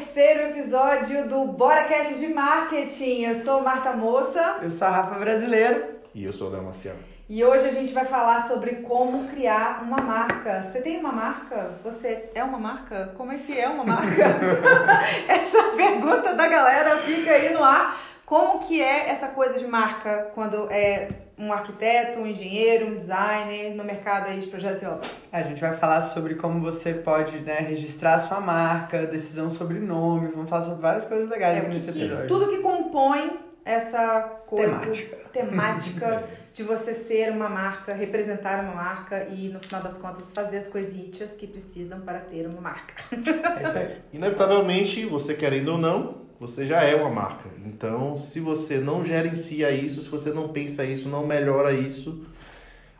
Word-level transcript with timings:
terceiro 0.00 0.48
episódio 0.48 1.28
do 1.28 1.44
BoraCast 1.44 2.14
de 2.14 2.26
Marketing. 2.28 3.24
Eu 3.24 3.34
sou 3.34 3.60
Marta 3.60 3.92
Moça. 3.92 4.56
Eu 4.62 4.70
sou 4.70 4.88
a 4.88 4.90
Rafa 4.90 5.18
Brasileiro. 5.18 5.84
E 6.14 6.24
eu 6.24 6.32
sou 6.32 6.48
o 6.48 6.50
Léo 6.50 6.62
Marciano. 6.62 6.98
E 7.28 7.44
hoje 7.44 7.68
a 7.68 7.70
gente 7.70 7.92
vai 7.92 8.06
falar 8.06 8.40
sobre 8.48 8.76
como 8.76 9.28
criar 9.28 9.82
uma 9.82 9.98
marca. 9.98 10.62
Você 10.62 10.80
tem 10.80 10.98
uma 10.98 11.12
marca? 11.12 11.72
Você 11.84 12.30
é 12.34 12.42
uma 12.42 12.58
marca? 12.58 13.12
Como 13.14 13.30
é 13.30 13.36
que 13.36 13.58
é 13.60 13.68
uma 13.68 13.84
marca? 13.84 14.24
essa 15.28 15.64
pergunta 15.76 16.32
da 16.32 16.48
galera 16.48 16.96
fica 17.02 17.32
aí 17.32 17.52
no 17.52 17.62
ar. 17.62 18.00
Como 18.24 18.60
que 18.60 18.80
é 18.80 19.10
essa 19.10 19.28
coisa 19.28 19.58
de 19.58 19.66
marca 19.66 20.30
quando 20.34 20.66
é 20.70 21.10
um 21.40 21.52
arquiteto, 21.52 22.18
um 22.18 22.26
engenheiro, 22.26 22.88
um 22.88 22.94
designer 22.94 23.74
no 23.74 23.82
mercado 23.82 24.28
aí 24.28 24.40
de 24.40 24.46
projetos 24.46 24.82
e 24.82 24.86
obras? 24.86 25.10
A 25.32 25.42
gente 25.42 25.60
vai 25.60 25.72
falar 25.72 26.00
sobre 26.02 26.34
como 26.34 26.60
você 26.60 26.92
pode 26.92 27.38
né, 27.40 27.60
registrar 27.60 28.14
a 28.14 28.18
sua 28.18 28.40
marca, 28.40 29.06
decisão 29.06 29.50
sobre 29.50 29.78
nome, 29.78 30.28
vamos 30.28 30.50
falar 30.50 30.62
sobre 30.62 30.82
várias 30.82 31.04
coisas 31.06 31.28
legais 31.30 31.54
É, 31.56 31.58
aqui 31.60 31.68
que- 31.68 31.74
nesse 31.74 31.92
que- 31.92 31.98
episódio. 31.98 32.28
tudo 32.28 32.48
que 32.48 32.58
compõe 32.58 33.38
essa 33.64 34.20
coisa 34.46 34.72
Temática. 34.80 35.16
temática 35.32 36.24
de 36.52 36.62
você 36.62 36.94
ser 36.94 37.30
uma 37.30 37.48
marca, 37.48 37.92
representar 37.94 38.62
uma 38.64 38.74
marca 38.74 39.24
e 39.30 39.48
no 39.48 39.60
final 39.60 39.80
das 39.82 39.96
contas 39.96 40.30
fazer 40.32 40.58
as 40.58 40.68
coisitas 40.68 41.32
que 41.36 41.46
precisam 41.46 42.00
para 42.00 42.18
ter 42.18 42.46
uma 42.46 42.60
marca. 42.60 42.94
É 43.12 43.62
isso 43.62 43.78
aí. 43.78 43.96
Inevitavelmente, 44.12 45.06
você 45.06 45.34
querendo 45.34 45.72
ou 45.72 45.78
não, 45.78 46.22
você 46.40 46.64
já 46.64 46.82
é 46.82 46.94
uma 46.94 47.10
marca. 47.10 47.50
Então, 47.66 48.16
se 48.16 48.40
você 48.40 48.78
não 48.78 49.04
gerencia 49.04 49.70
isso, 49.70 50.00
se 50.00 50.08
você 50.08 50.32
não 50.32 50.48
pensa 50.48 50.82
isso, 50.82 51.06
não 51.06 51.26
melhora 51.26 51.70
isso, 51.70 52.24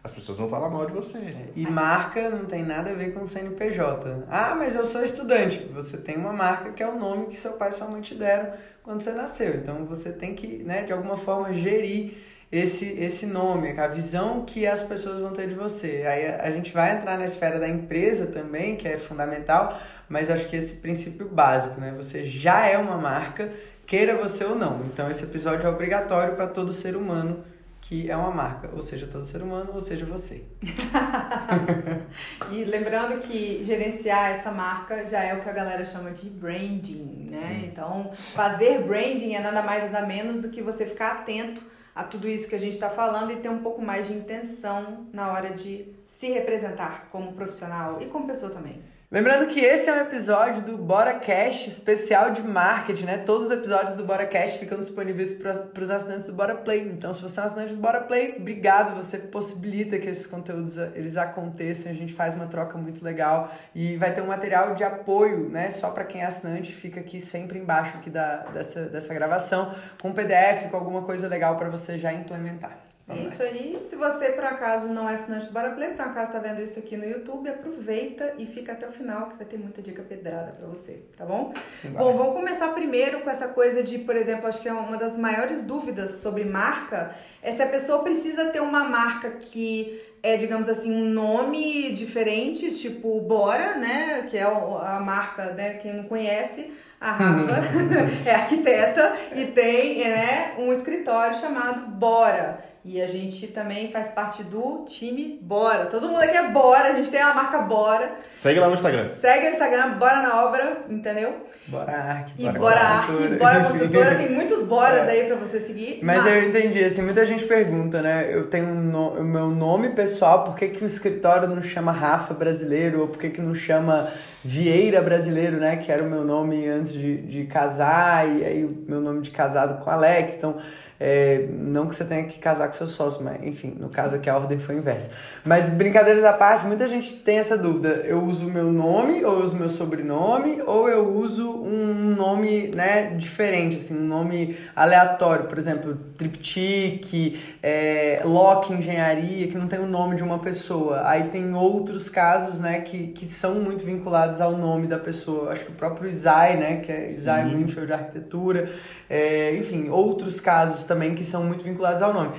as 0.05 0.13
pessoas 0.13 0.37
vão 0.37 0.47
falar 0.47 0.69
mal 0.69 0.85
de 0.85 0.93
você. 0.93 1.19
E 1.57 1.67
marca 1.67 2.29
não 2.29 2.45
tem 2.45 2.63
nada 2.63 2.91
a 2.91 2.95
ver 2.95 3.15
com 3.15 3.27
CNPJ. 3.27 4.27
Ah, 4.29 4.55
mas 4.55 4.75
eu 4.75 4.85
sou 4.85 5.03
estudante. 5.03 5.67
Você 5.73 5.97
tem 5.97 6.19
uma 6.19 6.35
marca 6.35 6.71
que 6.73 6.83
é 6.83 6.87
o 6.87 6.99
nome 6.99 7.29
que 7.29 7.37
seu 7.37 7.53
pai 7.53 7.71
e 7.71 7.73
sua 7.73 7.89
mãe 7.89 8.03
te 8.03 8.15
deram 8.15 8.53
quando 8.83 9.01
você 9.01 9.13
nasceu. 9.13 9.55
Então 9.55 9.87
você 9.87 10.13
tem 10.13 10.35
que, 10.35 10.63
né, 10.63 10.83
de 10.83 10.93
alguma 10.93 11.17
forma, 11.17 11.51
gerir 11.55 12.19
esse, 12.53 12.87
esse 12.99 13.27
nome, 13.27 13.79
a 13.79 13.87
visão 13.87 14.45
que 14.45 14.67
as 14.67 14.83
pessoas 14.83 15.21
vão 15.21 15.33
ter 15.33 15.49
de 15.49 15.55
você. 15.55 16.05
Aí 16.07 16.27
a, 16.27 16.43
a 16.43 16.51
gente 16.51 16.73
vai 16.73 16.97
entrar 16.97 17.17
na 17.17 17.25
esfera 17.25 17.61
da 17.61 17.69
empresa 17.69 18.27
também, 18.27 18.77
que 18.77 18.89
é 18.89 18.99
fundamental, 18.99 19.81
mas 20.09 20.31
acho 20.31 20.49
que 20.49 20.57
esse 20.57 20.75
princípio 20.75 21.29
básico, 21.29 21.81
né? 21.81 21.95
Você 21.97 22.27
já 22.27 22.67
é 22.67 22.77
uma 22.77 22.97
marca, 22.97 23.53
queira 23.87 24.17
você 24.17 24.45
ou 24.45 24.57
não. 24.57 24.85
Então 24.87 25.11
esse 25.11 25.23
episódio 25.23 25.65
é 25.65 25.71
obrigatório 25.71 26.35
para 26.35 26.49
todo 26.49 26.73
ser 26.73 26.97
humano 26.97 27.45
que 27.81 28.09
é 28.09 28.17
uma 28.17 28.31
marca, 28.31 28.71
ou 28.73 28.83
seja, 28.83 29.09
todo 29.11 29.25
ser 29.25 29.43
humano, 29.43 29.71
ou 29.75 29.81
seja, 29.81 30.05
você. 30.05 30.45
E 32.53 32.65
lembrando 32.65 33.21
que 33.21 33.65
gerenciar 33.65 34.33
essa 34.33 34.53
marca 34.53 35.07
já 35.07 35.23
é 35.25 35.35
o 35.35 35.41
que 35.41 35.49
a 35.49 35.53
galera 35.53 35.85
chama 35.85 36.11
de 36.11 36.31
branding, 36.31 37.29
né? 37.31 37.39
Sim. 37.39 37.67
Então, 37.67 38.13
fazer 38.35 38.83
branding 38.83 39.35
é 39.35 39.41
nada 39.41 39.63
mais 39.63 39.91
nada 39.91 40.07
menos 40.07 40.43
do 40.43 40.51
que 40.51 40.63
você 40.63 40.87
ficar 40.87 41.13
atento 41.13 41.61
a 41.95 42.05
tudo 42.05 42.29
isso 42.29 42.49
que 42.49 42.55
a 42.55 42.59
gente 42.59 42.75
está 42.75 42.91
falando 42.91 43.33
e 43.33 43.37
ter 43.37 43.49
um 43.49 43.63
pouco 43.63 43.83
mais 43.83 44.09
de 44.09 44.15
intenção 44.15 45.07
na 45.13 45.33
hora 45.33 45.55
de 45.55 45.95
se 46.09 46.31
representar 46.31 47.09
como 47.11 47.33
profissional 47.33 48.01
e 48.01 48.07
como 48.07 48.27
pessoa 48.27 48.51
também. 48.51 48.83
Lembrando 49.13 49.49
que 49.49 49.59
esse 49.59 49.91
é 49.91 49.93
um 49.93 50.03
episódio 50.03 50.63
do 50.63 50.79
Bora 50.79 51.15
Cash 51.15 51.67
especial 51.67 52.31
de 52.31 52.43
marketing, 52.43 53.07
né? 53.07 53.19
Todos 53.19 53.49
os 53.49 53.53
episódios 53.53 53.97
do 53.97 54.05
Bora 54.05 54.25
Cash 54.25 54.53
ficam 54.53 54.79
disponíveis 54.79 55.35
para 55.35 55.83
os 55.83 55.91
assinantes 55.91 56.27
do 56.27 56.33
Bora 56.33 56.55
Play. 56.55 56.83
Então, 56.83 57.13
se 57.13 57.21
você 57.21 57.41
é 57.41 57.43
um 57.43 57.47
assinante 57.47 57.75
do 57.75 57.81
Bora 57.81 58.03
Play, 58.03 58.37
obrigado, 58.39 58.95
você 58.95 59.19
possibilita 59.19 59.99
que 59.99 60.09
esses 60.09 60.29
conteúdos 60.29 60.79
eles 60.95 61.17
aconteçam. 61.17 61.91
A 61.91 61.95
gente 61.97 62.13
faz 62.13 62.35
uma 62.35 62.47
troca 62.47 62.79
muito 62.79 63.05
legal 63.05 63.53
e 63.75 63.97
vai 63.97 64.15
ter 64.15 64.21
um 64.21 64.29
material 64.29 64.77
de 64.77 64.85
apoio, 64.85 65.49
né? 65.49 65.73
Só 65.73 65.91
para 65.91 66.05
quem 66.05 66.23
é 66.23 66.27
assinante, 66.27 66.73
fica 66.73 67.01
aqui 67.01 67.21
sempre 67.21 67.59
embaixo 67.59 67.97
aqui 67.97 68.11
da, 68.11 68.45
dessa, 68.45 68.85
dessa 68.85 69.13
gravação, 69.13 69.75
com 70.01 70.13
PDF, 70.13 70.71
com 70.71 70.77
alguma 70.77 71.03
coisa 71.03 71.27
legal 71.27 71.57
para 71.57 71.69
você 71.69 71.99
já 71.99 72.13
implementar. 72.13 72.90
É 73.11 73.25
isso 73.25 73.43
aí. 73.43 73.87
Se 73.89 73.97
você, 73.97 74.31
por 74.33 74.45
acaso, 74.45 74.89
não 74.89 75.09
é 75.09 75.15
assinante 75.15 75.47
do 75.47 75.53
Bora 75.53 75.71
Play, 75.71 75.91
por 75.91 76.03
acaso 76.03 76.29
está 76.29 76.39
vendo 76.39 76.63
isso 76.63 76.79
aqui 76.79 76.97
no 76.97 77.05
YouTube, 77.05 77.49
aproveita 77.49 78.35
e 78.39 78.47
fica 78.47 78.73
até 78.73 78.89
o 78.89 78.93
final, 78.93 79.29
que 79.29 79.37
vai 79.37 79.47
ter 79.47 79.59
muita 79.59 79.83
dica 79.83 80.03
pedrada 80.03 80.53
para 80.59 80.67
você, 80.67 81.03
tá 81.17 81.25
bom? 81.25 81.53
Simbora. 81.83 82.05
Bom, 82.05 82.17
vamos 82.17 82.35
começar 82.35 82.69
primeiro 82.69 83.21
com 83.21 83.31
essa 83.31 83.49
coisa 83.49 83.83
de, 83.83 83.99
por 83.99 84.17
exemplo, 84.17 84.47
acho 84.47 84.61
que 84.61 84.69
é 84.69 84.73
uma 84.73 84.97
das 84.97 85.17
maiores 85.17 85.63
dúvidas 85.63 86.17
sobre 86.17 86.45
marca 86.45 87.15
é 87.43 87.53
se 87.53 87.63
a 87.63 87.67
pessoa 87.67 88.03
precisa 88.03 88.47
ter 88.47 88.61
uma 88.61 88.85
marca 88.85 89.31
que 89.31 90.03
é, 90.23 90.37
digamos 90.37 90.69
assim, 90.69 90.95
um 90.95 91.07
nome 91.07 91.93
diferente, 91.93 92.73
tipo 92.75 93.21
Bora, 93.23 93.77
né? 93.77 94.27
Que 94.29 94.37
é 94.37 94.43
a 94.43 95.01
marca, 95.03 95.55
né? 95.55 95.75
Quem 95.75 95.95
não 95.95 96.05
conhece, 96.05 96.71
a 97.01 97.13
Rafa 97.13 97.63
é 98.29 98.35
arquiteta 98.35 99.17
e 99.35 99.47
tem, 99.47 99.99
né, 100.01 100.55
um 100.59 100.73
escritório 100.73 101.35
chamado 101.37 101.91
Bora. 101.93 102.65
E 102.83 103.01
a 103.03 103.07
gente 103.07 103.47
também 103.49 103.91
faz 103.93 104.09
parte 104.13 104.43
do 104.43 104.87
time 104.89 105.39
Bora. 105.43 105.85
Todo 105.87 106.09
mundo 106.09 106.23
aqui 106.23 106.35
é 106.37 106.49
Bora, 106.51 106.89
a 106.89 106.93
gente 106.95 107.11
tem 107.11 107.21
a 107.21 107.35
marca 107.35 107.59
Bora. 107.59 108.13
Segue 108.31 108.59
lá 108.59 108.69
no 108.69 108.75
Instagram. 108.75 109.11
Segue 109.21 109.49
o 109.49 109.51
Instagram, 109.51 109.99
Bora 109.99 110.23
na 110.23 110.47
Obra, 110.47 110.79
entendeu? 110.89 111.47
Bora 111.69 111.93
Arc, 111.93 112.31
E 112.39 112.49
Bora 112.49 112.81
Arc, 112.81 113.11
Bora 113.39 113.65
Consultora, 113.69 114.15
tem 114.15 114.31
muitos 114.33 114.65
Boras 114.65 115.07
aí 115.09 115.27
pra 115.27 115.37
você 115.37 115.61
seguir. 115.61 116.01
Mas 116.03 116.25
eu 116.27 116.49
entendi, 116.49 116.83
assim, 116.83 117.03
muita 117.03 117.25
gente 117.27 117.45
pergunta, 117.45 118.01
né? 118.01 118.27
Eu 118.33 118.49
tenho 118.49 118.67
um 118.69 118.75
no- 118.75 119.11
o 119.21 119.25
meu 119.25 119.49
nome 119.49 119.91
pessoal, 119.91 120.43
por 120.45 120.57
que, 120.57 120.69
que 120.69 120.83
o 120.83 120.87
escritório 120.87 121.47
não 121.49 121.61
chama 121.63 121.93
Rafa 121.93 122.33
Brasileiro? 122.33 123.03
Ou 123.03 123.09
por 123.09 123.19
que, 123.19 123.29
que 123.29 123.43
não 123.43 123.55
chama 123.55 124.09
Vieira 124.43 125.03
Brasileiro, 125.03 125.59
né? 125.59 125.77
Que 125.77 125.93
era 125.93 126.03
o 126.03 126.09
meu 126.09 126.25
nome 126.25 126.67
antes 126.67 126.93
de, 126.95 127.19
de 127.19 127.45
casar, 127.45 128.27
e 128.27 128.43
aí 128.45 128.65
o 128.65 128.75
meu 128.89 129.01
nome 129.03 129.21
de 129.21 129.31
casado 129.31 129.85
com 129.85 129.91
o 129.91 129.93
Alex. 129.93 130.37
Então, 130.39 130.57
é, 131.03 131.47
não 131.51 131.87
que 131.87 131.95
você 131.95 132.05
tenha 132.05 132.25
que 132.25 132.39
casar 132.39 132.67
com 132.67 132.75
seu 132.75 132.87
sócio, 132.87 133.25
mas 133.25 133.43
enfim, 133.43 133.75
no 133.81 133.89
caso 133.89 134.17
aqui 134.17 134.29
a 134.29 134.37
ordem 134.37 134.59
foi 134.59 134.75
inversa. 134.75 135.09
Mas 135.43 135.71
brincadeiras 135.71 136.23
à 136.25 136.35
parte, 136.35 136.67
muita 136.67 136.87
gente 136.87 137.15
tem 137.15 137.39
essa 137.39 137.57
dúvida. 137.57 137.89
Eu 138.05 138.23
uso 138.23 138.47
o 138.47 138.51
meu 138.51 138.71
nome, 138.71 139.25
ou 139.25 139.39
eu 139.39 139.45
uso 139.45 139.57
meu 139.57 139.71
sobrenome, 139.71 140.61
ou 140.67 140.91
eu 140.91 141.17
uso 141.17 141.51
um 141.51 142.15
nome, 142.15 142.71
né, 142.75 143.15
diferente, 143.17 143.77
assim, 143.77 143.97
um 143.97 144.07
nome 144.07 144.59
aleatório. 144.77 145.47
Por 145.47 145.57
exemplo, 145.57 145.97
Triptych, 146.19 147.41
é, 147.63 148.21
Lock 148.23 148.71
Engenharia, 148.71 149.49
que 149.49 149.57
não 149.57 149.69
tem 149.69 149.79
o 149.79 149.87
nome 149.87 150.17
de 150.17 150.23
uma 150.23 150.39
pessoa. 150.39 151.09
Aí 151.09 151.25
tem 151.29 151.55
outros 151.55 152.11
casos, 152.11 152.61
né, 152.61 152.83
que, 152.83 153.09
que 153.09 153.27
são 153.27 153.55
muito 153.55 153.83
vinculados 153.85 154.41
ao 154.41 154.53
nome 154.53 154.87
da 154.87 154.99
pessoa. 154.99 155.53
Acho 155.53 155.65
que 155.65 155.71
o 155.71 155.75
próprio 155.75 156.11
Isai, 156.11 156.59
né, 156.59 156.77
que 156.81 156.93
é 156.93 157.07
Isai. 157.07 157.49
Winfield 157.55 157.87
de 157.87 157.93
Arquitetura. 157.93 158.71
É, 159.11 159.57
enfim, 159.57 159.89
outros 159.91 160.41
casos 160.41 160.85
também 160.85 161.17
que 161.17 161.25
são 161.25 161.43
muito 161.43 161.65
vinculados 161.65 162.01
ao 162.01 162.15
nome. 162.15 162.31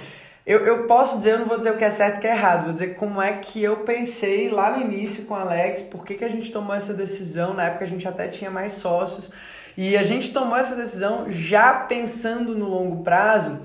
Eu, 0.45 0.65
eu 0.65 0.87
posso 0.87 1.17
dizer, 1.17 1.33
eu 1.33 1.39
não 1.39 1.45
vou 1.45 1.57
dizer 1.57 1.71
o 1.71 1.77
que 1.77 1.83
é 1.83 1.89
certo 1.89 2.15
e 2.15 2.17
o 2.17 2.21
que 2.21 2.27
é 2.27 2.31
errado, 2.31 2.63
vou 2.63 2.73
dizer 2.73 2.95
como 2.95 3.21
é 3.21 3.33
que 3.33 3.61
eu 3.61 3.77
pensei 3.77 4.49
lá 4.49 4.75
no 4.75 4.83
início 4.83 5.25
com 5.25 5.35
o 5.35 5.37
Alex, 5.37 5.83
por 5.83 6.03
que, 6.03 6.15
que 6.15 6.25
a 6.25 6.29
gente 6.29 6.51
tomou 6.51 6.73
essa 6.73 6.93
decisão, 6.93 7.53
na 7.53 7.65
época 7.65 7.85
a 7.85 7.87
gente 7.87 8.07
até 8.07 8.27
tinha 8.27 8.49
mais 8.49 8.71
sócios, 8.73 9.29
e 9.77 9.95
a 9.95 10.03
gente 10.03 10.33
tomou 10.33 10.57
essa 10.57 10.75
decisão 10.75 11.27
já 11.29 11.73
pensando 11.73 12.55
no 12.55 12.67
longo 12.67 13.03
prazo, 13.03 13.59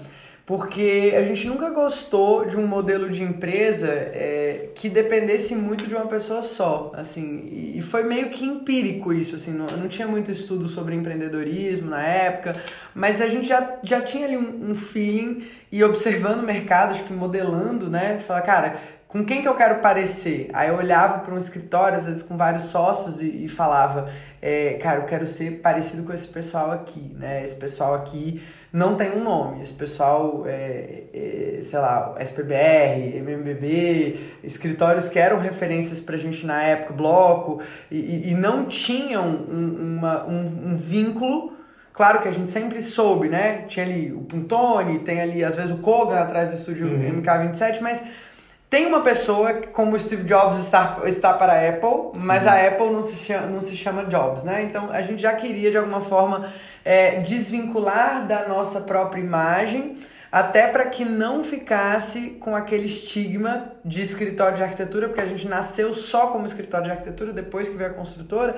porque 0.47 1.13
a 1.19 1.25
gente 1.25 1.49
nunca 1.49 1.71
gostou 1.71 2.47
de 2.47 2.57
um 2.57 2.65
modelo 2.69 3.11
de 3.11 3.21
empresa 3.21 3.89
é, 3.89 4.69
que 4.77 4.89
dependesse 4.89 5.57
muito 5.57 5.89
de 5.89 5.95
uma 5.97 6.07
pessoa 6.07 6.41
só, 6.41 6.93
assim, 6.95 7.73
e- 7.75 7.83
foi 7.83 8.05
meio 8.05 8.31
que 8.31 8.45
empírico 8.45 9.13
isso, 9.13 9.35
assim, 9.35 9.51
não, 9.53 9.67
não 9.67 9.89
tinha 9.89 10.07
muito 10.07 10.31
estudo 10.31 10.69
sobre 10.69 10.95
empreendedorismo 10.95 11.91
na 11.91 12.01
época, 12.01 12.53
mas 12.95 13.21
a 13.21 13.27
gente 13.27 13.49
já, 13.49 13.77
já 13.83 14.01
tinha 14.01 14.25
ali 14.25 14.37
um, 14.37 14.71
um 14.71 14.75
feeling 14.77 15.43
e 15.73 15.83
observando 15.83 16.39
o 16.41 16.47
mercado, 16.47 16.93
acho 16.93 17.03
que 17.03 17.13
modelando, 17.13 17.91
né, 17.91 18.21
falar, 18.21 18.43
cara, 18.43 18.77
com 19.09 19.25
quem 19.25 19.43
que 19.43 19.49
eu 19.49 19.55
quero 19.55 19.81
parecer? 19.81 20.49
Aí 20.53 20.69
eu 20.69 20.77
olhava 20.77 21.21
para 21.21 21.35
um 21.35 21.39
escritório, 21.39 21.99
às 21.99 22.05
vezes 22.05 22.23
com 22.23 22.37
vários 22.37 22.65
sócios, 22.65 23.21
e, 23.21 23.45
e 23.47 23.49
falava, 23.49 24.11
é, 24.41 24.75
cara, 24.75 25.01
eu 25.01 25.05
quero 25.07 25.27
ser 25.27 25.61
parecido 25.61 26.05
com 26.05 26.13
esse 26.13 26.27
pessoal 26.29 26.71
aqui, 26.71 27.01
né? 27.19 27.45
Esse 27.45 27.57
pessoal 27.57 27.95
aqui 27.95 28.43
não 28.73 28.95
tem 28.97 29.13
um 29.13 29.23
nome. 29.25 29.63
Esse 29.63 29.73
pessoal, 29.73 30.45
é, 30.47 31.05
é, 31.15 31.59
sei 31.63 31.79
lá, 31.79 32.15
SPBR, 32.19 33.17
MMBB, 33.19 34.19
escritórios 34.45 35.09
que 35.09 35.19
eram 35.19 35.39
referências 35.39 36.01
pra 36.01 36.17
gente 36.17 36.45
na 36.47 36.63
época, 36.63 36.93
bloco, 36.93 37.61
e, 37.91 38.31
e- 38.31 38.35
não 38.35 38.67
tinham 38.67 39.25
um, 39.25 39.97
uma- 39.99 40.25
um- 40.27 40.73
um 40.73 40.77
vínculo 40.77 41.55
Claro 41.93 42.21
que 42.21 42.29
a 42.29 42.31
gente 42.31 42.51
sempre 42.51 42.83
soube, 42.83 43.27
né? 43.27 43.65
Tinha 43.69 43.87
ali 43.87 44.13
o 44.13 44.21
Puntone, 44.21 44.99
tem 44.99 45.19
ali 45.19 45.43
às 45.43 45.57
vezes 45.57 45.71
o 45.71 45.79
Kogan 45.79 46.19
atrás 46.21 46.51
do 46.51 46.55
estúdio 46.57 46.89
Uhum. 46.89 47.23
MK27, 47.23 47.81
mas 47.81 48.05
tem 48.69 48.85
uma 48.85 49.01
pessoa 49.01 49.55
como 49.73 49.97
o 49.97 49.99
Steve 49.99 50.25
Jobs 50.25 50.59
está, 50.59 51.01
está 51.07 51.33
para 51.33 51.55
a 51.55 51.69
Apple, 51.71 52.21
mas 52.21 52.43
Sim. 52.43 52.49
a 52.51 52.67
Apple 52.69 52.91
não 52.91 53.01
se, 53.03 53.17
chama, 53.17 53.47
não 53.47 53.63
se 53.63 53.75
chama 53.75 54.05
Jobs, 54.05 54.43
né? 54.43 54.63
Então 54.65 54.91
a 54.93 55.01
gente 55.01 55.23
já 55.23 55.33
queria 55.33 55.71
de 55.71 55.79
alguma 55.79 56.03
forma 56.03 56.53
é, 56.87 57.19
desvincular 57.19 58.25
da 58.29 58.47
nossa 58.47 58.81
própria 58.81 59.21
imagem 59.21 59.97
até 60.31 60.69
para 60.69 60.87
que 60.87 61.05
não 61.05 61.43
ficasse 61.43 62.31
com 62.39 62.55
aquele 62.55 62.85
estigma 62.85 63.73
de 63.85 64.03
escritório 64.03 64.57
de 64.57 64.63
arquitetura, 64.63 65.09
porque 65.09 65.21
a 65.21 65.27
gente 65.27 65.49
nasceu 65.49 65.93
só 65.93 66.29
como 66.29 66.47
escritório 66.47 66.87
de 66.87 66.93
arquitetura 66.93 67.33
depois 67.33 67.69
que 67.69 67.77
veio 67.77 67.91
a 67.91 67.95
construtora. 67.95 68.57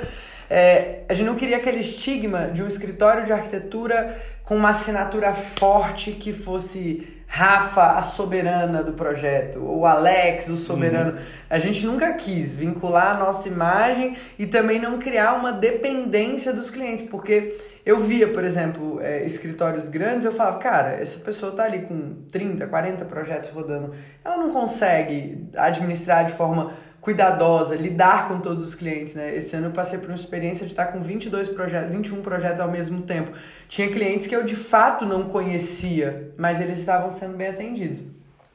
É, 0.51 1.05
a 1.09 1.15
gente 1.15 1.27
não 1.27 1.37
queria 1.37 1.57
aquele 1.57 1.81
estigma 1.81 2.49
de 2.49 2.63
um 2.63 2.67
escritório 2.67 3.25
de 3.25 3.33
arquitetura 3.33 4.21
com 4.45 4.57
uma 4.57 4.71
assinatura 4.71 5.33
forte 5.33 6.13
que 6.13 6.33
fosse 6.33 7.07
Rafa, 7.27 7.99
a 7.99 8.03
soberana 8.03 8.83
do 8.83 8.95
projeto, 8.95 9.63
ou 9.63 9.85
Alex, 9.85 10.49
o 10.49 10.57
soberano. 10.57 11.13
Uhum. 11.13 11.25
A 11.49 11.59
gente 11.59 11.85
nunca 11.85 12.15
quis 12.15 12.57
vincular 12.57 13.15
a 13.15 13.19
nossa 13.19 13.47
imagem 13.47 14.17
e 14.39 14.47
também 14.47 14.81
não 14.81 14.99
criar 14.99 15.35
uma 15.35 15.53
dependência 15.53 16.53
dos 16.55 16.71
clientes, 16.71 17.07
porque 17.09 17.57
eu 17.89 18.01
via, 18.01 18.29
por 18.29 18.45
exemplo, 18.45 19.01
é, 19.01 19.25
escritórios 19.25 19.89
grandes, 19.89 20.27
eu 20.27 20.35
falava, 20.35 20.59
cara, 20.59 20.91
essa 21.01 21.19
pessoa 21.21 21.53
tá 21.53 21.65
ali 21.65 21.87
com 21.87 22.17
30, 22.31 22.67
40 22.67 23.03
projetos 23.07 23.49
rodando, 23.49 23.95
ela 24.23 24.37
não 24.37 24.51
consegue 24.51 25.49
administrar 25.57 26.27
de 26.27 26.33
forma 26.33 26.75
cuidadosa, 27.01 27.75
lidar 27.75 28.29
com 28.29 28.41
todos 28.41 28.63
os 28.63 28.75
clientes, 28.75 29.15
né? 29.15 29.35
Esse 29.35 29.57
ano 29.57 29.69
eu 29.69 29.71
passei 29.71 29.99
por 29.99 30.11
uma 30.11 30.17
experiência 30.17 30.67
de 30.67 30.73
estar 30.73 30.89
com 30.89 31.01
22 31.01 31.49
projetos, 31.49 31.91
21 31.91 32.21
projetos 32.21 32.61
ao 32.61 32.71
mesmo 32.71 33.01
tempo. 33.05 33.33
Tinha 33.71 33.89
clientes 33.89 34.27
que 34.27 34.37
eu 34.37 34.45
de 34.45 34.55
fato 34.55 35.07
não 35.07 35.31
conhecia, 35.31 36.35
mas 36.37 36.61
eles 36.61 36.77
estavam 36.77 37.11
sendo 37.11 37.39
bem 37.39 37.49
atendidos. 37.49 38.01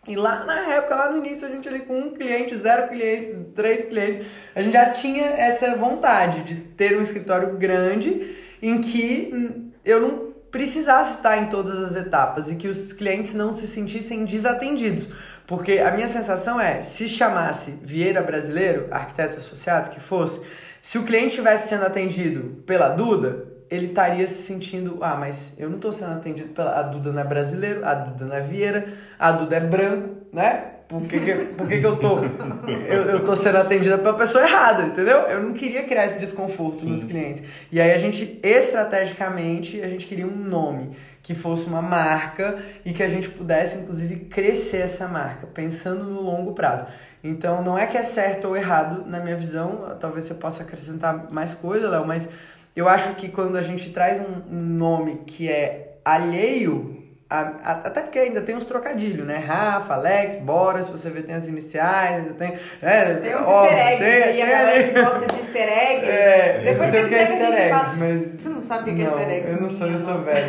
E 0.08 0.16
lá 0.16 0.46
na 0.46 0.76
época, 0.76 0.94
lá 0.94 1.12
no 1.12 1.26
início, 1.26 1.48
a 1.48 1.50
gente 1.50 1.68
ali 1.68 1.80
com 1.80 1.98
um 1.98 2.12
cliente, 2.12 2.56
zero 2.56 2.88
clientes, 2.88 3.36
três 3.56 3.86
clientes, 3.86 4.28
a 4.54 4.62
gente 4.62 4.74
já 4.74 4.92
tinha 4.92 5.26
essa 5.26 5.76
vontade 5.76 6.44
de 6.44 6.56
ter 6.56 6.96
um 6.96 7.02
escritório 7.02 7.58
grande 7.58 8.43
em 8.64 8.80
que 8.80 9.70
eu 9.84 10.00
não 10.00 10.34
precisasse 10.50 11.16
estar 11.18 11.38
em 11.38 11.48
todas 11.48 11.78
as 11.84 11.98
etapas 11.98 12.50
e 12.50 12.56
que 12.56 12.70
os 12.70 12.94
clientes 12.94 13.34
não 13.34 13.52
se 13.52 13.68
sentissem 13.68 14.24
desatendidos. 14.24 15.10
Porque 15.46 15.80
a 15.80 15.92
minha 15.92 16.08
sensação 16.08 16.62
é, 16.62 16.82
se 16.82 17.10
chamasse 17.10 17.72
Vieira 17.84 18.22
Brasileiro, 18.22 18.88
arquitetos 18.90 19.40
associados, 19.40 19.90
que 19.90 20.00
fosse, 20.00 20.40
se 20.82 20.98
o 20.98 21.04
cliente 21.04 21.32
estivesse 21.32 21.68
sendo 21.68 21.86
atendido 21.86 22.64
pela 22.66 22.88
Duda, 22.88 23.48
ele 23.70 23.88
estaria 23.88 24.28
se 24.30 24.44
sentindo, 24.44 25.00
ah, 25.02 25.18
mas 25.18 25.54
eu 25.58 25.68
não 25.68 25.76
estou 25.76 25.92
sendo 25.92 26.14
atendido 26.14 26.50
pela. 26.54 26.80
A 26.80 26.84
Duda 26.84 27.12
não 27.12 27.20
é 27.20 27.26
brasileiro, 27.26 27.86
a 27.86 27.94
Duda 27.94 28.26
não 28.26 28.36
é 28.36 28.42
Vieira, 28.42 28.94
a 29.20 29.32
Duda 29.32 29.58
é 29.58 29.60
branco, 29.60 30.28
né? 30.32 30.72
Por 31.00 31.08
que, 31.10 31.20
que, 31.20 31.34
por 31.34 31.68
que, 31.68 31.80
que 31.80 31.86
eu 31.86 31.96
tô. 31.98 32.20
Eu, 32.68 33.02
eu 33.04 33.26
tô 33.26 33.36
sendo 33.36 33.58
atendida 33.58 33.98
pela 33.98 34.14
pessoa 34.14 34.44
errada, 34.44 34.84
entendeu? 34.84 35.18
Eu 35.22 35.42
não 35.42 35.54
queria 35.54 35.84
criar 35.84 36.06
esse 36.06 36.20
desconforto 36.20 36.82
Sim. 36.82 36.92
nos 36.92 37.04
clientes. 37.04 37.44
E 37.72 37.82
aí 37.82 37.92
a 37.92 37.98
gente, 37.98 38.40
estrategicamente, 38.44 39.82
a 39.82 39.88
gente 39.88 40.06
queria 40.06 40.28
um 40.28 40.36
nome 40.36 40.96
que 41.22 41.34
fosse 41.34 41.66
uma 41.66 41.82
marca 41.82 42.58
e 42.84 42.92
que 42.92 43.02
a 43.02 43.08
gente 43.08 43.30
pudesse, 43.30 43.78
inclusive, 43.78 44.26
crescer 44.26 44.80
essa 44.80 45.08
marca, 45.08 45.48
pensando 45.48 46.04
no 46.04 46.22
longo 46.22 46.54
prazo. 46.54 46.86
Então, 47.24 47.64
não 47.64 47.78
é 47.78 47.88
que 47.88 47.98
é 47.98 48.04
certo 48.04 48.50
ou 48.50 48.58
errado, 48.58 49.06
na 49.08 49.20
minha 49.20 49.38
visão, 49.38 49.96
talvez 50.00 50.26
você 50.26 50.34
possa 50.34 50.64
acrescentar 50.64 51.32
mais 51.32 51.54
coisa, 51.56 51.90
Léo, 51.90 52.06
mas 52.06 52.28
eu 52.76 52.90
acho 52.90 53.16
que 53.16 53.30
quando 53.30 53.56
a 53.56 53.62
gente 53.62 53.92
traz 53.92 54.20
um, 54.20 54.54
um 54.54 54.62
nome 54.62 55.22
que 55.26 55.50
é 55.50 55.96
alheio 56.04 57.03
a, 57.34 57.54
a, 57.64 57.72
até 57.72 58.02
porque 58.02 58.20
ainda 58.20 58.42
tem 58.42 58.56
uns 58.56 58.66
trocadilhos, 58.68 59.26
né? 59.26 59.38
Rafa, 59.38 59.96
Alex, 59.96 60.36
Bora, 60.36 60.84
se 60.84 60.92
você 60.92 61.10
ver, 61.10 61.24
tem 61.24 61.34
as 61.34 61.48
iniciais, 61.48 62.18
ainda 62.18 62.34
tem. 62.36 62.54
É, 62.80 63.16
tem 63.16 63.36
uns 63.36 63.46
ó, 63.48 63.66
easter 63.66 63.88
eggs 63.88 63.98
tem, 63.98 64.24
aí, 64.24 64.34
tem, 64.34 64.44
a 64.44 64.46
galera 64.46 64.84
que 64.84 65.02
gosta 65.02 65.26
de 65.26 65.42
easter 65.42 65.68
eggs. 65.68 66.12
É, 66.12 66.62
Depois 66.64 66.92
você 66.92 67.08
que 67.08 67.16
é 67.16 67.22
easter 67.22 67.42
eggs, 67.42 67.70
fala, 67.70 67.94
mas. 67.98 68.22
Você 68.22 68.50
não 68.50 68.62
sabe 68.62 68.92
o 68.92 68.96
que 68.96 69.02
é 69.02 69.06
easter 69.06 69.30
eggs? 69.32 69.52
Eu 69.52 69.62
não 69.62 69.78
sou, 69.78 69.88
eu 69.88 69.98
sou 69.98 70.22
velha. 70.22 70.48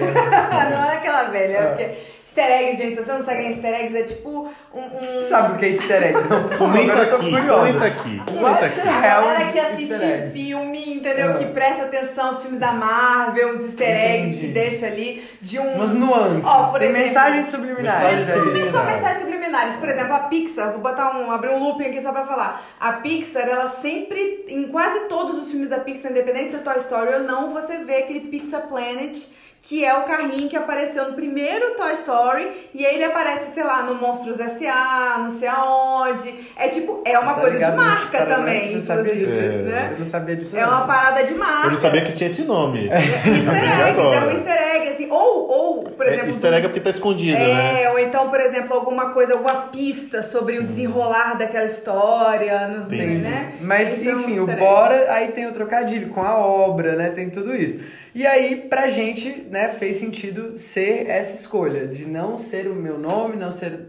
não 0.70 0.84
é 0.84 0.96
aquela 0.96 1.25
velha, 1.25 1.56
é 1.56 1.66
porque 1.69 2.13
Easter 2.26 2.50
eggs, 2.50 2.82
gente, 2.82 2.97
se 2.97 3.05
você 3.05 3.12
não 3.12 3.25
sabe 3.25 3.38
o 3.38 3.43
que 3.43 3.47
é 3.47 3.50
easter 3.50 3.75
eggs, 3.75 3.97
é 3.97 4.03
tipo 4.03 4.49
um. 4.75 5.19
um... 5.19 5.23
Sabe 5.23 5.53
o 5.53 5.59
que 5.59 5.65
é 5.67 5.69
easter 5.69 6.03
eggs? 6.03 6.29
Não, 6.29 6.49
comenta 6.59 7.03
aqui, 7.03 7.31
comenta 7.31 7.85
aqui, 7.85 8.23
comenta 8.26 8.67
aqui. 8.67 8.81
A 8.81 9.00
galera 9.00 9.53
que 9.53 9.59
assiste 9.61 10.31
filme, 10.32 10.94
entendeu? 10.97 11.31
É. 11.31 11.35
Que 11.35 11.44
presta 11.47 11.85
atenção 11.85 12.32
nos 12.32 12.43
filmes 12.43 12.59
da 12.59 12.73
Marvel, 12.73 13.50
os 13.50 13.61
easter 13.67 13.88
eggs 13.88 14.29
Entendi. 14.31 14.47
que 14.47 14.53
deixa 14.53 14.87
ali 14.87 15.29
de 15.41 15.61
um. 15.61 15.75
Umas 15.75 15.93
nuances. 15.93 16.44
Ó, 16.44 16.71
por 16.71 16.81
Tem 16.81 16.91
exemplo, 16.91 17.06
mensagens 17.06 17.49
subliminares. 17.49 18.26
Mensagens 18.26 18.65
Não 18.65 18.73
só 18.73 18.85
mensagens 18.85 19.21
subliminares. 19.21 19.76
Por 19.76 19.88
exemplo, 19.88 20.15
a 20.15 20.19
Pixar, 20.21 20.73
vou 20.73 20.81
botar 20.81 21.17
um, 21.17 21.31
abrir 21.31 21.50
um 21.50 21.62
looping 21.62 21.85
aqui 21.85 22.00
só 22.00 22.11
pra 22.11 22.26
falar. 22.26 22.65
A 22.81 22.94
Pixar, 22.94 23.49
ela 23.49 23.69
sempre, 23.69 24.44
em 24.49 24.69
quase 24.69 25.00
todos 25.09 25.41
os 25.41 25.50
filmes 25.50 25.71
da 25.71 25.79
Pixar, 25.79 26.11
independente 26.11 26.50
se 26.50 26.56
é 26.56 26.59
Toy 26.59 26.79
Story 26.79 27.15
ou 27.15 27.21
não, 27.21 27.53
você 27.53 27.79
vê 27.79 27.99
aquele 27.99 28.21
Pixar 28.21 28.67
Planet 28.67 29.17
que 29.66 29.82
é 29.82 29.96
o 29.96 30.02
carrinho 30.02 30.46
que 30.46 30.56
apareceu 30.56 31.08
no 31.08 31.14
primeiro 31.14 31.75
Toy 31.75 31.94
Story, 31.94 32.69
e 32.75 32.84
aí 32.84 32.96
ele 32.96 33.05
aparece, 33.05 33.55
sei 33.55 33.64
lá, 33.64 33.82
no 33.82 33.94
Monstros 33.94 34.38
S.A., 34.38 35.16
não 35.19 35.31
sei 35.31 35.49
aonde. 35.49 36.34
É 36.55 36.69
tipo, 36.69 37.00
é 37.02 37.19
uma 37.19 37.32
tá 37.32 37.40
coisa 37.40 37.70
de 37.70 37.76
marca 37.76 38.19
cara, 38.19 38.37
também. 38.37 38.69
Você 38.69 38.81
sabia 38.82 39.16
disso, 39.16 39.32
é. 39.32 39.62
né? 39.62 39.88
Eu 39.93 40.05
não 40.05 40.11
sabia 40.11 40.37
disso. 40.37 40.55
É 40.55 40.61
não. 40.61 40.69
uma 40.69 40.87
parada 40.87 41.25
de 41.25 41.32
marca. 41.34 41.66
Eu 41.66 41.70
não 41.70 41.78
sabia 41.78 42.02
que 42.02 42.12
tinha 42.12 42.26
esse 42.26 42.43
nome. 42.43 42.88
É, 42.88 42.99
easter 42.99 43.88
egg, 43.88 44.00
é 44.00 44.20
um 44.20 44.31
easter 44.31 44.76
egg, 44.76 44.88
assim. 44.88 45.11
Ou, 45.11 45.49
ou 45.49 45.84
por 45.84 46.06
é, 46.06 46.11
exemplo. 46.11 46.26
É, 46.26 46.28
easter 46.28 46.52
egg 46.52 46.66
é 46.66 46.69
porque 46.69 46.81
tá 46.81 46.90
escondido, 46.90 47.38
é, 47.38 47.55
né? 47.55 47.82
É, 47.84 47.90
ou 47.90 47.99
então, 47.99 48.28
por 48.28 48.40
exemplo, 48.40 48.75
alguma 48.75 49.11
coisa, 49.11 49.32
alguma 49.32 49.55
pista 49.69 50.22
sobre 50.22 50.56
Sim. 50.56 50.61
o 50.61 50.64
desenrolar 50.64 51.38
daquela 51.38 51.64
história, 51.64 52.69
não 52.69 52.84
sei, 52.84 53.16
né? 53.16 53.55
Mas, 53.62 53.94
Esse 53.94 54.11
enfim, 54.11 54.37
é 54.37 54.40
um 54.43 54.44
o 54.44 54.56
Bora, 54.56 55.11
aí 55.11 55.28
tem 55.28 55.46
o 55.46 55.52
trocadilho 55.52 56.11
com 56.11 56.20
a 56.20 56.37
obra, 56.37 56.96
né? 56.96 57.08
Tem 57.08 57.31
tudo 57.31 57.56
isso. 57.56 57.81
E 58.14 58.25
aí, 58.25 58.69
pra 58.69 58.88
gente, 58.88 59.28
né, 59.50 59.70
fez 59.70 59.96
sentido 59.96 60.56
ser 60.56 61.08
essa 61.08 61.34
escolha, 61.34 61.88
de 61.88 62.06
não 62.06 62.38
ser 62.38 62.69
o 62.69 62.75
meu 62.75 62.96
nome, 62.96 63.37
não 63.37 63.50
ser. 63.50 63.88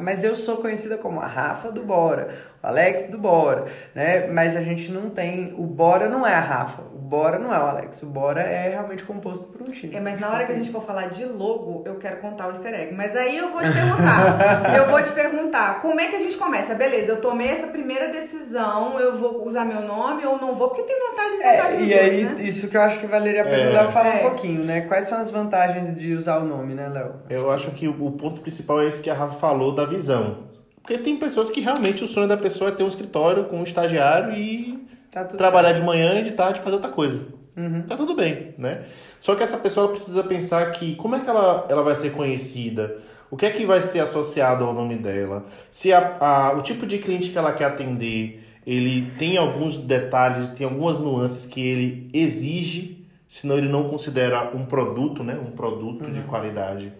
Mas 0.00 0.22
eu 0.22 0.36
sou 0.36 0.58
conhecida 0.58 0.96
como 0.96 1.18
a 1.20 1.26
Rafa 1.26 1.72
do 1.72 1.82
Bora, 1.82 2.53
Alex 2.64 3.08
do 3.10 3.18
Bora, 3.18 3.66
né? 3.94 4.26
Mas 4.26 4.56
a 4.56 4.62
gente 4.62 4.90
não 4.90 5.10
tem. 5.10 5.54
O 5.56 5.64
Bora 5.64 6.08
não 6.08 6.26
é 6.26 6.34
a 6.34 6.40
Rafa, 6.40 6.82
o 6.82 6.98
Bora 6.98 7.38
não 7.38 7.54
é 7.54 7.58
o 7.58 7.66
Alex, 7.66 8.02
o 8.02 8.06
Bora 8.06 8.40
é 8.40 8.70
realmente 8.70 9.04
composto 9.04 9.44
por 9.44 9.60
um 9.60 9.70
time. 9.70 9.94
É, 9.94 10.00
mas 10.00 10.18
na 10.18 10.30
hora 10.30 10.46
que 10.46 10.52
a 10.52 10.54
gente 10.54 10.70
for 10.70 10.82
falar 10.82 11.08
de 11.08 11.26
logo, 11.26 11.82
eu 11.84 11.96
quero 11.96 12.16
contar 12.16 12.48
o 12.48 12.50
easter 12.50 12.72
egg. 12.72 12.94
Mas 12.94 13.14
aí 13.14 13.36
eu 13.36 13.50
vou 13.52 13.60
te 13.60 13.70
perguntar. 13.70 14.74
eu 14.76 14.90
vou 14.90 15.02
te 15.02 15.12
perguntar, 15.12 15.82
como 15.82 16.00
é 16.00 16.06
que 16.08 16.16
a 16.16 16.18
gente 16.18 16.36
começa? 16.36 16.74
Beleza, 16.74 17.12
eu 17.12 17.20
tomei 17.20 17.48
essa 17.48 17.66
primeira 17.66 18.08
decisão, 18.08 18.98
eu 18.98 19.14
vou 19.16 19.46
usar 19.46 19.66
meu 19.66 19.82
nome 19.82 20.24
ou 20.24 20.38
não 20.38 20.54
vou, 20.54 20.68
porque 20.68 20.82
tem 20.84 20.98
vantagem 21.10 21.34
e 21.34 21.42
vantagem. 21.42 21.82
É, 21.82 21.84
e 21.84 21.94
aí, 21.94 22.24
né? 22.24 22.42
isso 22.42 22.68
que 22.68 22.76
eu 22.76 22.80
acho 22.80 22.98
que 22.98 23.06
valeria 23.06 23.42
a 23.42 23.44
pena 23.44 23.62
é. 23.62 23.68
o 23.68 23.72
Léo 23.72 23.90
falar 23.90 24.16
é. 24.16 24.18
um 24.20 24.28
pouquinho, 24.30 24.64
né? 24.64 24.80
Quais 24.82 25.06
são 25.06 25.20
as 25.20 25.30
vantagens 25.30 25.94
de 25.94 26.14
usar 26.14 26.38
o 26.38 26.44
nome, 26.46 26.74
né, 26.74 26.88
Léo? 26.88 27.16
Eu 27.28 27.50
acho 27.50 27.70
que 27.72 27.86
o 27.86 28.10
ponto 28.12 28.40
principal 28.40 28.80
é 28.80 28.86
esse 28.86 29.00
que 29.00 29.10
a 29.10 29.14
Rafa 29.14 29.34
falou 29.34 29.74
da 29.74 29.84
visão. 29.84 30.53
Porque 30.84 30.98
tem 30.98 31.16
pessoas 31.16 31.48
que 31.48 31.62
realmente 31.62 32.04
o 32.04 32.06
sonho 32.06 32.28
da 32.28 32.36
pessoa 32.36 32.68
é 32.68 32.72
ter 32.74 32.82
um 32.82 32.88
escritório 32.88 33.44
com 33.44 33.58
um 33.58 33.64
estagiário 33.64 34.34
e 34.34 34.86
tá 35.10 35.24
trabalhar 35.24 35.68
certo. 35.68 35.80
de 35.80 35.86
manhã 35.86 36.20
e 36.20 36.24
de 36.24 36.32
tarde 36.32 36.60
fazer 36.60 36.76
outra 36.76 36.90
coisa. 36.90 37.22
Uhum. 37.56 37.82
Tá 37.82 37.96
tudo 37.96 38.14
bem, 38.14 38.54
né? 38.58 38.82
Só 39.18 39.34
que 39.34 39.42
essa 39.42 39.56
pessoa 39.56 39.88
precisa 39.88 40.22
pensar 40.22 40.70
que 40.72 40.94
como 40.96 41.16
é 41.16 41.20
que 41.20 41.30
ela, 41.30 41.64
ela 41.70 41.82
vai 41.82 41.94
ser 41.94 42.12
conhecida? 42.12 42.98
O 43.30 43.36
que 43.36 43.46
é 43.46 43.50
que 43.50 43.64
vai 43.64 43.80
ser 43.80 44.00
associado 44.00 44.62
ao 44.62 44.74
nome 44.74 44.96
dela? 44.96 45.46
Se 45.70 45.90
a, 45.90 46.18
a, 46.20 46.52
o 46.52 46.60
tipo 46.60 46.84
de 46.84 46.98
cliente 46.98 47.30
que 47.30 47.38
ela 47.38 47.54
quer 47.54 47.64
atender, 47.64 48.46
ele 48.66 49.10
tem 49.18 49.38
alguns 49.38 49.78
detalhes, 49.78 50.48
tem 50.48 50.66
algumas 50.66 50.98
nuances 50.98 51.46
que 51.46 51.66
ele 51.66 52.10
exige, 52.12 53.06
senão 53.26 53.56
ele 53.56 53.68
não 53.68 53.88
considera 53.88 54.54
um 54.54 54.66
produto, 54.66 55.24
né? 55.24 55.34
Um 55.34 55.52
produto 55.52 56.04
uhum. 56.04 56.12
de 56.12 56.20
qualidade. 56.24 56.92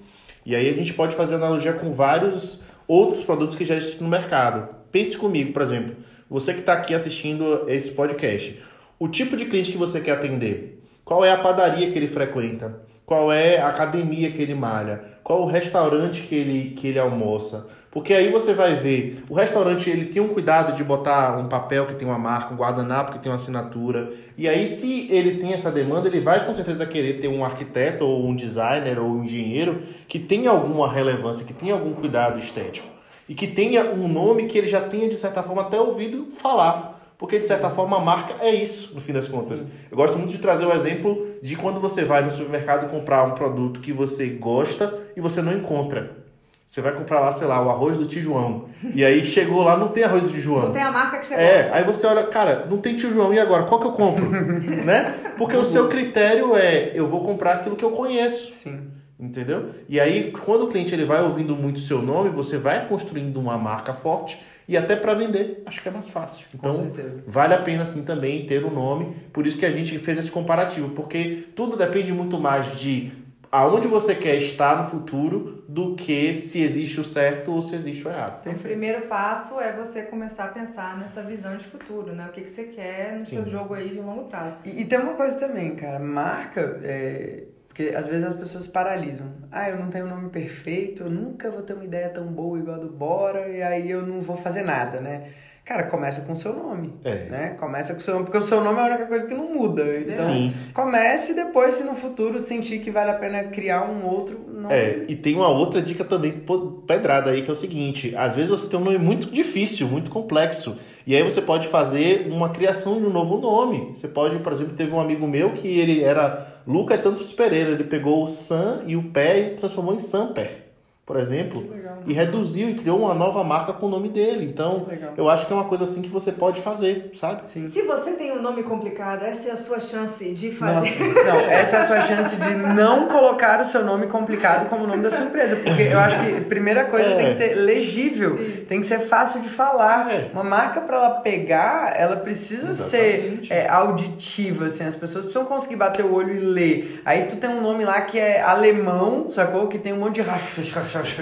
E 0.46 0.56
aí 0.56 0.70
a 0.70 0.72
gente 0.72 0.94
pode 0.94 1.14
fazer 1.14 1.34
analogia 1.34 1.74
com 1.74 1.92
vários 1.92 2.62
outros 2.86 3.22
produtos 3.22 3.56
que 3.56 3.64
já 3.64 3.76
existem 3.76 4.02
no 4.02 4.08
mercado. 4.08 4.74
Pense 4.90 5.16
comigo, 5.16 5.52
por 5.52 5.62
exemplo, 5.62 5.96
você 6.28 6.52
que 6.52 6.60
está 6.60 6.74
aqui 6.74 6.94
assistindo 6.94 7.68
esse 7.68 7.90
podcast, 7.92 8.60
o 8.98 9.08
tipo 9.08 9.36
de 9.36 9.46
cliente 9.46 9.72
que 9.72 9.78
você 9.78 10.00
quer 10.00 10.12
atender, 10.12 10.82
qual 11.04 11.24
é 11.24 11.30
a 11.30 11.38
padaria 11.38 11.90
que 11.90 11.98
ele 11.98 12.08
frequenta, 12.08 12.80
qual 13.04 13.32
é 13.32 13.58
a 13.58 13.68
academia 13.68 14.30
que 14.30 14.40
ele 14.40 14.54
malha, 14.54 15.04
qual 15.22 15.42
o 15.42 15.46
restaurante 15.46 16.22
que 16.22 16.34
ele, 16.34 16.70
que 16.70 16.88
ele 16.88 16.98
almoça. 16.98 17.66
Porque 17.94 18.12
aí 18.12 18.32
você 18.32 18.52
vai 18.52 18.74
ver, 18.74 19.22
o 19.28 19.34
restaurante 19.34 19.88
ele 19.88 20.06
tem 20.06 20.20
um 20.20 20.26
cuidado 20.26 20.76
de 20.76 20.82
botar 20.82 21.38
um 21.38 21.48
papel 21.48 21.86
que 21.86 21.94
tem 21.94 22.08
uma 22.08 22.18
marca, 22.18 22.52
um 22.52 22.56
guardanapo 22.56 23.12
que 23.12 23.20
tem 23.20 23.30
uma 23.30 23.36
assinatura. 23.36 24.12
E 24.36 24.48
aí 24.48 24.66
se 24.66 25.06
ele 25.12 25.36
tem 25.38 25.52
essa 25.52 25.70
demanda, 25.70 26.08
ele 26.08 26.18
vai 26.18 26.44
com 26.44 26.52
certeza 26.52 26.84
querer 26.86 27.20
ter 27.20 27.28
um 27.28 27.44
arquiteto 27.44 28.04
ou 28.04 28.26
um 28.26 28.34
designer 28.34 28.98
ou 28.98 29.06
um 29.06 29.22
engenheiro 29.22 29.82
que 30.08 30.18
tenha 30.18 30.50
alguma 30.50 30.90
relevância, 30.90 31.46
que 31.46 31.52
tenha 31.52 31.72
algum 31.72 31.92
cuidado 31.92 32.40
estético. 32.40 32.88
E 33.28 33.34
que 33.34 33.46
tenha 33.46 33.84
um 33.84 34.08
nome 34.08 34.46
que 34.46 34.58
ele 34.58 34.66
já 34.66 34.80
tenha 34.80 35.08
de 35.08 35.14
certa 35.14 35.44
forma 35.44 35.62
até 35.62 35.80
ouvido 35.80 36.26
falar. 36.32 37.00
Porque 37.16 37.38
de 37.38 37.46
certa 37.46 37.70
forma 37.70 37.96
a 37.96 38.00
marca 38.00 38.44
é 38.44 38.52
isso, 38.52 38.92
no 38.92 39.00
fim 39.00 39.12
das 39.12 39.28
contas. 39.28 39.64
Eu 39.88 39.96
gosto 39.96 40.18
muito 40.18 40.32
de 40.32 40.38
trazer 40.38 40.66
o 40.66 40.72
exemplo 40.72 41.28
de 41.40 41.54
quando 41.54 41.78
você 41.78 42.04
vai 42.04 42.24
no 42.24 42.30
supermercado 42.32 42.90
comprar 42.90 43.22
um 43.22 43.36
produto 43.36 43.78
que 43.78 43.92
você 43.92 44.26
gosta 44.30 44.98
e 45.16 45.20
você 45.20 45.40
não 45.40 45.52
encontra. 45.52 46.23
Você 46.66 46.80
vai 46.80 46.92
comprar 46.92 47.20
lá, 47.20 47.32
sei 47.32 47.46
lá, 47.46 47.64
o 47.64 47.70
arroz 47.70 47.96
do 47.96 48.06
Tijuão. 48.06 48.68
E 48.94 49.04
aí 49.04 49.24
chegou 49.24 49.62
lá, 49.62 49.76
não 49.76 49.88
tem 49.88 50.02
arroz 50.02 50.24
do 50.24 50.28
Tijuão. 50.28 50.66
Não 50.66 50.72
tem 50.72 50.82
a 50.82 50.90
marca 50.90 51.18
que 51.18 51.26
você 51.26 51.34
é, 51.34 51.62
gosta. 51.62 51.76
aí 51.76 51.84
você 51.84 52.06
olha, 52.06 52.22
cara, 52.24 52.66
não 52.68 52.78
tem 52.78 52.96
Tijuão, 52.96 53.32
e 53.32 53.38
agora? 53.38 53.64
Qual 53.64 53.80
que 53.80 53.86
eu 53.86 53.92
compro? 53.92 54.28
né? 54.84 55.14
Porque 55.36 55.56
o 55.56 55.64
seu 55.64 55.88
critério 55.88 56.56
é, 56.56 56.90
eu 56.94 57.06
vou 57.06 57.22
comprar 57.22 57.56
aquilo 57.56 57.76
que 57.76 57.84
eu 57.84 57.92
conheço. 57.92 58.52
Sim. 58.52 58.90
Entendeu? 59.18 59.70
E 59.88 60.00
aí, 60.00 60.32
quando 60.32 60.64
o 60.64 60.68
cliente 60.68 60.92
ele 60.92 61.04
vai 61.04 61.22
ouvindo 61.22 61.54
muito 61.54 61.76
o 61.76 61.80
seu 61.80 62.02
nome, 62.02 62.30
você 62.30 62.58
vai 62.58 62.88
construindo 62.88 63.38
uma 63.38 63.56
marca 63.56 63.92
forte 63.94 64.42
e 64.66 64.76
até 64.76 64.96
para 64.96 65.14
vender, 65.14 65.62
acho 65.66 65.82
que 65.82 65.88
é 65.88 65.92
mais 65.92 66.08
fácil. 66.08 66.46
Então, 66.54 66.90
vale 67.26 67.54
a 67.54 67.58
pena 67.58 67.84
sim 67.84 68.02
também 68.02 68.46
ter 68.46 68.64
o 68.64 68.68
um 68.68 68.74
nome. 68.74 69.14
Por 69.32 69.46
isso 69.46 69.58
que 69.58 69.66
a 69.66 69.70
gente 69.70 69.98
fez 69.98 70.18
esse 70.18 70.30
comparativo, 70.30 70.90
porque 70.90 71.44
tudo 71.54 71.76
depende 71.76 72.12
muito 72.12 72.38
mais 72.38 72.78
de 72.78 73.12
aonde 73.54 73.86
você 73.86 74.16
quer 74.16 74.34
estar 74.34 74.82
no 74.82 74.90
futuro 74.90 75.64
do 75.68 75.94
que 75.94 76.34
se 76.34 76.60
existe 76.60 77.00
o 77.00 77.04
certo 77.04 77.52
ou 77.52 77.62
se 77.62 77.76
existe 77.76 78.04
o 78.04 78.10
errado. 78.10 78.44
O 78.50 78.54
primeiro 78.58 79.02
passo 79.02 79.60
é 79.60 79.70
você 79.70 80.02
começar 80.02 80.46
a 80.46 80.48
pensar 80.48 80.98
nessa 80.98 81.22
visão 81.22 81.56
de 81.56 81.64
futuro, 81.64 82.12
né? 82.12 82.26
O 82.28 82.32
que, 82.32 82.40
que 82.40 82.50
você 82.50 82.64
quer 82.64 83.16
no 83.16 83.24
Sim. 83.24 83.36
seu 83.36 83.48
jogo 83.48 83.74
aí 83.74 83.90
de 83.90 84.00
longo 84.00 84.24
prazo. 84.24 84.56
E, 84.64 84.80
e 84.80 84.84
tem 84.84 84.98
uma 84.98 85.14
coisa 85.14 85.36
também, 85.36 85.76
cara, 85.76 86.00
marca, 86.00 86.80
é, 86.82 87.44
porque 87.68 87.94
às 87.94 88.08
vezes 88.08 88.26
as 88.26 88.34
pessoas 88.34 88.66
paralisam. 88.66 89.28
Ah, 89.52 89.70
eu 89.70 89.78
não 89.78 89.88
tenho 89.88 90.06
um 90.06 90.10
nome 90.10 90.30
perfeito, 90.30 91.04
eu 91.04 91.10
nunca 91.10 91.48
vou 91.48 91.62
ter 91.62 91.74
uma 91.74 91.84
ideia 91.84 92.08
tão 92.08 92.26
boa 92.26 92.58
igual 92.58 92.74
a 92.74 92.80
do 92.80 92.88
Bora, 92.88 93.48
e 93.48 93.62
aí 93.62 93.88
eu 93.88 94.04
não 94.04 94.20
vou 94.20 94.36
fazer 94.36 94.62
nada, 94.62 95.00
né? 95.00 95.30
Cara, 95.64 95.84
começa 95.84 96.20
com 96.20 96.34
o 96.34 96.36
seu 96.36 96.52
nome. 96.52 96.92
É. 97.02 97.14
Né? 97.30 97.56
Começa 97.58 97.94
com 97.94 98.00
o 98.00 98.02
seu 98.02 98.12
nome, 98.12 98.26
porque 98.26 98.38
o 98.38 98.42
seu 98.42 98.62
nome 98.62 98.78
é 98.78 98.82
a 98.82 98.86
única 98.86 99.06
coisa 99.06 99.26
que 99.26 99.32
não 99.32 99.54
muda. 99.54 99.82
Então, 99.98 100.26
Sim. 100.26 100.52
comece 100.74 101.32
e 101.32 101.34
depois, 101.34 101.74
se 101.74 101.84
no 101.84 101.94
futuro 101.94 102.38
sentir 102.38 102.80
que 102.80 102.90
vale 102.90 103.10
a 103.10 103.14
pena 103.14 103.44
criar 103.44 103.82
um 103.88 104.06
outro 104.06 104.38
nome. 104.46 104.74
É, 104.74 105.04
e 105.08 105.16
tem 105.16 105.34
uma 105.34 105.48
outra 105.48 105.80
dica 105.80 106.04
também 106.04 106.44
pedrada 106.86 107.30
aí, 107.30 107.42
que 107.42 107.48
é 107.48 107.52
o 107.52 107.56
seguinte: 107.56 108.14
às 108.14 108.34
vezes 108.34 108.50
você 108.50 108.68
tem 108.68 108.78
um 108.78 108.84
nome 108.84 108.98
muito 108.98 109.30
difícil, 109.30 109.88
muito 109.88 110.10
complexo. 110.10 110.78
E 111.06 111.16
aí 111.16 111.22
você 111.22 111.40
pode 111.40 111.68
fazer 111.68 112.28
uma 112.30 112.50
criação 112.50 112.98
de 112.98 113.06
um 113.06 113.10
novo 113.10 113.38
nome. 113.38 113.92
Você 113.94 114.08
pode, 114.08 114.38
por 114.40 114.52
exemplo, 114.52 114.74
teve 114.74 114.92
um 114.92 115.00
amigo 115.00 115.26
meu 115.26 115.52
que 115.52 115.68
ele 115.68 116.02
era 116.02 116.60
Lucas 116.66 117.00
Santos 117.00 117.32
Pereira. 117.32 117.70
Ele 117.70 117.84
pegou 117.84 118.22
o 118.22 118.28
Sam 118.28 118.82
e 118.86 118.96
o 118.96 119.10
Pé 119.10 119.38
e 119.38 119.50
transformou 119.56 119.94
em 119.94 119.98
Samper 119.98 120.63
por 121.06 121.18
exemplo, 121.18 121.60
legal, 121.70 121.98
e 122.06 122.14
reduziu 122.14 122.70
e 122.70 122.74
criou 122.74 122.98
uma 122.98 123.14
nova 123.14 123.44
marca 123.44 123.74
com 123.74 123.86
o 123.86 123.88
nome 123.90 124.08
dele. 124.08 124.46
Então, 124.46 124.86
eu 125.18 125.28
acho 125.28 125.46
que 125.46 125.52
é 125.52 125.56
uma 125.56 125.66
coisa 125.66 125.84
assim 125.84 126.00
que 126.00 126.08
você 126.08 126.32
pode 126.32 126.62
fazer, 126.62 127.10
sabe? 127.14 127.46
Sim. 127.46 127.68
Se 127.68 127.82
você 127.82 128.12
tem 128.12 128.32
um 128.32 128.40
nome 128.40 128.62
complicado, 128.62 129.22
essa 129.22 129.50
é 129.50 129.52
a 129.52 129.56
sua 129.56 129.80
chance 129.80 130.24
de 130.32 130.50
fazer. 130.52 130.98
Nossa, 130.98 131.24
não, 131.24 131.40
essa 131.40 131.76
é 131.76 131.80
a 131.80 131.86
sua 131.86 132.00
chance 132.02 132.36
de 132.36 132.54
não 132.56 133.06
colocar 133.06 133.60
o 133.60 133.64
seu 133.66 133.84
nome 133.84 134.06
complicado 134.06 134.66
como 134.70 134.84
o 134.84 134.86
nome 134.86 135.02
da 135.02 135.10
sua 135.10 135.26
empresa, 135.26 135.56
porque 135.56 135.82
eu 135.82 135.98
acho 135.98 136.18
que 136.24 136.36
a 136.38 136.40
primeira 136.40 136.84
coisa 136.86 137.10
é. 137.10 137.16
tem 137.16 137.26
que 137.26 137.34
ser 137.34 137.54
legível, 137.54 138.38
Sim. 138.38 138.64
tem 138.66 138.80
que 138.80 138.86
ser 138.86 139.00
fácil 139.00 139.42
de 139.42 139.50
falar. 139.50 140.10
É. 140.10 140.30
Uma 140.32 140.44
marca 140.44 140.80
para 140.80 140.96
ela 140.96 141.10
pegar, 141.20 141.94
ela 141.98 142.16
precisa 142.16 142.70
Exatamente. 142.70 143.48
ser 143.48 143.54
é, 143.54 143.68
auditiva, 143.68 144.66
assim, 144.66 144.84
as 144.84 144.94
pessoas 144.94 145.24
precisam 145.24 145.44
conseguir 145.44 145.76
bater 145.76 146.02
o 146.02 146.14
olho 146.14 146.34
e 146.34 146.40
ler. 146.40 147.02
Aí 147.04 147.26
tu 147.26 147.36
tem 147.36 147.50
um 147.50 147.60
nome 147.60 147.84
lá 147.84 148.00
que 148.00 148.18
é 148.18 148.40
alemão, 148.40 149.28
sacou? 149.28 149.66
Que 149.66 149.78
tem 149.78 149.92
um 149.92 149.98
monte 149.98 150.14
de 150.14 150.22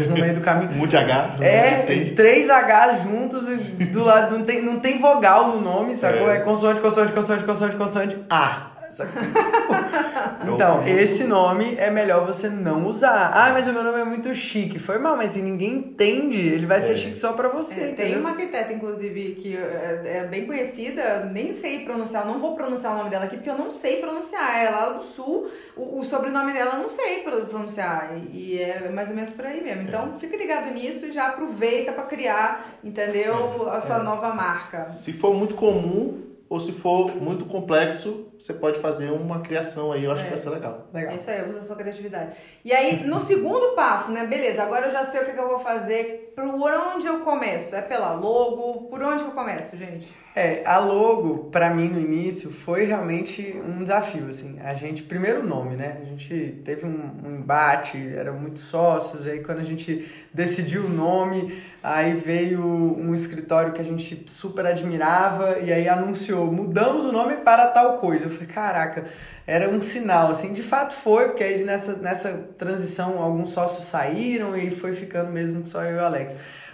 no 0.08 0.14
meio 0.16 0.34
do 0.34 0.40
caminho. 0.40 0.70
Um 0.72 0.78
monte 0.78 0.90
de 0.90 0.96
H. 0.96 1.36
É, 1.40 1.82
tem 1.82 2.14
três 2.14 2.48
Hs 2.48 3.02
juntos 3.02 3.48
e 3.48 3.84
do 3.84 4.04
lado 4.04 4.38
não 4.38 4.44
tem, 4.44 4.62
não 4.62 4.80
tem 4.80 4.98
vogal 4.98 5.48
no 5.48 5.60
nome, 5.60 5.94
sacou? 5.94 6.30
É, 6.30 6.36
é 6.36 6.40
consoante, 6.40 6.80
consoante, 6.80 7.12
consoante, 7.12 7.44
consoante, 7.44 7.76
consoante, 7.76 8.16
A. 8.28 8.71
então, 10.52 10.86
esse 10.86 11.24
nome 11.24 11.76
é 11.76 11.90
melhor 11.90 12.26
você 12.26 12.48
não 12.48 12.86
usar. 12.86 13.30
Ah, 13.34 13.50
mas 13.52 13.66
o 13.66 13.72
meu 13.72 13.82
nome 13.82 14.00
é 14.00 14.04
muito 14.04 14.34
chique. 14.34 14.78
Foi 14.78 14.98
mal, 14.98 15.16
mas 15.16 15.32
se 15.32 15.40
ninguém 15.40 15.74
entende, 15.74 16.38
ele 16.38 16.66
vai 16.66 16.80
é. 16.80 16.84
ser 16.84 16.98
chique 16.98 17.18
só 17.18 17.32
pra 17.32 17.48
você. 17.48 17.80
É, 17.80 17.92
tem 17.92 18.16
uma 18.16 18.30
arquiteta, 18.30 18.72
inclusive, 18.72 19.36
que 19.36 19.56
é, 19.56 20.02
é, 20.04 20.26
bem 20.26 20.46
conhecida, 20.46 21.24
nem 21.24 21.54
sei 21.54 21.84
pronunciar, 21.84 22.26
não 22.26 22.38
vou 22.38 22.54
pronunciar 22.54 22.94
o 22.94 22.98
nome 22.98 23.10
dela 23.10 23.24
aqui, 23.24 23.36
porque 23.36 23.50
eu 23.50 23.58
não 23.58 23.70
sei 23.70 23.96
pronunciar. 23.96 24.62
É 24.62 24.70
lá 24.70 24.90
do 24.90 25.04
sul, 25.04 25.50
o, 25.76 26.00
o 26.00 26.04
sobrenome 26.04 26.52
dela 26.52 26.74
eu 26.74 26.80
não 26.80 26.88
sei 26.88 27.22
pronunciar. 27.22 28.10
E, 28.32 28.58
é 28.58 28.90
mais 28.90 29.08
ou 29.08 29.14
menos 29.14 29.30
por 29.30 29.46
aí 29.46 29.62
mesmo. 29.62 29.82
Então, 29.82 30.14
é. 30.16 30.18
fica 30.18 30.36
ligado 30.36 30.72
nisso 30.72 31.06
e 31.06 31.12
já 31.12 31.28
aproveita 31.28 31.92
para 31.92 32.04
criar, 32.04 32.78
entendeu? 32.84 33.68
É. 33.68 33.76
A 33.76 33.80
sua 33.80 34.02
nova 34.02 34.34
marca. 34.34 34.84
Se 34.86 35.12
for 35.12 35.34
muito 35.34 35.54
comum, 35.54 36.31
ou 36.52 36.60
se 36.60 36.70
for 36.70 37.16
muito 37.16 37.46
complexo, 37.46 38.30
você 38.38 38.52
pode 38.52 38.78
fazer 38.78 39.10
uma 39.10 39.40
criação 39.40 39.90
aí, 39.90 40.04
eu 40.04 40.12
acho 40.12 40.20
é. 40.20 40.24
que 40.24 40.30
vai 40.32 40.38
ser 40.38 40.50
legal. 40.50 40.86
legal. 40.92 41.14
Isso 41.14 41.30
aí, 41.30 41.48
usa 41.48 41.60
a 41.60 41.62
sua 41.62 41.76
criatividade. 41.76 42.32
E 42.62 42.70
aí, 42.74 43.06
no 43.06 43.18
segundo 43.18 43.74
passo, 43.74 44.12
né? 44.12 44.26
Beleza, 44.26 44.62
agora 44.62 44.88
eu 44.88 44.92
já 44.92 45.06
sei 45.06 45.22
o 45.22 45.24
que, 45.24 45.32
que 45.32 45.40
eu 45.40 45.48
vou 45.48 45.60
fazer. 45.60 46.31
Por 46.34 46.72
onde 46.72 47.06
eu 47.06 47.20
começo? 47.20 47.74
É 47.74 47.82
pela 47.82 48.12
logo? 48.12 48.88
Por 48.88 49.02
onde 49.02 49.22
eu 49.22 49.30
começo, 49.32 49.76
gente? 49.76 50.08
É, 50.34 50.62
a 50.64 50.78
logo, 50.78 51.50
para 51.50 51.68
mim 51.68 51.88
no 51.88 52.00
início, 52.00 52.50
foi 52.50 52.86
realmente 52.86 53.54
um 53.66 53.82
desafio, 53.82 54.30
assim. 54.30 54.58
A 54.64 54.72
gente, 54.72 55.02
primeiro 55.02 55.46
nome, 55.46 55.76
né? 55.76 55.98
A 56.00 56.04
gente 56.06 56.62
teve 56.64 56.86
um, 56.86 57.10
um 57.22 57.36
embate, 57.36 57.98
eram 58.16 58.38
muitos 58.38 58.62
sócios, 58.62 59.26
aí 59.26 59.40
quando 59.40 59.58
a 59.58 59.64
gente 59.64 60.10
decidiu 60.32 60.86
o 60.86 60.88
nome, 60.88 61.62
aí 61.82 62.14
veio 62.14 62.64
um 62.64 63.14
escritório 63.14 63.74
que 63.74 63.82
a 63.82 63.84
gente 63.84 64.24
super 64.26 64.64
admirava 64.64 65.58
e 65.58 65.70
aí 65.70 65.86
anunciou, 65.86 66.46
mudamos 66.50 67.04
o 67.04 67.12
nome 67.12 67.36
para 67.36 67.66
tal 67.66 67.98
coisa. 67.98 68.24
Eu 68.24 68.30
falei, 68.30 68.48
caraca, 68.48 69.04
era 69.46 69.68
um 69.68 69.82
sinal, 69.82 70.30
assim, 70.30 70.54
de 70.54 70.62
fato 70.62 70.94
foi, 70.94 71.26
porque 71.26 71.44
aí 71.44 71.62
nessa, 71.62 71.94
nessa 71.94 72.32
transição 72.56 73.20
alguns 73.20 73.50
sócios 73.50 73.84
saíram 73.84 74.56
e 74.56 74.70
foi 74.70 74.92
ficando 74.92 75.30
mesmo 75.30 75.66
só 75.66 75.82
eu 75.82 75.96
e 75.96 76.00
o 76.00 76.04
Alex. 76.04 76.21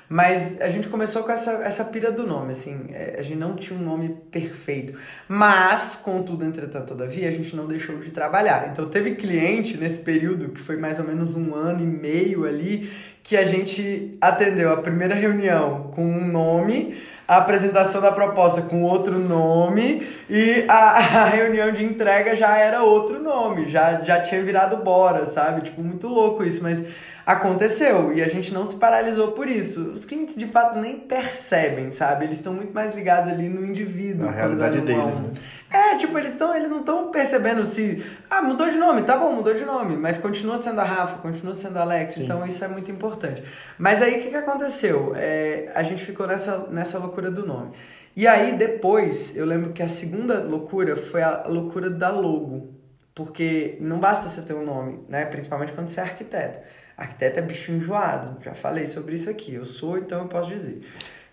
Mas 0.09 0.59
a 0.61 0.71
gente 0.71 0.89
começou 0.89 1.23
com 1.23 1.31
essa, 1.31 1.53
essa 1.63 1.85
pira 1.85 2.11
do 2.11 2.27
nome, 2.27 2.53
assim, 2.53 2.87
é, 2.93 3.17
a 3.19 3.23
gente 3.23 3.37
não 3.37 3.57
tinha 3.57 3.79
um 3.79 3.83
nome 3.83 4.17
perfeito. 4.31 4.99
Mas, 5.29 6.01
contudo, 6.03 6.47
entretanto, 6.47 6.89
todavia, 6.89 7.29
a 7.29 7.31
gente 7.31 7.55
não 7.55 7.67
deixou 7.67 7.99
de 7.99 8.11
trabalhar. 8.11 8.71
Então 8.73 8.89
teve 8.89 9.17
cliente 9.17 9.77
nesse 9.77 10.01
período, 10.01 10.49
que 10.49 10.61
foi 10.61 10.79
mais 10.79 10.99
ou 10.99 11.05
menos 11.05 11.37
um 11.37 11.55
ano 11.55 11.83
e 11.83 11.87
meio 11.87 12.47
ali, 12.47 12.91
que 13.23 13.37
a 13.37 13.45
gente 13.45 14.17
atendeu 14.19 14.73
a 14.73 14.79
primeira 14.79 15.15
reunião 15.15 15.91
com 15.95 16.03
um 16.03 16.27
nome, 16.27 16.97
a 17.27 17.37
apresentação 17.37 18.01
da 18.01 18.11
proposta 18.11 18.63
com 18.63 18.83
outro 18.85 19.19
nome 19.19 20.09
e 20.31 20.65
a, 20.67 20.93
a, 21.21 21.25
reunião 21.27 21.71
de 21.71 21.85
entrega 21.85 22.35
já 22.35 22.57
era 22.57 22.83
outro 22.83 23.23
nome, 23.23 23.69
já, 23.69 24.01
já 24.03 24.23
tinha 24.23 24.43
virado 24.43 24.79
Bora, 24.79 25.27
sabe? 25.27 25.61
Tipo, 25.61 25.83
muito 25.83 26.09
louco 26.09 26.43
isso, 26.43 26.63
mas 26.63 26.83
aconteceu 27.29 28.15
e 28.15 28.23
a 28.23 28.27
gente 28.27 28.55
não 28.55 28.65
se 28.65 28.75
paralisou 28.77 29.33
por 29.33 29.47
isso. 29.47 29.91
Os 29.91 30.07
clientes 30.07 30.35
de 30.35 30.47
fato 30.47 30.79
nem 30.79 30.99
percebem, 30.99 31.91
sabe? 31.91 32.25
Eles 32.25 32.39
estão 32.39 32.55
muito 32.55 32.73
mais 32.73 32.95
ligados 32.95 33.31
ali 33.31 33.51
no 33.51 33.67
indivíduo. 33.67 34.25
Na 34.25 34.33
realidade 34.33 34.81
deles, 34.81 35.21
né? 35.21 35.35
É, 35.71 35.97
tipo, 35.99 36.17
eles, 36.17 36.35
tão, 36.39 36.57
eles 36.57 36.71
não 36.71 36.81
estão 36.81 37.11
percebendo 37.11 37.67
se. 37.67 38.03
Ah, 38.31 38.41
mudou 38.41 38.71
de 38.71 38.79
nome, 38.79 39.03
tá 39.03 39.15
bom, 39.15 39.31
mudou 39.31 39.53
de 39.53 39.63
nome, 39.63 39.95
mas 39.95 40.17
continua 40.17 40.57
sendo 40.57 40.81
a 40.81 40.85
Rafa, 40.85 41.19
continua 41.19 41.53
sendo 41.53 41.77
a 41.77 41.83
Alex, 41.83 42.15
Sim. 42.15 42.25
então 42.25 42.47
isso 42.47 42.65
é 42.65 42.69
muito 42.69 42.91
importante. 42.91 43.45
Mas 43.77 44.01
aí 44.01 44.19
o 44.19 44.23
que, 44.23 44.31
que 44.31 44.37
aconteceu? 44.37 45.13
É, 45.15 45.71
a 45.75 45.83
gente 45.83 46.03
ficou 46.03 46.27
nessa, 46.27 46.67
nessa 46.71 46.99
loucura 46.99 47.31
do 47.31 47.47
nome. 47.47 47.73
E 48.17 48.27
aí 48.27 48.57
depois, 48.57 49.37
eu 49.37 49.45
lembro 49.45 49.75
que 49.75 49.83
a 49.83 49.89
segunda 49.89 50.43
loucura 50.43 50.97
foi 50.97 51.23
a 51.23 51.45
loucura 51.47 51.91
da 51.91 52.09
logo. 52.09 52.75
Porque 53.15 53.77
não 53.81 53.99
basta 53.99 54.29
você 54.29 54.41
ter 54.41 54.55
um 54.55 54.65
nome, 54.65 55.01
né? 55.09 55.25
Principalmente 55.27 55.73
quando 55.73 55.89
você 55.89 56.01
é 56.01 56.05
arquiteto. 56.05 56.61
Arquiteto 56.99 57.39
é 57.39 57.43
bicho 57.43 57.71
enjoado, 57.71 58.43
já 58.43 58.55
falei 58.55 58.85
sobre 58.85 59.15
isso 59.15 59.31
aqui. 59.31 59.55
Eu 59.55 59.65
sou, 59.65 59.97
então 59.97 60.23
eu 60.23 60.27
posso 60.27 60.49
dizer. 60.49 60.85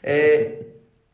É, 0.03 0.59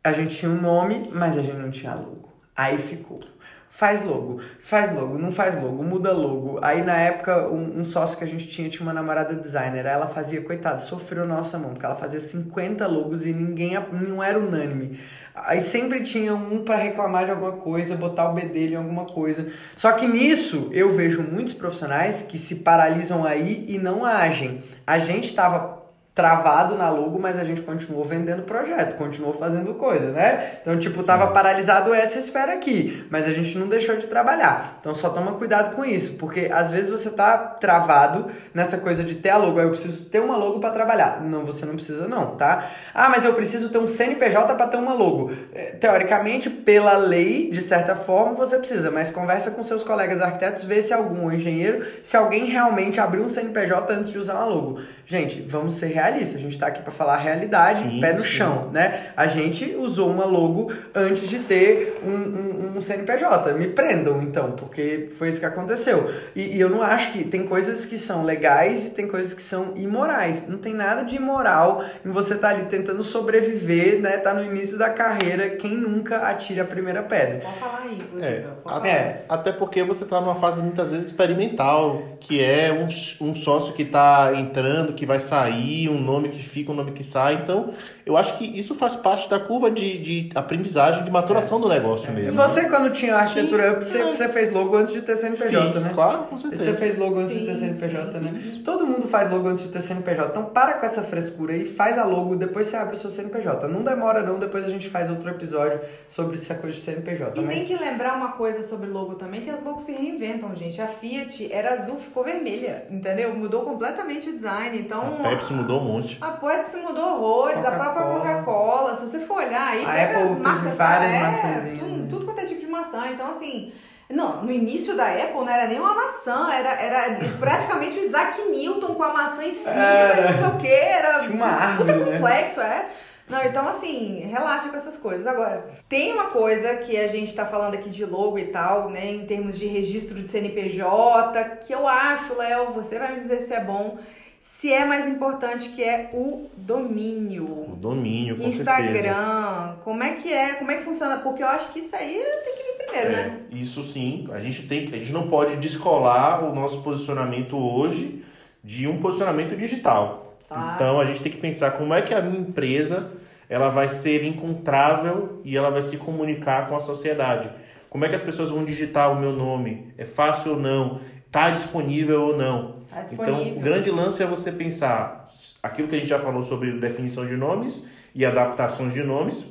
a 0.03 0.11
gente 0.11 0.35
tinha 0.35 0.51
um 0.51 0.59
nome, 0.59 1.09
mas 1.13 1.37
a 1.37 1.41
gente 1.41 1.55
não 1.55 1.71
tinha 1.71 1.95
logo. 1.95 2.29
Aí 2.53 2.77
ficou. 2.77 3.21
Faz 3.69 4.03
logo, 4.05 4.41
faz 4.61 4.93
logo, 4.93 5.17
não 5.17 5.31
faz 5.31 5.55
logo, 5.55 5.81
muda 5.81 6.11
logo. 6.11 6.59
Aí 6.61 6.83
na 6.83 6.97
época, 6.97 7.47
um, 7.47 7.79
um, 7.79 7.85
sócio 7.85 8.17
que 8.17 8.23
a 8.25 8.27
gente 8.27 8.45
tinha 8.45 8.69
tinha 8.69 8.83
uma 8.83 8.91
namorada 8.91 9.33
designer. 9.33 9.87
Aí 9.87 9.93
ela 9.93 10.07
fazia, 10.07 10.41
coitada, 10.41 10.79
sofreu 10.79 11.25
nossa 11.25 11.57
mão, 11.57 11.69
porque 11.69 11.85
ela 11.85 11.95
fazia 11.95 12.19
50 12.19 12.85
logos 12.85 13.25
e 13.25 13.31
ninguém 13.31 13.73
não 13.93 14.21
era 14.21 14.37
unânime. 14.37 14.99
Aí 15.33 15.61
sempre 15.61 16.01
tinha 16.01 16.35
um 16.35 16.63
para 16.63 16.75
reclamar 16.75 17.25
de 17.25 17.31
alguma 17.31 17.53
coisa, 17.53 17.95
botar 17.95 18.29
o 18.29 18.33
B 18.33 18.41
dele 18.41 18.73
em 18.73 18.77
alguma 18.77 19.05
coisa. 19.05 19.47
Só 19.75 19.93
que 19.93 20.05
nisso 20.05 20.69
eu 20.71 20.93
vejo 20.93 21.21
muitos 21.21 21.53
profissionais 21.53 22.21
que 22.21 22.37
se 22.37 22.55
paralisam 22.55 23.25
aí 23.25 23.65
e 23.67 23.77
não 23.77 24.05
agem. 24.05 24.63
A 24.85 24.99
gente 24.99 25.27
estava 25.27 25.80
travado 26.13 26.75
na 26.75 26.89
logo, 26.89 27.17
mas 27.17 27.39
a 27.39 27.43
gente 27.43 27.61
continuou 27.61 28.03
vendendo 28.03 28.43
projeto, 28.43 28.97
continuou 28.97 29.33
fazendo 29.33 29.73
coisa, 29.75 30.11
né? 30.11 30.57
Então, 30.61 30.77
tipo, 30.77 31.03
tava 31.03 31.27
paralisado 31.27 31.93
essa 31.93 32.19
esfera 32.19 32.53
aqui, 32.53 33.07
mas 33.09 33.25
a 33.25 33.31
gente 33.31 33.57
não 33.57 33.67
deixou 33.67 33.95
de 33.95 34.07
trabalhar. 34.07 34.77
Então, 34.81 34.93
só 34.93 35.09
toma 35.09 35.33
cuidado 35.33 35.73
com 35.73 35.85
isso, 35.85 36.15
porque 36.17 36.49
às 36.51 36.69
vezes 36.69 36.91
você 36.91 37.09
tá 37.09 37.37
travado 37.37 38.29
nessa 38.53 38.77
coisa 38.77 39.05
de 39.05 39.15
ter 39.15 39.29
a 39.29 39.37
logo, 39.37 39.57
aí 39.57 39.65
eu 39.65 39.69
preciso 39.69 40.03
ter 40.09 40.19
uma 40.19 40.35
logo 40.35 40.59
para 40.59 40.71
trabalhar. 40.71 41.21
Não, 41.21 41.45
você 41.45 41.65
não 41.65 41.75
precisa 41.75 42.05
não, 42.09 42.35
tá? 42.35 42.69
Ah, 42.93 43.07
mas 43.07 43.23
eu 43.23 43.33
preciso 43.33 43.69
ter 43.69 43.77
um 43.77 43.87
CNPJ 43.87 44.53
para 44.55 44.67
ter 44.67 44.77
uma 44.77 44.93
logo. 44.93 45.31
É, 45.53 45.71
teoricamente, 45.71 46.49
pela 46.49 46.97
lei, 46.97 47.49
de 47.49 47.61
certa 47.61 47.95
forma, 47.95 48.33
você 48.33 48.57
precisa, 48.57 48.91
mas 48.91 49.09
conversa 49.09 49.49
com 49.49 49.63
seus 49.63 49.81
colegas 49.81 50.21
arquitetos, 50.21 50.65
vê 50.65 50.81
se 50.81 50.93
algum 50.93 51.31
engenheiro, 51.31 51.85
se 52.03 52.17
alguém 52.17 52.45
realmente 52.45 52.99
abriu 52.99 53.23
um 53.23 53.29
CNPJ 53.29 53.93
antes 53.93 54.11
de 54.11 54.17
usar 54.17 54.35
uma 54.35 54.45
logo. 54.45 54.81
Gente, 55.05 55.41
vamos 55.41 55.75
ser 55.75 55.87
realista, 56.01 56.37
a 56.37 56.39
gente 56.39 56.53
está 56.53 56.67
aqui 56.67 56.81
para 56.81 56.91
falar 56.91 57.13
a 57.13 57.17
realidade, 57.17 57.83
Sim, 57.83 57.99
pé 57.99 58.13
no 58.13 58.23
sim. 58.23 58.29
chão, 58.29 58.69
né? 58.71 59.11
A 59.15 59.27
gente 59.27 59.75
usou 59.77 60.09
uma 60.09 60.25
logo 60.25 60.71
antes 60.95 61.29
de 61.29 61.39
ter 61.39 61.99
um, 62.03 62.11
um, 62.11 62.77
um 62.77 62.81
CNPJ. 62.81 63.53
Me 63.53 63.67
prendam, 63.67 64.21
então, 64.21 64.51
porque 64.51 65.09
foi 65.17 65.29
isso 65.29 65.39
que 65.39 65.45
aconteceu. 65.45 66.11
E, 66.35 66.57
e 66.57 66.59
eu 66.59 66.69
não 66.69 66.81
acho 66.81 67.11
que 67.11 67.23
tem 67.23 67.45
coisas 67.45 67.85
que 67.85 67.97
são 67.97 68.23
legais 68.23 68.87
e 68.87 68.89
tem 68.89 69.07
coisas 69.07 69.33
que 69.33 69.41
são 69.41 69.73
imorais. 69.75 70.47
Não 70.47 70.57
tem 70.57 70.73
nada 70.73 71.03
de 71.03 71.15
imoral 71.15 71.83
em 72.05 72.11
você 72.11 72.33
estar 72.33 72.49
ali 72.49 72.65
tentando 72.65 73.03
sobreviver, 73.03 74.01
né? 74.01 74.17
Tá 74.17 74.33
no 74.33 74.43
início 74.43 74.77
da 74.77 74.89
carreira, 74.89 75.49
quem 75.49 75.75
nunca 75.75 76.17
atira 76.17 76.63
a 76.63 76.65
primeira 76.65 77.03
pedra. 77.03 77.41
Pode 77.41 77.59
falar 77.59 77.81
aí, 77.83 77.95
inclusive. 77.95 78.25
É, 78.25 78.47
Pode 78.63 78.75
até, 78.77 78.89
falar. 78.89 79.01
É. 79.01 79.25
até 79.29 79.51
porque 79.51 79.83
você 79.83 80.03
está 80.03 80.19
numa 80.19 80.35
fase 80.35 80.61
muitas 80.61 80.91
vezes 80.91 81.07
experimental, 81.07 82.03
que 82.19 82.41
é 82.43 82.71
um, 82.71 83.29
um 83.29 83.35
sócio 83.35 83.73
que 83.73 83.83
está 83.83 84.31
entrando, 84.35 84.93
que 84.93 85.05
vai 85.05 85.19
sair, 85.19 85.89
um 85.91 86.01
nome 86.01 86.29
que 86.29 86.41
fica, 86.43 86.71
um 86.71 86.75
nome 86.75 86.91
que 86.91 87.03
sai. 87.03 87.35
Então, 87.35 87.73
eu 88.05 88.17
acho 88.17 88.37
que 88.37 88.45
isso 88.57 88.73
faz 88.75 88.95
parte 88.95 89.29
da 89.29 89.39
curva 89.39 89.69
de, 89.69 89.97
de 90.01 90.29
aprendizagem, 90.35 91.03
de 91.03 91.11
maturação 91.11 91.59
do 91.59 91.67
negócio 91.69 92.09
E 92.11 92.13
mesmo. 92.15 92.35
você, 92.41 92.67
quando 92.69 92.91
tinha 92.91 93.15
a 93.15 93.19
arquitetura 93.21 93.73
up, 93.73 93.83
você, 93.85 93.99
É. 93.99 94.03
você 94.15 94.29
fez 94.29 94.51
logo 94.51 94.75
antes 94.75 94.93
de 94.93 95.01
ter 95.01 95.15
CNPJ, 95.15 95.73
Fiz, 95.73 95.83
né? 95.85 95.91
claro, 95.93 96.23
com 96.23 96.37
certeza. 96.37 96.63
Você 96.63 96.73
fez 96.73 96.97
logo 96.97 97.19
antes 97.19 97.33
de 97.33 97.45
ter 97.45 97.55
Sim, 97.55 97.59
CNPJ, 97.75 98.11
sim. 98.19 98.19
né? 98.25 98.41
Todo 98.63 98.85
mundo 98.87 99.07
faz 99.07 99.31
logo 99.31 99.47
antes 99.47 99.63
de 99.63 99.69
ter 99.69 99.81
CNPJ. 99.81 100.29
Então 100.31 100.45
para 100.45 100.73
com 100.73 100.85
essa 100.85 101.01
frescura 101.03 101.55
e 101.55 101.65
faz 101.65 101.97
a 101.97 102.03
logo, 102.03 102.35
depois 102.35 102.67
você 102.67 102.77
abre 102.77 102.95
o 102.95 102.99
seu 102.99 103.09
CNPJ. 103.09 103.67
Não 103.67 103.83
demora 103.83 104.23
não, 104.23 104.39
depois 104.39 104.65
a 104.65 104.69
gente 104.69 104.89
faz 104.89 105.09
outro 105.09 105.29
episódio 105.29 105.79
sobre 106.09 106.37
essa 106.37 106.55
coisa 106.55 106.75
de 106.75 106.81
CNPJ. 106.83 107.39
E 107.39 107.43
mas... 107.43 107.55
tem 107.55 107.65
que 107.65 107.75
lembrar 107.83 108.15
uma 108.15 108.33
coisa 108.33 108.61
sobre 108.61 108.89
logo 108.89 109.15
também, 109.15 109.41
que 109.41 109.49
as 109.49 109.63
logos 109.63 109.83
se 109.83 109.91
reinventam, 109.91 110.55
gente. 110.55 110.81
A 110.81 110.87
Fiat 110.87 111.51
era 111.51 111.73
azul, 111.75 111.97
ficou 111.97 112.23
vermelha, 112.23 112.85
entendeu? 112.89 113.33
Mudou 113.35 113.61
completamente 113.61 114.29
o 114.29 114.33
design. 114.33 114.77
Então, 114.79 115.01
A 115.23 115.29
Pepsi 115.29 115.53
mudou 115.53 115.80
um 115.81 115.93
monte. 115.93 116.17
A 116.21 116.31
Pepsi 116.31 116.77
mudou 116.77 117.15
horrores, 117.15 117.65
a 117.65 117.71
própria 117.71 118.03
Coca-Cola. 118.05 118.95
Se 118.95 119.05
você 119.05 119.19
for 119.19 119.37
olhar 119.37 119.67
aí, 119.69 119.83
A 119.83 119.87
pega 119.87 120.03
Apple 120.03 120.21
as 120.21 120.29
teve 120.29 120.41
marcas 120.41 120.75
várias 120.75 121.13
é, 121.13 121.19
maçãzinhas, 121.19 121.79
tudo, 121.79 121.97
né? 121.97 122.07
tudo 122.09 122.25
quanto 122.25 122.39
é 122.39 122.45
tipo 122.45 122.59
de 122.61 122.67
maçã. 122.67 123.07
Então, 123.11 123.31
assim, 123.31 123.73
não, 124.09 124.43
no 124.43 124.51
início 124.51 124.95
da 124.95 125.07
Apple 125.07 125.39
não 125.39 125.49
era 125.49 125.67
nem 125.67 125.79
uma 125.79 125.93
maçã, 125.93 126.51
era, 126.51 126.73
era 126.73 127.19
praticamente 127.39 127.97
o 127.97 128.03
Isaac 128.03 128.41
Newton 128.49 128.93
com 128.95 129.03
a 129.03 129.13
maçã 129.13 129.43
em 129.43 129.51
cima, 129.51 129.71
Era. 129.71 130.31
não 130.31 130.37
sei 130.37 130.47
o 130.47 130.57
que, 130.57 130.67
era 130.67 131.19
Tinha 131.19 131.31
uma 131.33 131.47
puta 131.47 131.63
árvore, 131.63 131.93
né? 131.93 132.17
complexo, 132.17 132.61
é. 132.61 132.85
Não, 133.29 133.41
então 133.43 133.65
assim, 133.69 134.27
relaxa 134.29 134.67
com 134.67 134.75
essas 134.75 134.97
coisas. 134.97 135.25
Agora, 135.25 135.65
tem 135.87 136.11
uma 136.11 136.25
coisa 136.25 136.75
que 136.77 136.97
a 136.97 137.07
gente 137.07 137.33
tá 137.33 137.45
falando 137.45 137.75
aqui 137.75 137.89
de 137.89 138.03
logo 138.03 138.37
e 138.37 138.47
tal, 138.47 138.89
né, 138.89 139.09
em 139.09 139.25
termos 139.25 139.57
de 139.57 139.67
registro 139.67 140.15
de 140.21 140.27
CNPJ, 140.27 141.59
que 141.65 141.73
eu 141.73 141.87
acho, 141.87 142.35
Léo, 142.35 142.73
você 142.73 142.99
vai 142.99 143.13
me 143.13 143.21
dizer 143.21 143.39
se 143.39 143.53
é 143.53 143.61
bom, 143.61 143.97
se 144.41 144.73
é 144.73 144.83
mais 144.85 145.07
importante, 145.07 145.69
que 145.69 145.83
é 145.83 146.09
o 146.13 146.49
domínio. 146.57 147.45
O 147.45 147.75
domínio, 147.75 148.35
com 148.35 148.51
certeza. 148.51 148.81
Instagram, 148.81 149.75
como 149.83 150.03
é 150.03 150.15
que 150.15 150.31
é, 150.31 150.53
como 150.53 150.71
é 150.71 150.77
que 150.77 150.83
funciona? 150.83 151.17
Porque 151.17 151.43
eu 151.43 151.47
acho 151.47 151.71
que 151.71 151.79
isso 151.79 151.95
aí 151.95 152.21
tem 152.43 152.55
que 152.55 152.63
vir 152.63 152.85
primeiro, 152.85 153.11
né? 153.11 153.39
É, 153.51 153.55
isso 153.55 153.83
sim, 153.83 154.27
a 154.31 154.39
gente 154.39 154.67
tem, 154.67 154.87
a 154.87 154.97
gente 154.97 155.13
não 155.13 155.27
pode 155.27 155.55
descolar 155.57 156.43
o 156.43 156.53
nosso 156.53 156.81
posicionamento 156.81 157.55
hoje 157.55 158.23
de 158.63 158.87
um 158.87 158.99
posicionamento 158.99 159.55
digital. 159.55 160.37
Tá. 160.49 160.73
Então 160.75 160.99
a 160.99 161.05
gente 161.05 161.21
tem 161.21 161.31
que 161.31 161.37
pensar 161.37 161.71
como 161.71 161.93
é 161.93 162.01
que 162.01 162.13
a 162.13 162.21
minha 162.21 162.39
empresa 162.39 163.11
ela 163.49 163.69
vai 163.69 163.89
ser 163.89 164.23
encontrável 164.23 165.41
e 165.43 165.57
ela 165.57 165.69
vai 165.69 165.81
se 165.81 165.97
comunicar 165.97 166.67
com 166.67 166.75
a 166.75 166.79
sociedade. 166.79 167.49
Como 167.89 168.05
é 168.05 168.09
que 168.09 168.15
as 168.15 168.21
pessoas 168.21 168.49
vão 168.49 168.63
digitar 168.63 169.11
o 169.11 169.19
meu 169.19 169.33
nome? 169.33 169.93
É 169.97 170.05
fácil 170.05 170.53
ou 170.53 170.59
não? 170.59 171.01
Está 171.31 171.49
disponível 171.51 172.23
ou 172.23 172.37
não? 172.37 172.73
Tá 172.89 173.05
Então, 173.09 173.25
disponível. 173.25 173.57
o 173.57 173.61
grande 173.61 173.89
lance 173.89 174.21
é 174.21 174.25
você 174.25 174.51
pensar 174.51 175.23
aquilo 175.63 175.87
que 175.87 175.95
a 175.95 175.97
gente 175.97 176.09
já 176.09 176.19
falou 176.19 176.43
sobre 176.43 176.73
definição 176.73 177.25
de 177.25 177.37
nomes 177.37 177.85
e 178.13 178.25
adaptações 178.25 178.93
de 178.93 179.01
nomes, 179.01 179.45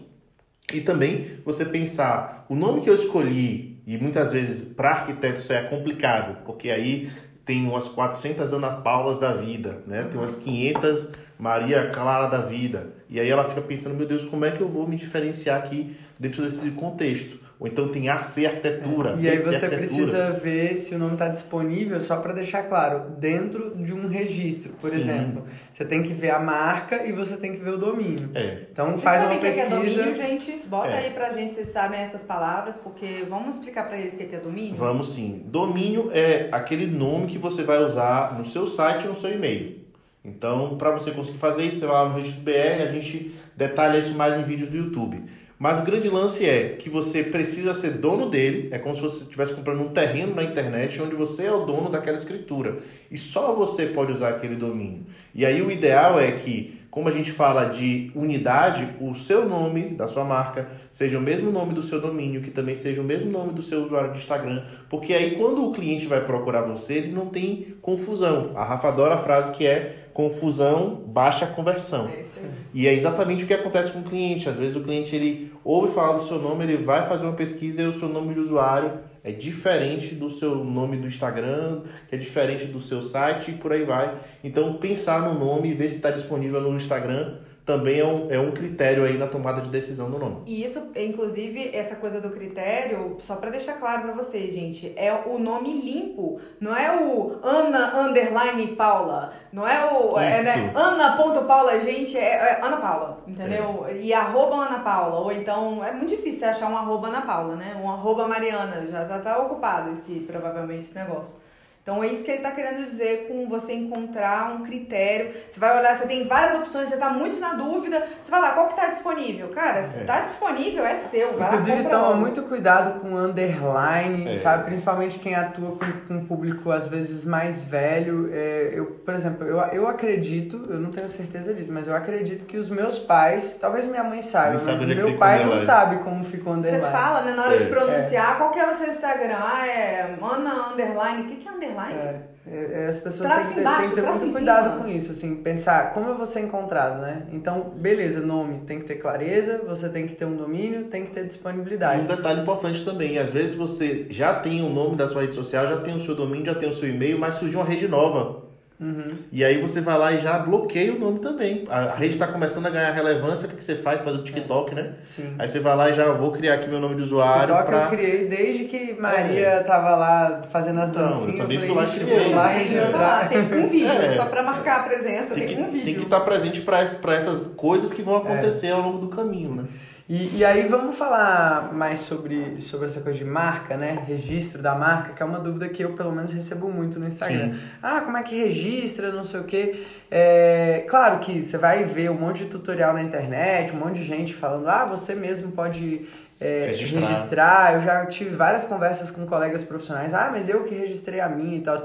e 0.70 0.82
também 0.82 1.38
você 1.42 1.64
pensar 1.64 2.44
o 2.50 2.54
nome 2.54 2.82
que 2.82 2.90
eu 2.90 2.94
escolhi, 2.94 3.80
e 3.86 3.96
muitas 3.96 4.30
vezes 4.30 4.62
para 4.74 4.90
arquiteto 4.90 5.40
isso 5.40 5.54
é 5.54 5.62
complicado, 5.62 6.44
porque 6.44 6.68
aí 6.70 7.10
tem 7.46 7.66
umas 7.66 7.88
400 7.88 8.52
Ana 8.52 8.72
Paulas 8.72 9.18
da 9.18 9.32
vida, 9.32 9.82
né? 9.86 10.04
Tem 10.04 10.20
umas 10.20 10.36
500 10.36 11.08
Maria 11.38 11.88
Clara 11.88 12.28
da 12.28 12.42
vida. 12.42 12.92
E 13.08 13.18
aí 13.18 13.28
ela 13.30 13.44
fica 13.48 13.62
pensando, 13.62 13.96
meu 13.96 14.06
Deus, 14.06 14.22
como 14.24 14.44
é 14.44 14.50
que 14.50 14.60
eu 14.60 14.68
vou 14.68 14.86
me 14.86 14.96
diferenciar 14.96 15.58
aqui 15.58 15.96
dentro 16.18 16.42
desse 16.42 16.70
contexto? 16.72 17.40
Ou 17.60 17.66
então 17.68 17.88
tem 17.88 18.08
AC 18.08 18.46
Arquitetura. 18.46 19.16
E 19.20 19.28
aí 19.28 19.36
você 19.38 19.68
precisa 19.68 20.30
ver 20.32 20.78
se 20.78 20.94
o 20.94 20.98
nome 20.98 21.12
está 21.12 21.28
disponível, 21.28 22.00
só 22.00 22.16
para 22.16 22.32
deixar 22.32 22.62
claro, 22.62 23.10
dentro 23.18 23.74
de 23.76 23.92
um 23.92 24.08
registro, 24.08 24.72
por 24.80 24.88
Sim. 24.88 25.00
exemplo. 25.00 25.44
Você 25.74 25.84
tem 25.84 26.02
que 26.02 26.14
ver 26.14 26.30
a 26.30 26.38
marca 26.38 27.04
e 27.06 27.12
você 27.12 27.36
tem 27.36 27.52
que 27.52 27.58
ver 27.58 27.74
o 27.74 27.76
domínio. 27.76 28.30
É, 28.34 28.62
Então 28.72 28.86
Vocês 28.92 29.02
faz 29.02 29.20
sabem 29.20 29.36
uma 29.36 29.38
o 29.38 29.44
que 29.46 29.52
que 29.52 29.60
é 29.60 29.66
pesquisa. 29.66 30.02
domínio, 30.04 30.14
gente? 30.28 30.62
Bota 30.66 30.88
É. 30.88 30.98
aí 31.04 31.10
pra 31.10 31.32
gente 31.34 31.50
se 31.50 31.56
vocês 31.56 31.68
sabem 31.68 32.00
essas 32.00 32.22
palavras, 32.22 32.76
porque 32.78 33.24
vamos 33.28 33.56
explicar 33.56 33.86
pra 33.88 33.98
eles 33.98 34.14
o 34.14 34.16
que 34.16 34.24
que 34.24 34.36
é 34.36 34.40
domínio? 34.40 34.74
Vamos 34.76 35.12
sim. 35.12 35.42
Domínio 35.44 36.10
é 36.14 36.48
aquele 36.50 36.86
nome 36.86 37.26
que 37.26 37.36
você 37.38 37.62
vai 37.62 37.84
usar 37.84 38.38
no 38.38 38.44
seu 38.46 38.66
site 38.66 39.04
ou 39.04 39.10
no 39.10 39.16
seu 39.16 39.30
e-mail. 39.34 39.78
Então, 40.24 40.76
para 40.76 40.90
você 40.90 41.10
conseguir 41.12 41.38
fazer 41.38 41.64
isso, 41.64 41.78
você 41.80 41.86
vai 41.86 41.96
lá 42.04 42.08
no 42.10 42.16
Registro 42.16 42.42
BR, 42.42 42.82
a 42.88 42.92
gente 42.92 43.34
detalha 43.56 43.98
isso 43.98 44.14
mais 44.14 44.38
em 44.38 44.42
vídeos 44.42 44.68
do 44.70 44.76
YouTube. 44.76 45.22
Mas 45.60 45.78
o 45.78 45.82
grande 45.82 46.08
lance 46.08 46.46
é 46.46 46.70
que 46.70 46.88
você 46.88 47.22
precisa 47.22 47.74
ser 47.74 47.98
dono 47.98 48.30
dele, 48.30 48.70
é 48.70 48.78
como 48.78 48.94
se 48.94 49.00
você 49.02 49.24
estivesse 49.24 49.52
comprando 49.52 49.82
um 49.82 49.90
terreno 49.90 50.34
na 50.34 50.42
internet 50.42 51.02
onde 51.02 51.14
você 51.14 51.44
é 51.44 51.52
o 51.52 51.66
dono 51.66 51.90
daquela 51.90 52.16
escritura. 52.16 52.78
E 53.10 53.18
só 53.18 53.54
você 53.54 53.84
pode 53.84 54.10
usar 54.10 54.30
aquele 54.30 54.56
domínio. 54.56 55.04
E 55.34 55.44
aí 55.44 55.60
o 55.60 55.70
ideal 55.70 56.18
é 56.18 56.32
que, 56.32 56.80
como 56.90 57.10
a 57.10 57.12
gente 57.12 57.30
fala 57.30 57.66
de 57.66 58.10
unidade, 58.14 58.88
o 59.02 59.14
seu 59.14 59.46
nome 59.46 59.90
da 59.90 60.08
sua 60.08 60.24
marca 60.24 60.66
seja 60.90 61.18
o 61.18 61.20
mesmo 61.20 61.52
nome 61.52 61.74
do 61.74 61.82
seu 61.82 62.00
domínio, 62.00 62.40
que 62.40 62.50
também 62.50 62.74
seja 62.74 63.02
o 63.02 63.04
mesmo 63.04 63.30
nome 63.30 63.52
do 63.52 63.62
seu 63.62 63.84
usuário 63.84 64.12
de 64.12 64.18
Instagram. 64.18 64.62
Porque 64.88 65.12
aí 65.12 65.32
quando 65.32 65.62
o 65.66 65.74
cliente 65.74 66.06
vai 66.06 66.24
procurar 66.24 66.62
você, 66.62 66.94
ele 66.94 67.12
não 67.12 67.26
tem 67.26 67.76
confusão. 67.82 68.52
A 68.54 68.64
Rafa 68.64 68.88
adora 68.88 69.16
a 69.16 69.18
frase 69.18 69.52
que 69.52 69.66
é 69.66 70.06
confusão, 70.14 71.04
baixa 71.06 71.46
conversão. 71.46 72.08
É 72.08 72.22
isso 72.22 72.38
aí. 72.38 72.59
E 72.72 72.86
é 72.86 72.94
exatamente 72.94 73.44
o 73.44 73.46
que 73.46 73.54
acontece 73.54 73.90
com 73.90 74.00
o 74.00 74.04
cliente. 74.04 74.48
Às 74.48 74.56
vezes 74.56 74.76
o 74.76 74.82
cliente 74.82 75.14
ele 75.14 75.52
ouve 75.64 75.92
falar 75.92 76.16
do 76.16 76.22
seu 76.22 76.40
nome, 76.40 76.64
ele 76.64 76.76
vai 76.76 77.08
fazer 77.08 77.24
uma 77.24 77.34
pesquisa 77.34 77.82
e 77.82 77.86
o 77.86 77.92
seu 77.92 78.08
nome 78.08 78.34
de 78.34 78.40
usuário 78.40 78.92
é 79.22 79.30
diferente 79.30 80.14
do 80.14 80.30
seu 80.30 80.64
nome 80.64 80.96
do 80.96 81.06
Instagram, 81.06 81.82
que 82.08 82.14
é 82.14 82.18
diferente 82.18 82.66
do 82.66 82.80
seu 82.80 83.02
site 83.02 83.50
e 83.50 83.54
por 83.54 83.72
aí 83.72 83.84
vai. 83.84 84.14
Então 84.42 84.74
pensar 84.74 85.22
no 85.22 85.38
nome 85.38 85.70
e 85.70 85.74
ver 85.74 85.88
se 85.88 85.96
está 85.96 86.10
disponível 86.10 86.60
no 86.60 86.74
Instagram 86.76 87.38
também 87.64 88.00
é 88.00 88.04
um, 88.04 88.30
é 88.30 88.38
um 88.38 88.50
critério 88.50 89.04
aí 89.04 89.16
na 89.16 89.26
tomada 89.26 89.60
de 89.60 89.70
decisão 89.70 90.10
do 90.10 90.18
nome. 90.18 90.42
E 90.46 90.64
isso, 90.64 90.90
inclusive, 90.96 91.70
essa 91.72 91.96
coisa 91.96 92.20
do 92.20 92.30
critério, 92.30 93.16
só 93.20 93.36
pra 93.36 93.50
deixar 93.50 93.74
claro 93.74 94.02
pra 94.02 94.12
vocês, 94.12 94.52
gente, 94.52 94.92
é 94.96 95.12
o 95.12 95.38
nome 95.38 95.80
limpo. 95.80 96.40
Não 96.58 96.76
é 96.76 97.00
o 97.00 97.38
Ana 97.42 98.00
underline 98.00 98.68
Paula. 98.68 99.32
Não 99.52 99.66
é 99.66 99.84
o. 99.92 100.18
É, 100.18 100.42
né? 100.42 100.72
Ana.paula, 100.74 101.80
gente, 101.80 102.16
é, 102.16 102.34
é 102.34 102.60
Ana 102.62 102.78
Paula, 102.78 103.18
entendeu? 103.26 103.86
E 104.00 104.12
arroba 104.12 104.56
Ana 104.66 104.78
Paula. 104.80 105.20
Ou 105.20 105.32
então, 105.32 105.84
é 105.84 105.92
muito 105.92 106.10
difícil 106.10 106.48
achar 106.48 106.70
um 106.70 106.76
arroba 106.76 107.08
Ana 107.08 107.22
Paula, 107.22 107.56
né? 107.56 107.80
Um 107.82 107.90
arroba 107.90 108.26
Mariana. 108.26 108.86
Já, 108.90 109.06
já 109.06 109.18
tá 109.18 109.38
ocupado 109.38 109.92
esse, 109.92 110.20
provavelmente, 110.20 110.86
esse 110.86 110.94
negócio. 110.94 111.36
Então 111.82 112.04
é 112.04 112.08
isso 112.08 112.22
que 112.24 112.30
ele 112.30 112.42
tá 112.42 112.50
querendo 112.50 112.84
dizer 112.84 113.26
com 113.26 113.48
você 113.48 113.72
encontrar 113.72 114.54
um 114.54 114.62
critério. 114.64 115.32
Você 115.50 115.58
vai 115.58 115.76
olhar, 115.78 115.96
você 115.96 116.06
tem 116.06 116.26
várias 116.28 116.60
opções, 116.60 116.88
você 116.90 116.96
tá 116.96 117.08
muito 117.10 117.40
na 117.40 117.54
dúvida, 117.54 118.06
você 118.22 118.30
vai 118.30 118.40
lá, 118.40 118.50
qual 118.50 118.68
que 118.68 118.76
tá 118.76 118.86
disponível? 118.88 119.48
Cara, 119.48 119.82
se 119.84 120.00
É. 120.00 120.04
tá 120.04 120.20
disponível, 120.26 120.84
é 120.84 120.96
seu. 120.98 121.32
Vai 121.38 121.48
Inclusive, 121.54 121.84
toma 121.84 122.14
muito 122.14 122.42
cuidado 122.42 123.00
com 123.00 123.16
underline, 123.16 124.28
É. 124.30 124.34
sabe? 124.34 124.64
Principalmente 124.64 125.18
quem 125.18 125.34
atua 125.34 125.70
com, 125.72 126.06
com 126.06 126.14
um 126.14 126.24
público 126.26 126.70
às 126.70 126.86
vezes 126.86 127.24
mais 127.24 127.62
velho. 127.62 128.28
É, 128.32 128.72
eu, 128.74 128.86
por 128.86 129.14
exemplo, 129.14 129.46
eu, 129.46 129.58
eu 129.72 129.88
acredito, 129.88 130.66
eu 130.68 130.78
não 130.78 130.90
tenho 130.90 131.08
certeza 131.08 131.52
disso, 131.54 131.72
mas 131.72 131.86
eu 131.88 131.96
acredito 131.96 132.44
que 132.44 132.58
os 132.58 132.68
meus 132.68 132.98
pais, 132.98 133.56
talvez 133.56 133.86
minha 133.86 134.04
mãe 134.04 134.20
saiba, 134.20 134.52
mas 134.52 134.62
sabe 134.62 134.84
é 134.84 134.94
meu 134.94 135.16
pai 135.18 135.36
não 135.38 135.44
underline. 135.46 135.66
sabe 135.66 135.96
como 136.04 136.22
fica 136.24 136.50
o 136.50 136.52
Você 136.52 136.58
underline. 136.68 136.92
fala, 136.92 137.22
né, 137.22 137.32
na 137.32 137.42
hora 137.44 137.56
de 137.56 137.64
É. 137.64 137.66
pronunciar, 137.68 138.36
qual 138.36 138.50
que 138.50 138.58
é 138.60 138.70
o 138.70 138.74
seu 138.74 138.88
Instagram? 138.88 139.36
Ah, 139.40 139.66
é 139.66 140.14
Ana 140.20 140.68
Underline. 140.72 141.22
O 141.22 141.24
que, 141.24 141.36
que 141.36 141.48
é 141.48 141.50
Underline? 141.50 141.69
É, 141.94 142.20
é, 142.46 142.84
é, 142.84 142.86
as 142.88 142.98
pessoas 142.98 143.30
têm 143.30 143.46
que 143.46 143.54
ter, 143.54 143.60
embaixo, 143.60 143.80
têm 143.80 143.88
que 143.90 143.94
ter 143.94 144.02
muito 144.02 144.32
cuidado 144.32 144.70
cima. 144.70 144.82
com 144.82 144.88
isso, 144.88 145.12
assim, 145.12 145.36
pensar 145.36 145.92
como 145.92 146.08
eu 146.08 146.16
vou 146.16 146.26
ser 146.26 146.40
encontrado, 146.40 147.00
né? 147.00 147.26
Então, 147.32 147.72
beleza, 147.76 148.20
nome 148.20 148.60
tem 148.66 148.80
que 148.80 148.86
ter 148.86 148.96
clareza, 148.96 149.60
você 149.66 149.88
tem 149.88 150.06
que 150.06 150.14
ter 150.14 150.24
um 150.24 150.36
domínio, 150.36 150.84
tem 150.84 151.04
que 151.04 151.10
ter 151.10 151.26
disponibilidade. 151.26 152.02
Um 152.02 152.06
detalhe 152.06 152.40
importante 152.40 152.84
também, 152.84 153.18
às 153.18 153.30
vezes 153.30 153.54
você 153.54 154.06
já 154.10 154.34
tem 154.40 154.62
o 154.62 154.68
nome 154.68 154.96
da 154.96 155.06
sua 155.06 155.22
rede 155.22 155.34
social, 155.34 155.68
já 155.68 155.80
tem 155.80 155.94
o 155.94 156.00
seu 156.00 156.14
domínio, 156.14 156.46
já 156.46 156.54
tem 156.54 156.68
o 156.68 156.74
seu 156.74 156.88
e-mail, 156.88 157.18
mas 157.18 157.36
surgiu 157.36 157.60
uma 157.60 157.66
rede 157.68 157.86
nova. 157.86 158.49
Uhum. 158.80 159.10
E 159.30 159.44
aí 159.44 159.60
você 159.60 159.82
vai 159.82 159.98
lá 159.98 160.10
e 160.10 160.20
já 160.20 160.38
bloqueia 160.38 160.94
o 160.94 160.98
nome 160.98 161.18
também. 161.18 161.66
A 161.68 161.94
rede 161.94 162.14
está 162.14 162.26
começando 162.26 162.64
a 162.64 162.70
ganhar 162.70 162.90
relevância, 162.92 163.46
o 163.46 163.50
que, 163.50 163.56
que 163.56 163.62
você 163.62 163.74
faz? 163.74 164.00
Faz 164.00 164.16
o 164.16 164.22
TikTok, 164.22 164.74
né? 164.74 164.94
Sim. 165.04 165.34
Aí 165.38 165.46
você 165.46 165.60
vai 165.60 165.76
lá 165.76 165.90
e 165.90 165.92
já 165.92 166.10
vou 166.12 166.32
criar 166.32 166.54
aqui 166.54 166.68
meu 166.68 166.80
nome 166.80 166.94
de 166.96 167.02
usuário. 167.02 167.54
TikTok 167.54 167.66
pra... 167.66 167.82
eu 167.82 167.88
criei 167.90 168.26
desde 168.26 168.64
que 168.64 168.94
Maria 168.98 169.46
é. 169.46 169.62
tava 169.62 169.94
lá 169.96 170.42
fazendo 170.50 170.80
as 170.80 170.88
dancinhas. 170.88 171.26
Não, 171.26 171.28
eu 171.28 171.36
também 171.36 171.58
fui 171.58 171.74
lá 171.74 171.86
criei. 171.86 172.34
lá 172.34 172.46
registrar. 172.46 173.28
Tem 173.28 173.38
um 173.38 173.68
vídeo, 173.68 173.86
é. 173.92 174.16
só 174.16 174.24
para 174.24 174.42
marcar 174.42 174.80
a 174.80 174.82
presença, 174.84 175.34
tem, 175.34 175.46
tem 175.46 175.56
que, 175.56 175.62
um 175.62 175.70
vídeo. 175.70 175.84
Tem 175.84 175.94
que 175.96 176.02
estar 176.04 176.20
presente 176.20 176.62
para 176.62 176.80
essas 176.80 177.44
coisas 177.56 177.92
que 177.92 178.00
vão 178.00 178.16
acontecer 178.16 178.68
é. 178.68 178.72
ao 178.72 178.80
longo 178.80 178.98
do 178.98 179.08
caminho, 179.08 179.56
né? 179.56 179.64
E, 180.12 180.38
e 180.38 180.44
aí 180.44 180.66
vamos 180.66 180.96
falar 180.96 181.72
mais 181.72 182.00
sobre, 182.00 182.60
sobre 182.60 182.88
essa 182.88 183.00
coisa 183.00 183.16
de 183.16 183.24
marca, 183.24 183.76
né? 183.76 184.02
Registro 184.08 184.60
da 184.60 184.74
marca, 184.74 185.12
que 185.12 185.22
é 185.22 185.24
uma 185.24 185.38
dúvida 185.38 185.68
que 185.68 185.84
eu 185.84 185.92
pelo 185.92 186.10
menos 186.10 186.32
recebo 186.32 186.68
muito 186.68 186.98
no 186.98 187.06
Instagram. 187.06 187.54
Sim. 187.54 187.60
Ah, 187.80 188.00
como 188.00 188.16
é 188.16 188.22
que 188.24 188.34
registra, 188.34 189.12
não 189.12 189.22
sei 189.22 189.38
o 189.38 189.44
quê. 189.44 189.86
É, 190.10 190.84
claro 190.88 191.20
que 191.20 191.44
você 191.44 191.56
vai 191.56 191.84
ver 191.84 192.10
um 192.10 192.18
monte 192.18 192.38
de 192.38 192.46
tutorial 192.46 192.92
na 192.92 193.04
internet, 193.04 193.72
um 193.72 193.78
monte 193.78 194.00
de 194.00 194.04
gente 194.04 194.34
falando, 194.34 194.68
ah, 194.68 194.84
você 194.84 195.14
mesmo 195.14 195.52
pode 195.52 196.08
é, 196.40 196.66
registrar. 196.70 197.00
registrar. 197.06 197.74
Eu 197.74 197.80
já 197.80 198.06
tive 198.06 198.34
várias 198.34 198.64
conversas 198.64 199.12
com 199.12 199.24
colegas 199.24 199.62
profissionais, 199.62 200.12
ah, 200.12 200.28
mas 200.32 200.48
eu 200.48 200.64
que 200.64 200.74
registrei 200.74 201.20
a 201.20 201.28
minha 201.28 201.56
e 201.56 201.60
tal. 201.60 201.78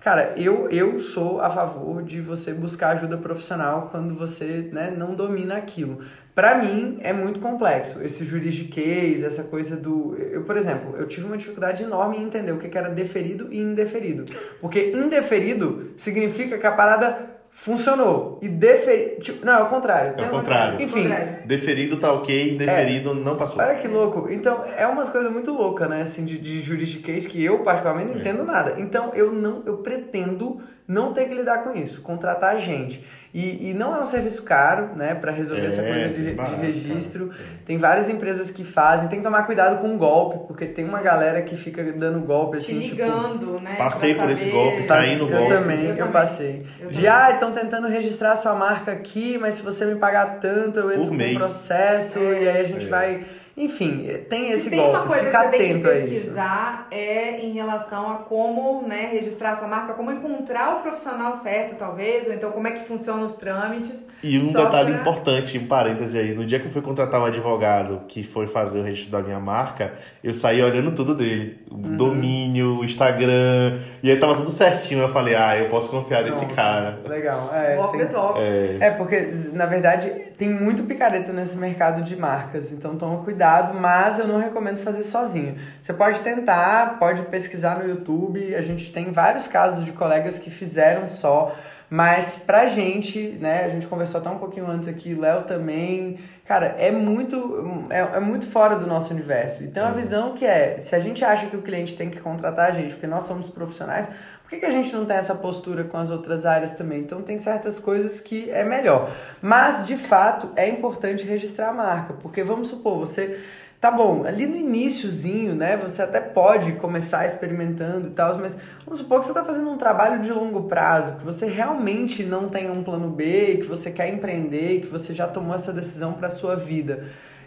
Cara, 0.00 0.32
eu, 0.34 0.66
eu 0.70 0.98
sou 0.98 1.42
a 1.42 1.50
favor 1.50 2.02
de 2.02 2.22
você 2.22 2.54
buscar 2.54 2.96
ajuda 2.96 3.18
profissional 3.18 3.88
quando 3.90 4.14
você 4.14 4.70
né, 4.72 4.90
não 4.90 5.14
domina 5.14 5.56
aquilo. 5.56 6.00
Para 6.34 6.58
mim 6.58 6.98
é 7.00 7.12
muito 7.12 7.40
complexo 7.40 8.02
esse 8.02 8.24
juridiquês, 8.24 9.22
essa 9.22 9.42
coisa 9.42 9.76
do. 9.76 10.16
Eu, 10.16 10.42
por 10.42 10.56
exemplo, 10.56 10.96
eu 10.96 11.06
tive 11.06 11.26
uma 11.26 11.36
dificuldade 11.36 11.82
enorme 11.82 12.18
em 12.18 12.24
entender 12.24 12.52
o 12.52 12.58
que 12.58 12.76
era 12.76 12.88
deferido 12.88 13.48
e 13.50 13.58
indeferido. 13.58 14.24
Porque 14.60 14.92
indeferido 14.94 15.92
significa 15.96 16.56
que 16.56 16.66
a 16.66 16.72
parada 16.72 17.30
funcionou. 17.50 18.38
E 18.40 18.48
deferido. 18.48 19.20
Tipo, 19.20 19.44
não, 19.44 19.58
é 19.58 19.62
o 19.62 19.66
contrário. 19.66 20.14
É 20.16 20.26
o 20.26 20.30
contrário. 20.30 20.80
Enfim. 20.80 21.08
Deferido 21.44 21.96
tá 21.96 22.12
ok, 22.12 22.54
indeferido 22.54 23.10
é. 23.10 23.14
não 23.14 23.36
passou. 23.36 23.60
Olha 23.60 23.74
que 23.74 23.88
louco. 23.88 24.28
Então, 24.30 24.64
é 24.76 24.86
umas 24.86 25.08
coisas 25.08 25.30
muito 25.32 25.52
loucas, 25.52 25.88
né? 25.88 26.02
Assim, 26.02 26.24
de, 26.24 26.38
de 26.38 26.60
juridiquês 26.60 27.26
que 27.26 27.44
eu, 27.44 27.58
particularmente, 27.58 28.10
não 28.10 28.16
é. 28.16 28.20
entendo 28.20 28.44
nada. 28.44 28.76
Então, 28.78 29.12
eu 29.14 29.32
não. 29.32 29.62
Eu 29.66 29.78
pretendo 29.78 30.60
não 30.90 31.12
ter 31.12 31.28
que 31.28 31.34
lidar 31.36 31.58
com 31.62 31.72
isso, 31.72 32.02
contratar 32.02 32.58
gente. 32.58 33.04
E, 33.32 33.70
e 33.70 33.74
não 33.74 33.94
é 33.94 34.00
um 34.00 34.04
serviço 34.04 34.42
caro, 34.42 34.90
né, 34.96 35.14
para 35.14 35.30
resolver 35.30 35.62
é, 35.62 35.66
essa 35.68 35.82
coisa 35.84 36.08
de, 36.08 36.32
barato, 36.32 36.56
de 36.56 36.66
registro. 36.66 37.28
Cara. 37.28 37.40
Tem 37.64 37.78
várias 37.78 38.10
empresas 38.10 38.50
que 38.50 38.64
fazem, 38.64 39.06
tem 39.06 39.20
que 39.20 39.22
tomar 39.22 39.44
cuidado 39.44 39.80
com 39.80 39.94
o 39.94 39.96
golpe, 39.96 40.48
porque 40.48 40.66
tem 40.66 40.84
uma 40.84 41.00
galera 41.00 41.42
que 41.42 41.56
fica 41.56 41.84
dando 41.92 42.18
golpe 42.26 42.56
assim. 42.56 42.80
Te 42.80 42.88
tipo, 42.88 42.96
ligando, 42.96 43.38
tipo, 43.38 43.60
né? 43.60 43.76
Passei 43.76 44.16
por 44.16 44.28
esse 44.30 44.50
golpe, 44.50 44.82
caí 44.82 45.14
no 45.16 45.28
golpe. 45.28 45.52
Eu 45.52 45.60
também, 45.60 45.84
eu, 45.86 45.94
eu 45.94 46.08
passei. 46.08 46.66
Eu 46.80 46.90
de, 46.90 47.06
ah, 47.06 47.30
estão 47.30 47.52
tentando 47.52 47.86
registrar 47.86 48.32
a 48.32 48.36
sua 48.36 48.56
marca 48.56 48.90
aqui, 48.90 49.38
mas 49.38 49.54
se 49.54 49.62
você 49.62 49.86
me 49.86 49.94
pagar 49.94 50.40
tanto, 50.40 50.80
eu 50.80 50.90
entro 50.90 51.06
por 51.06 51.22
um 51.22 51.34
processo 51.34 52.18
é, 52.18 52.42
e 52.42 52.48
aí 52.48 52.60
a 52.62 52.64
gente 52.64 52.86
é. 52.86 52.88
vai 52.88 53.24
enfim, 53.56 54.08
tem 54.28 54.52
esse 54.52 54.64
Se 54.64 54.70
tem 54.70 54.78
golpe, 54.78 54.96
uma 54.96 55.06
coisa 55.06 55.24
fica 55.24 55.38
que 55.38 55.56
você 55.56 55.56
atento 55.56 55.88
tem 55.88 56.02
que 56.02 56.10
pesquisar 56.10 56.86
é 56.90 57.40
em 57.40 57.52
relação 57.52 58.10
a 58.10 58.14
como 58.16 58.86
né, 58.86 59.10
registrar 59.12 59.56
sua 59.56 59.66
marca, 59.66 59.92
como 59.94 60.10
encontrar 60.10 60.76
o 60.76 60.82
profissional 60.82 61.36
certo, 61.36 61.74
talvez, 61.76 62.26
ou 62.26 62.32
então 62.32 62.52
como 62.52 62.68
é 62.68 62.70
que 62.72 62.86
funcionam 62.86 63.26
os 63.26 63.34
trâmites. 63.34 64.08
E 64.22 64.38
um 64.38 64.52
detalhe 64.52 64.92
pra... 64.92 65.00
importante, 65.00 65.58
em 65.58 65.66
parêntese 65.66 66.16
aí, 66.16 66.34
no 66.34 66.46
dia 66.46 66.60
que 66.60 66.66
eu 66.66 66.70
fui 66.70 66.80
contratar 66.80 67.20
um 67.20 67.24
advogado 67.24 68.02
que 68.06 68.22
foi 68.22 68.46
fazer 68.46 68.78
o 68.78 68.82
registro 68.82 69.10
da 69.10 69.22
minha 69.22 69.40
marca, 69.40 69.94
eu 70.22 70.32
saí 70.32 70.62
olhando 70.62 70.92
tudo 70.92 71.14
dele. 71.14 71.58
O 71.70 71.74
uhum. 71.74 71.96
domínio, 71.96 72.78
o 72.78 72.84
Instagram, 72.84 73.78
e 74.02 74.10
aí 74.10 74.16
tava 74.18 74.36
tudo 74.36 74.50
certinho. 74.50 75.00
Eu 75.00 75.08
falei, 75.08 75.34
ah, 75.34 75.56
eu 75.56 75.68
posso 75.68 75.90
confiar 75.90 76.22
nesse 76.22 76.46
cara. 76.46 77.00
Legal. 77.06 77.50
É, 77.52 77.76
Walk 77.76 77.96
tem... 77.96 78.06
the 78.06 78.12
talk. 78.12 78.38
É... 78.40 78.78
é, 78.80 78.90
porque, 78.90 79.20
na 79.52 79.66
verdade, 79.66 80.10
tem 80.36 80.48
muito 80.48 80.84
picareta 80.84 81.32
nesse 81.32 81.56
mercado 81.56 82.02
de 82.02 82.16
marcas, 82.16 82.72
então 82.72 82.96
toma 82.96 83.22
cuidado 83.22 83.39
cuidado, 83.40 83.78
mas 83.78 84.18
eu 84.18 84.28
não 84.28 84.38
recomendo 84.38 84.76
fazer 84.76 85.02
sozinho. 85.02 85.56
Você 85.80 85.94
pode 85.94 86.20
tentar, 86.20 86.98
pode 86.98 87.22
pesquisar 87.22 87.78
no 87.78 87.88
YouTube, 87.88 88.54
a 88.54 88.60
gente 88.60 88.92
tem 88.92 89.10
vários 89.10 89.46
casos 89.46 89.82
de 89.82 89.92
colegas 89.92 90.38
que 90.38 90.50
fizeram 90.50 91.08
só, 91.08 91.56
mas 91.88 92.36
pra 92.36 92.66
gente, 92.66 93.18
né, 93.40 93.64
a 93.64 93.68
gente 93.70 93.86
conversou 93.86 94.20
até 94.20 94.28
um 94.28 94.36
pouquinho 94.36 94.70
antes 94.70 94.86
aqui, 94.88 95.14
Léo 95.14 95.44
também, 95.44 96.18
cara, 96.44 96.76
é 96.78 96.90
muito, 96.90 97.88
é, 97.88 98.00
é, 98.00 98.20
muito 98.20 98.46
fora 98.46 98.76
do 98.76 98.86
nosso 98.86 99.14
universo. 99.14 99.64
Então 99.64 99.86
a 99.86 99.88
uhum. 99.88 99.94
visão 99.94 100.34
que 100.34 100.44
é, 100.44 100.76
se 100.78 100.94
a 100.94 101.00
gente 101.00 101.24
acha 101.24 101.46
que 101.46 101.56
o 101.56 101.62
cliente 101.62 101.96
tem 101.96 102.10
que 102.10 102.20
contratar 102.20 102.68
a 102.68 102.72
gente, 102.72 102.92
porque 102.92 103.06
nós 103.06 103.24
somos 103.24 103.48
profissionais, 103.48 104.06
por 104.50 104.58
que, 104.58 104.66
que 104.66 104.66
a 104.66 104.70
gente 104.70 104.92
não 104.92 105.06
tem 105.06 105.16
essa 105.16 105.32
postura 105.32 105.84
com 105.84 105.96
as 105.96 106.10
outras 106.10 106.44
áreas 106.44 106.74
também? 106.74 106.98
Então 106.98 107.22
tem 107.22 107.38
certas 107.38 107.78
coisas 107.78 108.20
que 108.20 108.50
é 108.50 108.64
melhor. 108.64 109.08
Mas, 109.40 109.86
de 109.86 109.96
fato, 109.96 110.50
é 110.56 110.68
importante 110.68 111.24
registrar 111.24 111.68
a 111.68 111.72
marca, 111.72 112.14
porque 112.14 112.42
vamos 112.42 112.66
supor, 112.66 112.98
você 112.98 113.38
Tá 113.80 113.90
bom, 113.90 114.26
ali 114.26 114.44
no 114.44 114.56
iníciozinho, 114.56 115.54
né, 115.54 115.74
você 115.74 116.02
até 116.02 116.20
pode 116.20 116.72
começar 116.72 117.24
experimentando 117.24 118.08
e 118.08 118.10
tal, 118.10 118.36
mas 118.36 118.54
vamos 118.84 119.00
supor 119.00 119.20
que 119.20 119.24
você 119.24 119.30
está 119.30 119.42
fazendo 119.42 119.70
um 119.70 119.78
trabalho 119.78 120.20
de 120.20 120.30
longo 120.30 120.64
prazo, 120.64 121.14
que 121.14 121.24
você 121.24 121.46
realmente 121.46 122.22
não 122.22 122.50
tem 122.50 122.70
um 122.70 122.82
plano 122.82 123.08
B, 123.08 123.56
que 123.56 123.66
você 123.66 123.90
quer 123.90 124.12
empreender, 124.12 124.80
que 124.80 124.86
você 124.86 125.14
já 125.14 125.26
tomou 125.26 125.54
essa 125.54 125.72
decisão 125.72 126.12
para 126.12 126.28
sua 126.28 126.56
vida. 126.56 127.06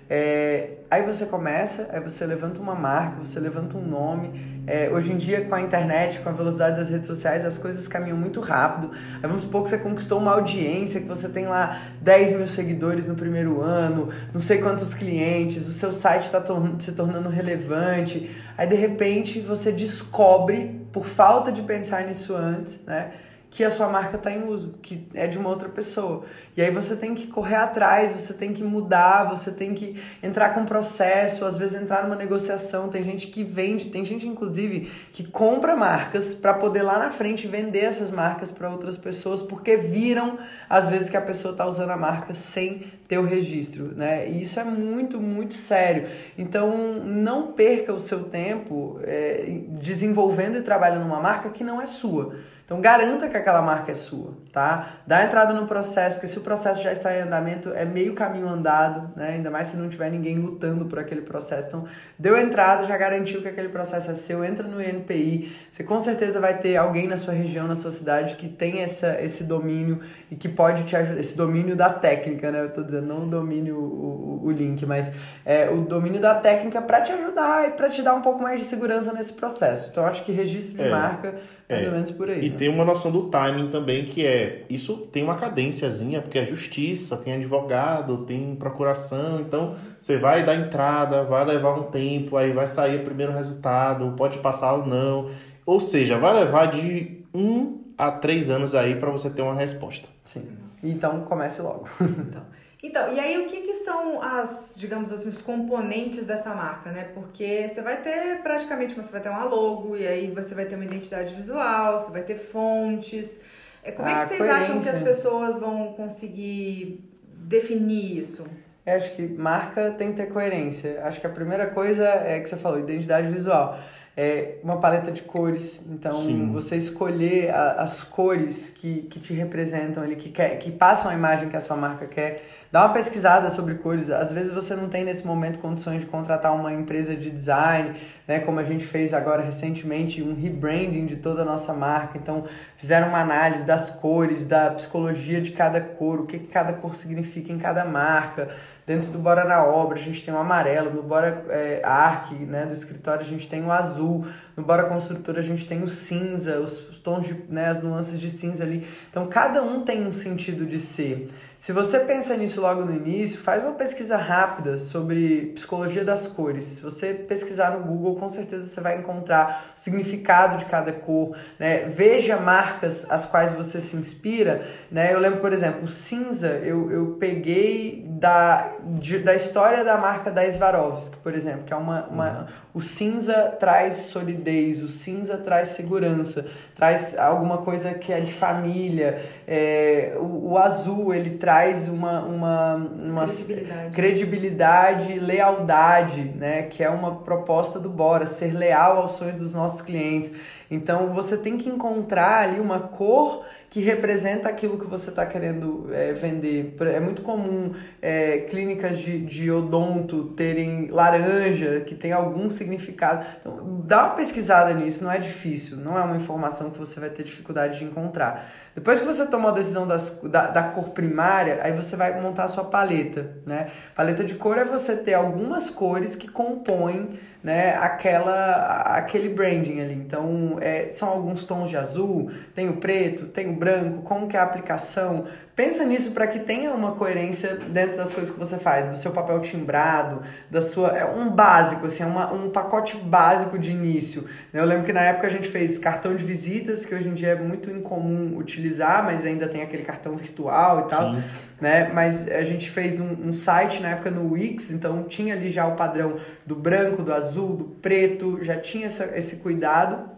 É, 0.09 0.77
aí 0.91 1.01
você 1.01 1.25
começa, 1.25 1.87
aí 1.91 1.99
você 1.99 2.25
levanta 2.25 2.61
uma 2.61 2.75
marca, 2.75 3.23
você 3.23 3.39
levanta 3.39 3.77
um 3.77 3.81
nome. 3.81 4.53
É, 4.65 4.89
hoje 4.89 5.11
em 5.11 5.17
dia, 5.17 5.43
com 5.45 5.55
a 5.55 5.61
internet, 5.61 6.19
com 6.19 6.29
a 6.29 6.31
velocidade 6.31 6.77
das 6.77 6.89
redes 6.89 7.07
sociais, 7.07 7.45
as 7.45 7.57
coisas 7.57 7.87
caminham 7.87 8.17
muito 8.17 8.39
rápido. 8.39 8.91
Aí 9.15 9.27
vamos 9.27 9.43
supor 9.43 9.63
que 9.63 9.69
você 9.69 9.77
conquistou 9.77 10.19
uma 10.19 10.31
audiência, 10.31 11.01
que 11.01 11.07
você 11.07 11.27
tem 11.27 11.45
lá 11.47 11.81
10 12.01 12.33
mil 12.33 12.47
seguidores 12.47 13.07
no 13.07 13.15
primeiro 13.15 13.61
ano, 13.61 14.09
não 14.33 14.39
sei 14.39 14.59
quantos 14.59 14.93
clientes, 14.93 15.67
o 15.67 15.73
seu 15.73 15.91
site 15.91 16.23
está 16.23 16.39
tor 16.39 16.61
se 16.79 16.91
tornando 16.93 17.29
relevante. 17.29 18.29
Aí 18.57 18.67
de 18.67 18.75
repente 18.75 19.41
você 19.41 19.71
descobre, 19.71 20.81
por 20.91 21.07
falta 21.07 21.51
de 21.51 21.61
pensar 21.61 22.03
nisso 22.03 22.35
antes, 22.35 22.79
né? 22.85 23.11
Que 23.53 23.63
a 23.63 23.69
sua 23.69 23.87
marca 23.87 24.17
está 24.17 24.31
em 24.31 24.47
uso, 24.47 24.73
que 24.81 25.07
é 25.13 25.27
de 25.27 25.37
uma 25.37 25.47
outra 25.47 25.69
pessoa. 25.69 26.25
E 26.57 26.61
aí 26.61 26.71
você 26.71 26.95
tem 26.95 27.13
que 27.13 27.27
correr 27.27 27.53
atrás, 27.53 28.11
você 28.11 28.33
tem 28.33 28.51
que 28.51 28.63
mudar, 28.63 29.25
você 29.25 29.51
tem 29.51 29.75
que 29.75 30.01
entrar 30.23 30.55
com 30.55 30.61
um 30.61 30.65
processo, 30.65 31.45
às 31.45 31.55
vezes 31.55 31.79
entrar 31.79 32.03
numa 32.03 32.15
negociação. 32.15 32.89
Tem 32.89 33.03
gente 33.03 33.27
que 33.27 33.43
vende, 33.43 33.91
tem 33.91 34.03
gente 34.03 34.27
inclusive 34.27 34.91
que 35.11 35.23
compra 35.23 35.75
marcas 35.75 36.33
para 36.33 36.55
poder 36.55 36.81
lá 36.81 36.97
na 36.97 37.11
frente 37.11 37.45
vender 37.47 37.83
essas 37.83 38.09
marcas 38.09 38.51
para 38.51 38.71
outras 38.71 38.97
pessoas, 38.97 39.43
porque 39.43 39.77
viram 39.77 40.39
às 40.67 40.89
vezes 40.89 41.11
que 41.11 41.17
a 41.17 41.21
pessoa 41.21 41.51
está 41.51 41.67
usando 41.67 41.91
a 41.91 41.97
marca 41.97 42.33
sem 42.33 42.91
ter 43.13 43.19
o 43.19 43.23
registro, 43.23 43.93
né? 43.95 44.27
E 44.27 44.41
isso 44.41 44.59
é 44.59 44.63
muito, 44.63 45.19
muito 45.19 45.53
sério. 45.53 46.07
Então 46.35 46.99
não 47.05 47.51
perca 47.51 47.93
o 47.93 47.99
seu 47.99 48.23
tempo 48.23 48.99
é, 49.03 49.59
desenvolvendo 49.79 50.57
e 50.57 50.61
trabalhando 50.61 51.03
numa 51.03 51.19
marca 51.19 51.49
que 51.49 51.63
não 51.63 51.79
é 51.79 51.85
sua. 51.85 52.33
Então 52.65 52.79
garanta 52.79 53.27
que 53.27 53.35
aquela 53.35 53.61
marca 53.61 53.91
é 53.91 53.95
sua, 53.95 54.37
tá? 54.53 54.99
Dá 55.05 55.25
entrada 55.25 55.53
no 55.53 55.67
processo, 55.67 56.15
porque 56.15 56.27
se 56.27 56.37
o 56.37 56.41
processo 56.41 56.81
já 56.81 56.93
está 56.93 57.15
em 57.15 57.21
andamento, 57.21 57.69
é 57.73 57.83
meio 57.83 58.13
caminho 58.13 58.47
andado, 58.47 59.11
né? 59.17 59.31
Ainda 59.31 59.51
mais 59.51 59.67
se 59.67 59.75
não 59.75 59.89
tiver 59.89 60.09
ninguém 60.09 60.39
lutando 60.39 60.85
por 60.85 60.97
aquele 60.97 61.21
processo. 61.21 61.67
Então, 61.67 61.85
deu 62.17 62.37
entrada, 62.37 62.85
já 62.85 62.95
garantiu 62.95 63.41
que 63.41 63.49
aquele 63.49 63.67
processo 63.67 64.09
é 64.11 64.15
seu, 64.15 64.45
entra 64.45 64.65
no 64.65 64.81
INPI. 64.81 65.53
Você 65.71 65.83
com 65.83 65.99
certeza 65.99 66.39
vai 66.39 66.57
ter 66.57 66.77
alguém 66.77 67.05
na 67.05 67.17
sua 67.17 67.33
região, 67.33 67.67
na 67.67 67.75
sua 67.75 67.91
cidade 67.91 68.35
que 68.35 68.47
tem 68.47 68.79
essa, 68.79 69.21
esse 69.21 69.43
domínio 69.43 69.99
e 70.31 70.35
que 70.35 70.47
pode 70.47 70.85
te 70.85 70.95
ajudar. 70.95 71.19
Esse 71.19 71.35
domínio 71.35 71.75
da 71.75 71.89
técnica, 71.89 72.49
né? 72.49 72.61
Eu 72.61 72.69
tô 72.71 72.81
dizendo, 72.81 73.02
não 73.03 73.25
o 73.25 73.29
domínio, 73.29 73.77
o, 73.77 74.41
o, 74.43 74.47
o 74.47 74.51
link, 74.51 74.85
mas 74.85 75.11
é, 75.45 75.69
o 75.69 75.81
domínio 75.81 76.21
da 76.21 76.35
técnica 76.35 76.81
para 76.81 77.01
te 77.01 77.11
ajudar 77.11 77.67
e 77.67 77.71
para 77.71 77.89
te 77.89 78.01
dar 78.01 78.13
um 78.13 78.21
pouco 78.21 78.41
mais 78.41 78.59
de 78.59 78.65
segurança 78.65 79.11
nesse 79.13 79.33
processo. 79.33 79.89
Então, 79.91 80.05
acho 80.05 80.23
que 80.23 80.31
registro 80.31 80.77
de 80.77 80.83
é. 80.83 80.89
marca 80.89 81.35
mais 81.69 81.83
é. 81.83 81.87
ou 81.87 81.91
menos 81.91 82.11
por 82.11 82.29
aí. 82.29 82.45
E 82.45 82.49
né? 82.49 82.55
tem 82.57 82.69
uma 82.69 82.85
noção 82.85 83.11
do 83.11 83.29
timing 83.29 83.69
também, 83.69 84.05
que 84.05 84.25
é, 84.25 84.63
isso 84.69 84.97
tem 85.11 85.23
uma 85.23 85.35
cadênciazinha, 85.35 86.21
porque 86.21 86.37
é 86.37 86.45
justiça, 86.45 87.17
tem 87.17 87.33
advogado, 87.33 88.25
tem 88.25 88.55
procuração, 88.55 89.39
então 89.39 89.75
você 89.97 90.17
vai 90.17 90.43
dar 90.43 90.55
entrada, 90.55 91.23
vai 91.23 91.45
levar 91.45 91.73
um 91.73 91.83
tempo, 91.83 92.37
aí 92.37 92.51
vai 92.51 92.67
sair 92.67 93.01
o 93.01 93.03
primeiro 93.03 93.31
resultado, 93.31 94.13
pode 94.15 94.39
passar 94.39 94.73
ou 94.73 94.85
não. 94.85 95.29
Ou 95.65 95.79
seja, 95.79 96.17
vai 96.17 96.33
levar 96.33 96.67
de 96.67 97.23
um 97.33 97.81
a 97.97 98.11
três 98.11 98.49
anos 98.49 98.75
aí 98.75 98.95
para 98.95 99.09
você 99.09 99.29
ter 99.29 99.41
uma 99.41 99.55
resposta. 99.55 100.07
Sim. 100.23 100.45
Então 100.83 101.21
comece 101.21 101.61
logo. 101.61 101.87
então. 102.01 102.43
Então, 102.83 103.13
e 103.13 103.17
aí 103.17 103.41
o 103.41 103.47
que, 103.47 103.61
que 103.61 103.75
são 103.75 104.21
as, 104.21 104.73
digamos 104.75 105.13
assim, 105.13 105.29
os 105.29 105.41
componentes 105.41 106.25
dessa 106.25 106.53
marca, 106.53 106.91
né? 106.91 107.11
Porque 107.13 107.69
você 107.69 107.81
vai 107.81 108.01
ter 108.01 108.43
praticamente, 108.43 108.93
você 108.93 109.09
vai 109.09 109.21
ter 109.21 109.29
uma 109.29 109.45
logo, 109.45 109.95
e 109.95 110.05
aí 110.05 110.29
você 110.29 110.53
vai 110.53 110.65
ter 110.65 110.75
uma 110.75 110.83
identidade 110.83 111.33
visual, 111.33 112.01
você 112.01 112.11
vai 112.11 112.23
ter 112.23 112.37
fontes. 112.37 113.39
É, 113.81 113.93
como 113.93 114.09
é 114.09 114.15
que 114.15 114.25
vocês 114.25 114.37
coerência. 114.37 114.65
acham 114.65 114.81
que 114.81 114.89
as 114.89 115.01
pessoas 115.01 115.59
vão 115.59 115.93
conseguir 115.93 117.09
definir 117.23 118.19
isso? 118.19 118.45
Eu 118.85 118.97
acho 118.97 119.15
que 119.15 119.21
marca 119.21 119.91
tem 119.91 120.09
que 120.09 120.17
ter 120.17 120.27
coerência. 120.27 121.01
Acho 121.05 121.21
que 121.21 121.27
a 121.27 121.29
primeira 121.29 121.67
coisa 121.67 122.03
é 122.05 122.41
que 122.41 122.49
você 122.49 122.57
falou, 122.57 122.79
identidade 122.79 123.31
visual. 123.31 123.79
É, 124.15 124.57
uma 124.63 124.79
paleta 124.79 125.11
de 125.11 125.23
cores. 125.23 125.81
Então, 125.89 126.21
Sim. 126.21 126.51
você 126.51 126.75
escolher 126.75 127.49
a, 127.49 127.83
as 127.83 128.03
cores 128.03 128.69
que, 128.69 129.03
que 129.03 129.19
te 129.19 129.33
representam 129.33 130.03
ali, 130.03 130.15
que, 130.15 130.29
quer, 130.29 130.59
que 130.59 130.71
passam 130.71 131.09
a 131.09 131.13
imagem 131.13 131.49
que 131.49 131.57
a 131.57 131.61
sua 131.61 131.75
marca 131.75 132.05
quer. 132.05 132.43
Dá 132.71 132.85
uma 132.85 132.93
pesquisada 132.93 133.49
sobre 133.49 133.75
cores. 133.75 134.09
Às 134.09 134.31
vezes 134.31 134.51
você 134.51 134.75
não 134.75 134.89
tem 134.89 135.03
nesse 135.03 135.25
momento 135.25 135.59
condições 135.59 136.01
de 136.01 136.07
contratar 136.07 136.55
uma 136.55 136.73
empresa 136.73 137.15
de 137.15 137.29
design, 137.29 137.95
né? 138.27 138.39
Como 138.39 138.59
a 138.59 138.63
gente 138.63 138.83
fez 138.83 139.13
agora 139.13 139.43
recentemente, 139.43 140.23
um 140.23 140.33
rebranding 140.33 141.05
de 141.05 141.17
toda 141.17 141.43
a 141.43 141.45
nossa 141.45 141.71
marca. 141.73 142.17
Então, 142.17 142.45
fizeram 142.75 143.09
uma 143.09 143.19
análise 143.19 143.63
das 143.63 143.91
cores, 143.91 144.45
da 144.45 144.71
psicologia 144.71 145.39
de 145.39 145.51
cada 145.51 145.79
cor, 145.81 146.21
o 146.21 146.25
que 146.25 146.39
cada 146.39 146.73
cor 146.73 146.95
significa 146.95 147.51
em 147.51 147.59
cada 147.59 147.85
marca. 147.85 148.49
Dentro 148.85 149.11
do 149.11 149.19
Bora 149.19 149.45
na 149.45 149.63
Obra, 149.63 149.97
a 149.97 150.01
gente 150.01 150.23
tem 150.23 150.33
o 150.33 150.37
amarelo, 150.37 150.91
no 150.91 151.01
Bora 151.01 151.45
é, 151.49 151.81
Arc, 151.83 152.33
né, 152.33 152.65
do 152.65 152.73
escritório, 152.73 153.21
a 153.21 153.27
gente 153.27 153.47
tem 153.47 153.63
o 153.63 153.71
azul, 153.71 154.27
no 154.57 154.63
Bora 154.63 154.83
Construtora, 154.83 155.39
a 155.39 155.43
gente 155.43 155.65
tem 155.65 155.81
o 155.81 155.87
cinza, 155.87 156.59
os, 156.59 156.79
tons 157.03 157.25
de, 157.25 157.33
né, 157.49 157.67
as 157.67 157.81
nuances 157.81 158.19
de 158.19 158.29
cinza 158.29 158.63
ali. 158.63 158.85
Então, 159.09 159.25
cada 159.27 159.63
um 159.63 159.81
tem 159.81 160.05
um 160.05 160.11
sentido 160.11 160.65
de 160.65 160.79
ser. 160.79 161.29
Se 161.63 161.71
você 161.71 161.97
pensa 161.99 162.35
nisso 162.35 162.59
logo 162.59 162.83
no 162.83 162.93
início, 162.93 163.39
faz 163.39 163.63
uma 163.63 163.71
pesquisa 163.71 164.17
rápida 164.17 164.77
sobre 164.77 165.53
psicologia 165.55 166.03
das 166.03 166.27
cores. 166.27 166.65
Se 166.65 166.81
você 166.81 167.13
pesquisar 167.13 167.71
no 167.71 167.85
Google, 167.85 168.17
com 168.17 168.27
certeza 168.27 168.67
você 168.67 168.81
vai 168.81 168.99
encontrar 168.99 169.73
o 169.73 169.79
significado 169.79 170.57
de 170.57 170.65
cada 170.65 170.91
cor. 170.91 171.37
Né? 171.57 171.85
Veja 171.85 172.35
marcas 172.35 173.09
as 173.09 173.25
quais 173.25 173.53
você 173.53 173.79
se 173.79 173.95
inspira. 173.95 174.67
Né? 174.91 175.13
Eu 175.13 175.19
lembro, 175.19 175.39
por 175.39 175.53
exemplo, 175.53 175.83
o 175.83 175.87
cinza 175.87 176.49
eu, 176.49 176.91
eu 176.91 177.15
peguei 177.17 178.05
da, 178.23 178.71
de, 178.85 179.19
da 179.19 179.35
história 179.35 179.83
da 179.83 179.97
marca 179.97 180.31
da 180.31 180.49
Swarovski, 180.49 181.17
por 181.17 181.35
exemplo, 181.35 181.63
que 181.65 181.73
é 181.73 181.75
uma, 181.75 182.05
uma, 182.05 182.29
uhum. 182.29 182.45
o 182.75 182.81
cinza 182.81 183.53
traz 183.59 183.97
solidez, 183.97 184.81
o 184.81 184.87
cinza 184.87 185.35
traz 185.35 185.67
segurança, 185.69 186.45
traz 186.73 187.17
alguma 187.17 187.57
coisa 187.57 187.93
que 187.93 188.13
é 188.13 188.21
de 188.21 188.31
família. 188.31 189.21
É, 189.45 190.15
o, 190.17 190.51
o 190.51 190.57
azul 190.57 191.13
ele 191.13 191.31
traz 191.31 191.89
uma, 191.89 192.21
uma, 192.21 192.75
uma 192.75 193.25
credibilidade. 193.25 193.91
credibilidade, 193.91 195.19
lealdade, 195.19 196.21
né? 196.21 196.61
Que 196.63 196.81
é 196.81 196.89
uma 196.89 197.15
proposta 197.15 197.77
do 197.77 197.89
Bora, 197.89 198.25
ser 198.25 198.53
leal 198.53 198.99
aos 198.99 199.17
sonhos 199.17 199.37
dos 199.37 199.53
nossos 199.53 199.81
clientes. 199.81 200.31
Então 200.73 201.13
você 201.13 201.37
tem 201.37 201.57
que 201.57 201.69
encontrar 201.69 202.43
ali 202.43 202.59
uma 202.59 202.79
cor 202.79 203.45
que 203.69 203.79
representa 203.81 204.47
aquilo 204.49 204.77
que 204.77 204.85
você 204.85 205.09
está 205.09 205.25
querendo 205.25 205.89
é, 205.91 206.13
vender. 206.13 206.75
É 206.93 206.99
muito 206.99 207.23
comum 207.23 207.73
é, 208.01 208.39
clínicas 208.49 208.99
de, 208.99 209.19
de 209.19 209.49
odonto 209.49 210.25
terem 210.35 210.87
laranja, 210.91 211.81
que 211.81 211.95
tem 211.95 212.11
algum 212.11 212.51
significado. 212.51 213.25
Então, 213.39 213.81
dá 213.83 214.05
uma 214.05 214.15
pesquisada 214.15 214.73
nisso, 214.73 215.03
não 215.03 215.11
é 215.11 215.17
difícil, 215.17 215.77
não 215.77 215.97
é 215.97 216.03
uma 216.03 216.15
informação 216.15 216.69
que 216.69 216.77
você 216.77 216.99
vai 216.99 217.09
ter 217.09 217.23
dificuldade 217.23 217.79
de 217.79 217.85
encontrar. 217.85 218.51
Depois 218.75 218.99
que 218.99 219.05
você 219.05 219.25
tomou 219.25 219.51
a 219.51 219.53
decisão 219.53 219.87
das, 219.87 220.19
da, 220.23 220.47
da 220.47 220.63
cor 220.63 220.89
primária, 220.89 221.59
aí 221.61 221.73
você 221.73 221.95
vai 221.95 222.19
montar 222.19 222.45
a 222.45 222.47
sua 222.47 222.63
paleta. 222.63 223.37
Né? 223.45 223.69
Paleta 223.95 224.23
de 224.23 224.35
cor 224.35 224.57
é 224.57 224.65
você 224.65 224.95
ter 224.95 225.13
algumas 225.13 225.69
cores 225.69 226.15
que 226.15 226.27
compõem 226.27 227.19
né, 227.43 227.75
aquela, 227.75 228.83
aquele 228.95 229.27
branding 229.27 229.81
ali. 229.81 229.93
Então, 229.93 230.57
é, 230.61 230.89
são 230.91 231.09
alguns 231.09 231.43
tons 231.43 231.69
de 231.69 231.75
azul, 231.75 232.31
tem 232.55 232.69
o 232.69 232.77
preto, 232.77 233.25
tem 233.27 233.49
o 233.49 233.53
branco, 233.53 234.01
como 234.03 234.27
que 234.27 234.37
é 234.37 234.39
a 234.39 234.43
aplicação. 234.43 235.25
Pensa 235.53 235.83
nisso 235.83 236.11
para 236.11 236.25
que 236.25 236.39
tenha 236.39 236.71
uma 236.71 236.93
coerência 236.93 237.55
dentro 237.55 237.97
das 237.97 238.13
coisas 238.13 238.33
que 238.33 238.39
você 238.39 238.57
faz, 238.57 238.89
do 238.89 238.95
seu 238.95 239.11
papel 239.11 239.39
timbrado, 239.41 240.23
da 240.49 240.61
sua 240.61 240.97
é 240.97 241.05
um 241.05 241.29
básico, 241.29 241.85
assim, 241.85 242.01
é 242.01 242.05
uma, 242.05 242.31
um 242.31 242.49
pacote 242.49 242.95
básico 242.95 243.59
de 243.59 243.71
início. 243.71 244.25
Eu 244.53 244.63
lembro 244.63 244.85
que 244.85 244.93
na 244.93 245.01
época 245.01 245.27
a 245.27 245.29
gente 245.29 245.49
fez 245.49 245.77
cartão 245.77 246.15
de 246.15 246.23
visitas, 246.23 246.85
que 246.85 246.95
hoje 246.95 247.09
em 247.09 247.13
dia 247.13 247.29
é 247.29 247.35
muito 247.35 247.69
incomum 247.69 248.37
utilizar, 248.37 248.62
mas 249.03 249.25
ainda 249.25 249.47
tem 249.47 249.61
aquele 249.61 249.83
cartão 249.83 250.15
virtual 250.15 250.85
e 250.85 250.89
tal. 250.89 251.13
Sim 251.13 251.23
né? 251.63 251.89
Mas 251.93 252.27
a 252.27 252.43
gente 252.43 252.69
fez 252.69 252.99
um, 252.99 253.29
um, 253.29 253.33
site 253.33 253.81
na 253.81 253.91
época 253.91 254.11
no 254.11 254.33
Wix, 254.33 254.69
então 254.69 255.03
tinha 255.03 255.33
ali 255.33 255.49
já 255.49 255.65
o 255.65 255.77
padrão 255.77 256.17
do 256.45 256.55
branco, 256.55 257.01
do 257.01 257.13
azul, 257.13 257.55
do 257.55 257.63
preto, 257.63 258.43
já 258.43 258.57
tinha 258.57 258.87
essa, 258.87 259.17
esse 259.17 259.37
cuidado 259.37 260.09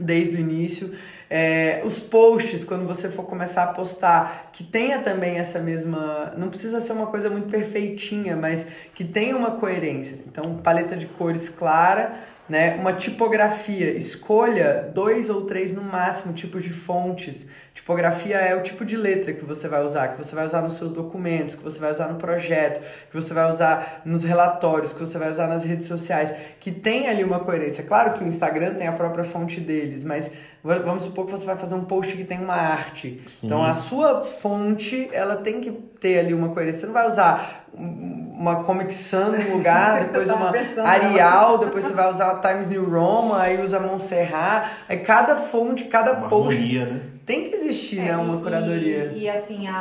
desde 0.00 0.34
o 0.34 0.40
início. 0.40 0.94
É, 1.28 1.82
os 1.84 1.98
posts, 1.98 2.64
quando 2.64 2.86
você 2.86 3.10
for 3.10 3.24
começar 3.24 3.64
a 3.64 3.66
postar, 3.66 4.48
que 4.54 4.64
tenha 4.64 5.00
também 5.00 5.36
essa 5.36 5.58
mesma. 5.58 6.32
Não 6.38 6.48
precisa 6.48 6.80
ser 6.80 6.92
uma 6.92 7.08
coisa 7.08 7.28
muito 7.28 7.50
perfeitinha, 7.50 8.34
mas 8.34 8.66
que 8.94 9.04
tenha 9.04 9.36
uma 9.36 9.50
coerência. 9.50 10.18
Então, 10.26 10.56
paleta 10.56 10.96
de 10.96 11.04
cores 11.04 11.50
clara 11.50 12.14
né? 12.48 12.76
Uma 12.76 12.92
tipografia, 12.92 13.90
escolha 13.90 14.90
dois 14.94 15.28
ou 15.28 15.42
três 15.42 15.72
no 15.72 15.82
máximo 15.82 16.32
tipos 16.32 16.62
de 16.62 16.72
fontes. 16.72 17.46
Tipografia 17.76 18.38
é 18.38 18.56
o 18.56 18.62
tipo 18.62 18.86
de 18.86 18.96
letra 18.96 19.34
que 19.34 19.44
você 19.44 19.68
vai 19.68 19.84
usar, 19.84 20.08
que 20.08 20.24
você 20.24 20.34
vai 20.34 20.46
usar 20.46 20.62
nos 20.62 20.76
seus 20.76 20.90
documentos, 20.90 21.54
que 21.54 21.62
você 21.62 21.78
vai 21.78 21.90
usar 21.90 22.08
no 22.08 22.14
projeto, 22.14 22.80
que 23.10 23.14
você 23.14 23.34
vai 23.34 23.50
usar 23.50 24.00
nos 24.02 24.24
relatórios, 24.24 24.94
que 24.94 24.98
você 24.98 25.18
vai 25.18 25.30
usar 25.30 25.46
nas 25.46 25.62
redes 25.62 25.86
sociais, 25.86 26.32
que 26.58 26.72
tem 26.72 27.06
ali 27.06 27.22
uma 27.22 27.38
coerência. 27.38 27.84
Claro 27.84 28.14
que 28.14 28.24
o 28.24 28.26
Instagram 28.26 28.74
tem 28.74 28.86
a 28.86 28.92
própria 28.92 29.24
fonte 29.24 29.60
deles, 29.60 30.04
mas 30.04 30.30
vamos 30.64 31.04
supor 31.04 31.26
que 31.26 31.32
você 31.32 31.44
vai 31.44 31.54
fazer 31.54 31.74
um 31.74 31.84
post 31.84 32.16
que 32.16 32.24
tem 32.24 32.38
uma 32.38 32.54
arte. 32.54 33.22
Sim. 33.26 33.46
Então 33.46 33.62
a 33.62 33.74
sua 33.74 34.24
fonte, 34.24 35.10
ela 35.12 35.36
tem 35.36 35.60
que 35.60 35.70
ter 35.70 36.20
ali 36.20 36.32
uma 36.32 36.48
coerência. 36.48 36.80
Você 36.80 36.86
não 36.86 36.94
vai 36.94 37.06
usar 37.06 37.66
uma 37.74 38.64
Comic 38.64 38.92
Sans 38.94 39.38
no 39.38 39.54
lugar, 39.54 40.00
depois 40.08 40.30
uma 40.30 40.50
Arial, 40.82 41.58
depois 41.58 41.84
você 41.84 41.92
vai 41.92 42.08
usar 42.10 42.30
a 42.30 42.38
Times 42.38 42.68
New 42.68 42.88
Roman, 42.88 43.38
aí 43.38 43.62
usa 43.62 43.78
Montserrat. 43.78 44.70
Aí 44.88 45.00
cada 45.00 45.36
fonte, 45.36 45.84
cada 45.84 46.14
uma 46.14 46.26
post. 46.30 46.54
Harmonia, 46.54 46.86
né? 46.86 47.15
Tem 47.26 47.50
que 47.50 47.56
existir, 47.56 47.96
né, 47.96 48.10
é, 48.10 48.12
né, 48.12 48.16
uma 48.18 48.40
curadoria. 48.40 49.12
E, 49.16 49.24
e 49.24 49.28
assim, 49.28 49.66
a, 49.66 49.74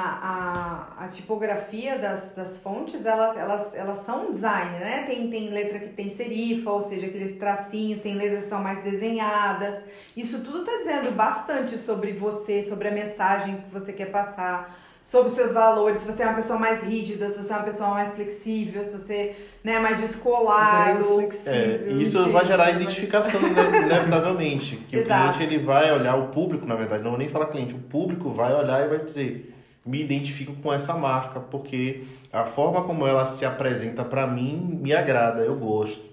a, 0.97 1.05
a, 1.05 1.07
tipografia 1.09 1.95
das, 1.99 2.31
das 2.31 2.57
fontes, 2.57 3.05
elas, 3.05 3.37
elas, 3.37 3.75
elas 3.75 3.99
são 3.99 4.31
design, 4.31 4.79
né? 4.79 5.03
Tem, 5.05 5.29
tem 5.29 5.49
letra 5.49 5.77
que 5.77 5.89
tem 5.89 6.09
serifa, 6.09 6.71
ou 6.71 6.81
seja, 6.81 7.05
aqueles 7.05 7.37
tracinhos, 7.37 8.01
tem 8.01 8.15
letras 8.15 8.45
que 8.45 8.49
são 8.49 8.63
mais 8.63 8.83
desenhadas. 8.83 9.85
Isso 10.17 10.43
tudo 10.43 10.61
está 10.61 10.77
dizendo 10.77 11.11
bastante 11.11 11.77
sobre 11.77 12.13
você, 12.13 12.63
sobre 12.63 12.87
a 12.87 12.91
mensagem 12.91 13.57
que 13.57 13.71
você 13.71 13.93
quer 13.93 14.09
passar 14.09 14.83
sobre 15.03 15.29
os 15.29 15.35
seus 15.35 15.53
valores, 15.53 15.99
se 15.99 16.11
você 16.11 16.23
é 16.23 16.25
uma 16.25 16.35
pessoa 16.35 16.57
mais 16.57 16.81
rígida, 16.81 17.29
se 17.29 17.37
você 17.37 17.53
é 17.53 17.55
uma 17.55 17.65
pessoa 17.65 17.89
mais 17.91 18.13
flexível, 18.15 18.83
se 18.83 18.93
você 18.93 19.35
né, 19.65 19.73
é 19.73 19.79
mais 19.79 19.99
descolado. 19.99 21.19
É, 21.47 21.91
isso 21.93 22.29
vai 22.29 22.45
gerar 22.45 22.69
identificação 22.69 23.41
inevitavelmente. 23.41 24.75
Que 24.87 24.97
Exato. 24.97 25.31
o 25.31 25.33
cliente 25.33 25.55
ele 25.55 25.63
vai 25.63 25.91
olhar, 25.91 26.15
o 26.15 26.27
público, 26.27 26.67
na 26.67 26.75
verdade, 26.75 27.03
não 27.03 27.09
vou 27.09 27.19
nem 27.19 27.27
falar 27.27 27.47
cliente, 27.47 27.73
o 27.73 27.79
público 27.79 28.29
vai 28.29 28.53
olhar 28.53 28.85
e 28.85 28.89
vai 28.89 28.99
dizer 28.99 29.53
me 29.83 30.01
identifico 30.01 30.53
com 30.63 30.73
essa 30.73 30.95
marca, 30.95 31.39
porque 31.39 32.03
a 32.33 32.43
forma 32.43 32.83
como 32.83 33.05
ela 33.05 33.23
se 33.27 33.45
apresenta 33.45 34.03
para 34.03 34.25
mim 34.25 34.79
me 34.81 34.91
agrada, 34.93 35.41
eu 35.41 35.55
gosto. 35.55 36.03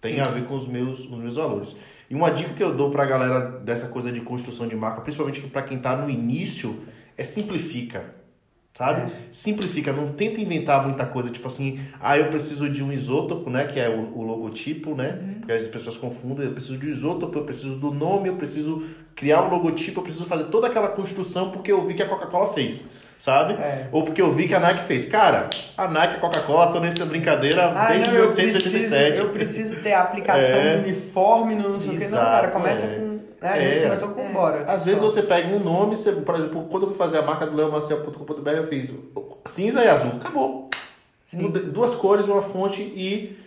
Tem 0.00 0.14
Sim. 0.14 0.20
a 0.20 0.24
ver 0.24 0.44
com 0.44 0.54
os 0.54 0.66
meus, 0.66 1.00
os 1.00 1.18
meus 1.18 1.34
valores. 1.34 1.76
E 2.08 2.14
uma 2.14 2.30
dica 2.30 2.54
que 2.54 2.62
eu 2.62 2.74
dou 2.74 2.90
para 2.90 3.02
a 3.02 3.06
galera 3.06 3.40
dessa 3.60 3.88
coisa 3.88 4.10
de 4.10 4.22
construção 4.22 4.66
de 4.66 4.74
marca, 4.74 5.02
principalmente 5.02 5.42
para 5.42 5.62
quem 5.62 5.76
está 5.76 5.94
no 5.94 6.08
início, 6.08 6.82
é 7.18 7.24
simplifica 7.24 8.17
sabe? 8.78 9.10
É. 9.10 9.14
Simplifica, 9.32 9.92
não 9.92 10.06
tenta 10.06 10.40
inventar 10.40 10.84
muita 10.84 11.04
coisa, 11.04 11.30
tipo 11.30 11.48
assim, 11.48 11.80
ah, 12.00 12.16
eu 12.16 12.26
preciso 12.26 12.70
de 12.70 12.84
um 12.84 12.92
isótopo, 12.92 13.50
né, 13.50 13.64
que 13.64 13.80
é 13.80 13.88
o, 13.88 14.16
o 14.16 14.22
logotipo, 14.22 14.94
né? 14.94 15.18
Uhum. 15.20 15.34
Porque 15.40 15.52
as 15.52 15.66
pessoas 15.66 15.96
confundem, 15.96 16.46
eu 16.46 16.52
preciso 16.52 16.78
de 16.78 16.86
um 16.86 16.90
isótopo, 16.90 17.36
eu 17.36 17.42
preciso 17.42 17.74
do 17.74 17.90
nome, 17.90 18.28
eu 18.28 18.36
preciso 18.36 18.84
criar 19.16 19.42
um 19.42 19.50
logotipo, 19.50 19.98
eu 19.98 20.04
preciso 20.04 20.26
fazer 20.26 20.44
toda 20.44 20.68
aquela 20.68 20.86
construção 20.86 21.50
porque 21.50 21.72
eu 21.72 21.84
vi 21.88 21.94
que 21.94 22.02
a 22.04 22.08
Coca-Cola 22.08 22.52
fez. 22.52 22.84
Sabe? 23.18 23.54
É. 23.54 23.88
Ou 23.90 24.04
porque 24.04 24.22
eu 24.22 24.32
vi 24.32 24.46
que 24.46 24.54
a 24.54 24.60
Nike 24.60 24.84
fez. 24.84 25.04
Cara, 25.06 25.50
a 25.76 25.88
Nike 25.88 26.14
e 26.14 26.16
a 26.18 26.20
Coca-Cola 26.20 26.66
estão 26.66 26.80
nessa 26.80 27.04
brincadeira 27.04 27.72
ah, 27.74 27.88
desde 27.88 28.06
não, 28.06 28.14
1887. 28.14 28.68
Eu 28.68 28.70
preciso, 28.70 29.22
eu 29.22 29.28
preciso 29.30 29.82
ter 29.82 29.92
a 29.92 30.02
aplicação 30.02 30.54
é. 30.62 30.76
uniforme 30.76 31.56
no 31.56 31.70
não 31.70 31.80
sei 31.80 31.96
o 31.96 31.98
que. 31.98 32.06
Não, 32.06 32.16
cara, 32.16 32.46
começa 32.46 32.86
é. 32.86 32.94
com 32.94 33.17
né? 33.40 33.52
A 33.52 33.60
gente 33.60 33.78
é. 33.78 33.82
começou 33.82 34.08
com 34.10 34.32
Bora. 34.32 34.64
Às 34.64 34.84
vezes 34.84 35.00
você 35.00 35.22
pega 35.22 35.48
um 35.54 35.58
nome, 35.58 35.96
você, 35.96 36.12
por 36.12 36.34
exemplo, 36.34 36.66
quando 36.70 36.84
eu 36.84 36.88
fui 36.88 36.98
fazer 36.98 37.18
a 37.18 37.22
marca 37.22 37.46
do 37.46 37.56
leomaciel.com.br, 37.56 38.50
eu 38.50 38.66
fiz 38.66 38.92
cinza 39.46 39.84
e 39.84 39.88
azul. 39.88 40.12
Acabou. 40.16 40.68
Sim. 41.26 41.48
Duas 41.48 41.94
cores, 41.94 42.26
uma 42.26 42.42
fonte 42.42 42.82
e 42.82 43.38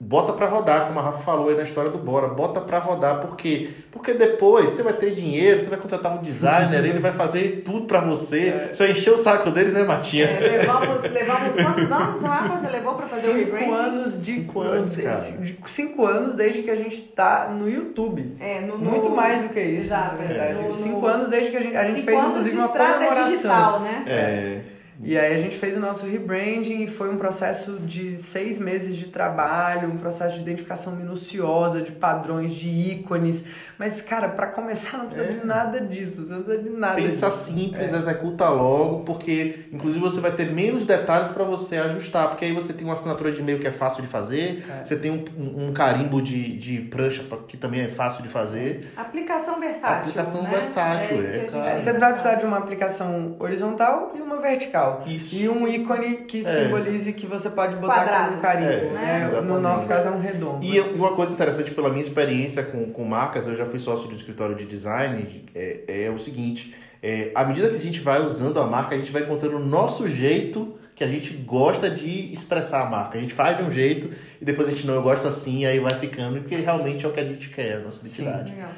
bota 0.00 0.32
para 0.32 0.46
rodar, 0.46 0.86
como 0.86 1.00
a 1.00 1.02
Rafa 1.02 1.18
falou 1.18 1.48
aí 1.48 1.56
na 1.56 1.64
história 1.64 1.90
do 1.90 1.98
Bora, 1.98 2.28
bota 2.28 2.60
para 2.60 2.78
rodar, 2.78 3.20
por 3.20 3.36
quê? 3.36 3.70
Porque 3.90 4.14
depois 4.14 4.70
você 4.70 4.82
vai 4.82 4.92
ter 4.92 5.10
dinheiro, 5.10 5.60
você 5.60 5.68
vai 5.68 5.78
contratar 5.78 6.16
um 6.16 6.22
designer, 6.22 6.84
ele 6.84 7.00
vai 7.00 7.10
fazer 7.10 7.62
tudo 7.64 7.86
para 7.86 8.00
você, 8.00 8.48
é. 8.48 8.70
você 8.72 8.84
vai 8.84 8.92
encher 8.92 9.12
o 9.12 9.18
saco 9.18 9.50
dele, 9.50 9.72
né, 9.72 9.82
Matinha? 9.82 10.26
É, 10.26 10.58
levamos, 10.58 11.02
levamos 11.02 11.54
quantos 11.56 11.92
anos 11.92 12.22
Rafa 12.22 12.58
você 12.58 12.68
levou 12.68 12.94
para 12.94 13.06
fazer 13.06 13.22
cinco 13.22 13.34
o 13.34 13.44
rebranding? 13.44 13.72
Anos 13.72 14.22
de, 14.22 14.32
cinco 14.32 14.60
anos, 14.60 14.96
cara. 14.96 15.24
cinco 15.66 16.06
anos 16.06 16.34
desde 16.34 16.62
que 16.62 16.70
a 16.70 16.76
gente 16.76 17.02
tá 17.02 17.48
no 17.50 17.68
YouTube. 17.68 18.36
É, 18.38 18.60
no, 18.60 18.78
Muito 18.78 19.10
mais 19.10 19.42
do 19.42 19.48
que 19.48 19.60
isso, 19.60 19.86
Exato, 19.86 20.16
na 20.16 20.24
verdade. 20.24 20.60
É. 20.60 20.62
No, 20.62 20.72
cinco 20.72 21.00
no... 21.00 21.06
anos 21.08 21.28
desde 21.28 21.50
que 21.50 21.56
a 21.56 21.60
gente, 21.60 21.76
a 21.76 21.84
gente 21.84 22.02
fez, 22.02 22.24
inclusive, 22.24 22.56
uma 22.56 22.68
comemoração. 22.68 23.26
Digital, 23.26 23.80
né? 23.80 24.04
É. 24.06 24.77
E 25.02 25.16
aí 25.16 25.34
a 25.34 25.38
gente 25.38 25.56
fez 25.56 25.76
o 25.76 25.80
nosso 25.80 26.06
rebranding 26.06 26.82
e 26.82 26.86
foi 26.88 27.08
um 27.08 27.16
processo 27.16 27.78
de 27.78 28.16
seis 28.16 28.58
meses 28.58 28.96
de 28.96 29.06
trabalho, 29.06 29.88
um 29.88 29.96
processo 29.96 30.34
de 30.34 30.40
identificação 30.40 30.94
minuciosa, 30.96 31.80
de 31.80 31.92
padrões, 31.92 32.52
de 32.52 32.68
ícones. 32.68 33.44
Mas, 33.78 34.02
cara, 34.02 34.28
para 34.28 34.48
começar 34.48 34.98
não 34.98 35.06
precisa 35.06 35.30
é. 35.30 35.34
de 35.34 35.46
nada 35.46 35.80
disso, 35.80 36.22
não 36.22 36.42
precisa 36.42 36.62
de 36.64 36.70
nada 36.70 36.96
Pensa 36.96 37.28
disso. 37.28 37.52
simples, 37.52 37.92
é. 37.92 37.96
executa 37.96 38.48
logo, 38.48 39.04
porque 39.04 39.66
inclusive 39.72 40.00
você 40.00 40.20
vai 40.20 40.32
ter 40.32 40.50
menos 40.50 40.84
detalhes 40.84 41.28
para 41.28 41.44
você 41.44 41.76
ajustar, 41.76 42.28
porque 42.28 42.44
aí 42.44 42.52
você 42.52 42.72
tem 42.72 42.84
uma 42.84 42.94
assinatura 42.94 43.30
de 43.30 43.40
e-mail 43.40 43.60
que 43.60 43.68
é 43.68 43.72
fácil 43.72 44.02
de 44.02 44.08
fazer, 44.08 44.64
é. 44.68 44.84
você 44.84 44.96
tem 44.96 45.12
um, 45.12 45.68
um, 45.68 45.72
carimbo 45.72 46.20
de, 46.20 46.56
de 46.56 46.80
prancha 46.80 47.24
que 47.46 47.56
também 47.56 47.82
é 47.82 47.88
fácil 47.88 48.22
de 48.22 48.28
fazer. 48.28 48.92
Aplicação 48.96 49.60
versátil. 49.60 49.98
Aplicação 49.98 50.42
né? 50.42 50.50
versátil, 50.50 51.22
é, 51.22 51.38
claro. 51.48 51.80
Você 51.80 51.92
vai 51.92 52.12
precisar 52.12 52.34
de 52.34 52.44
uma 52.44 52.58
aplicação 52.58 53.36
horizontal 53.38 54.12
e 54.16 54.20
uma 54.20 54.38
vertical. 54.38 54.87
Isso. 55.06 55.34
E 55.36 55.48
um 55.48 55.66
ícone 55.66 56.18
que 56.26 56.46
é. 56.46 56.64
simbolize 56.64 57.12
que 57.12 57.26
você 57.26 57.50
pode 57.50 57.76
botar 57.76 57.94
Quadrado. 57.94 58.24
como 58.26 58.38
um 58.38 58.40
carimbo. 58.40 58.70
É, 58.70 58.90
né? 58.90 59.40
No 59.42 59.60
nosso 59.60 59.86
caso 59.86 60.08
é 60.08 60.10
um 60.10 60.20
redondo. 60.20 60.64
E 60.64 60.80
uma 60.80 61.14
coisa 61.14 61.32
interessante 61.32 61.70
pela 61.72 61.88
minha 61.88 62.02
experiência 62.02 62.62
com, 62.62 62.90
com 62.92 63.04
marcas, 63.04 63.46
eu 63.46 63.56
já 63.56 63.66
fui 63.66 63.78
sócio 63.78 64.08
de 64.08 64.16
escritório 64.16 64.54
de 64.54 64.64
design, 64.64 65.44
é, 65.54 66.04
é 66.06 66.10
o 66.10 66.18
seguinte, 66.18 66.74
é, 67.02 67.30
à 67.34 67.44
medida 67.44 67.68
que 67.68 67.76
a 67.76 67.80
gente 67.80 68.00
vai 68.00 68.24
usando 68.24 68.58
a 68.60 68.66
marca, 68.66 68.94
a 68.94 68.98
gente 68.98 69.12
vai 69.12 69.22
encontrando 69.22 69.56
o 69.56 69.64
nosso 69.64 70.08
jeito 70.08 70.78
que 70.94 71.04
a 71.04 71.06
gente 71.06 71.32
gosta 71.32 71.88
de 71.88 72.32
expressar 72.32 72.82
a 72.82 72.86
marca. 72.86 73.18
A 73.18 73.20
gente 73.20 73.32
faz 73.32 73.56
de 73.56 73.62
um 73.62 73.70
jeito 73.70 74.10
e 74.40 74.44
depois 74.44 74.66
a 74.66 74.72
gente 74.72 74.84
não, 74.84 74.94
eu 74.94 75.02
gosto 75.02 75.28
assim, 75.28 75.64
aí 75.64 75.78
vai 75.78 75.94
ficando, 75.94 76.40
porque 76.40 76.56
realmente 76.56 77.06
é 77.06 77.08
o 77.08 77.12
que 77.12 77.20
a 77.20 77.24
gente 77.24 77.48
quer, 77.50 77.76
a 77.76 77.80
nossa 77.80 78.00
identidade. 78.00 78.50
Sim, 78.50 78.56
legal. 78.56 78.70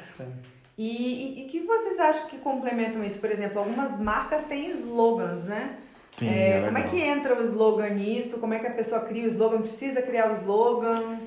E 0.77 1.45
o 1.45 1.51
que 1.51 1.59
vocês 1.61 1.99
acham 1.99 2.27
que 2.27 2.37
complementam 2.37 3.03
isso? 3.03 3.19
Por 3.19 3.31
exemplo, 3.31 3.59
algumas 3.59 3.99
marcas 3.99 4.45
têm 4.45 4.71
slogans, 4.71 5.45
né? 5.45 5.77
Sim, 6.11 6.29
é, 6.29 6.57
é 6.57 6.61
como 6.65 6.77
é 6.77 6.81
que 6.83 6.99
entra 6.99 7.35
o 7.35 7.41
slogan 7.41 7.89
nisso? 7.89 8.37
Como 8.39 8.53
é 8.53 8.59
que 8.59 8.67
a 8.67 8.71
pessoa 8.71 9.01
cria 9.01 9.23
o 9.23 9.27
slogan? 9.27 9.61
Precisa 9.61 10.01
criar 10.01 10.31
o 10.31 10.35
slogan? 10.35 11.17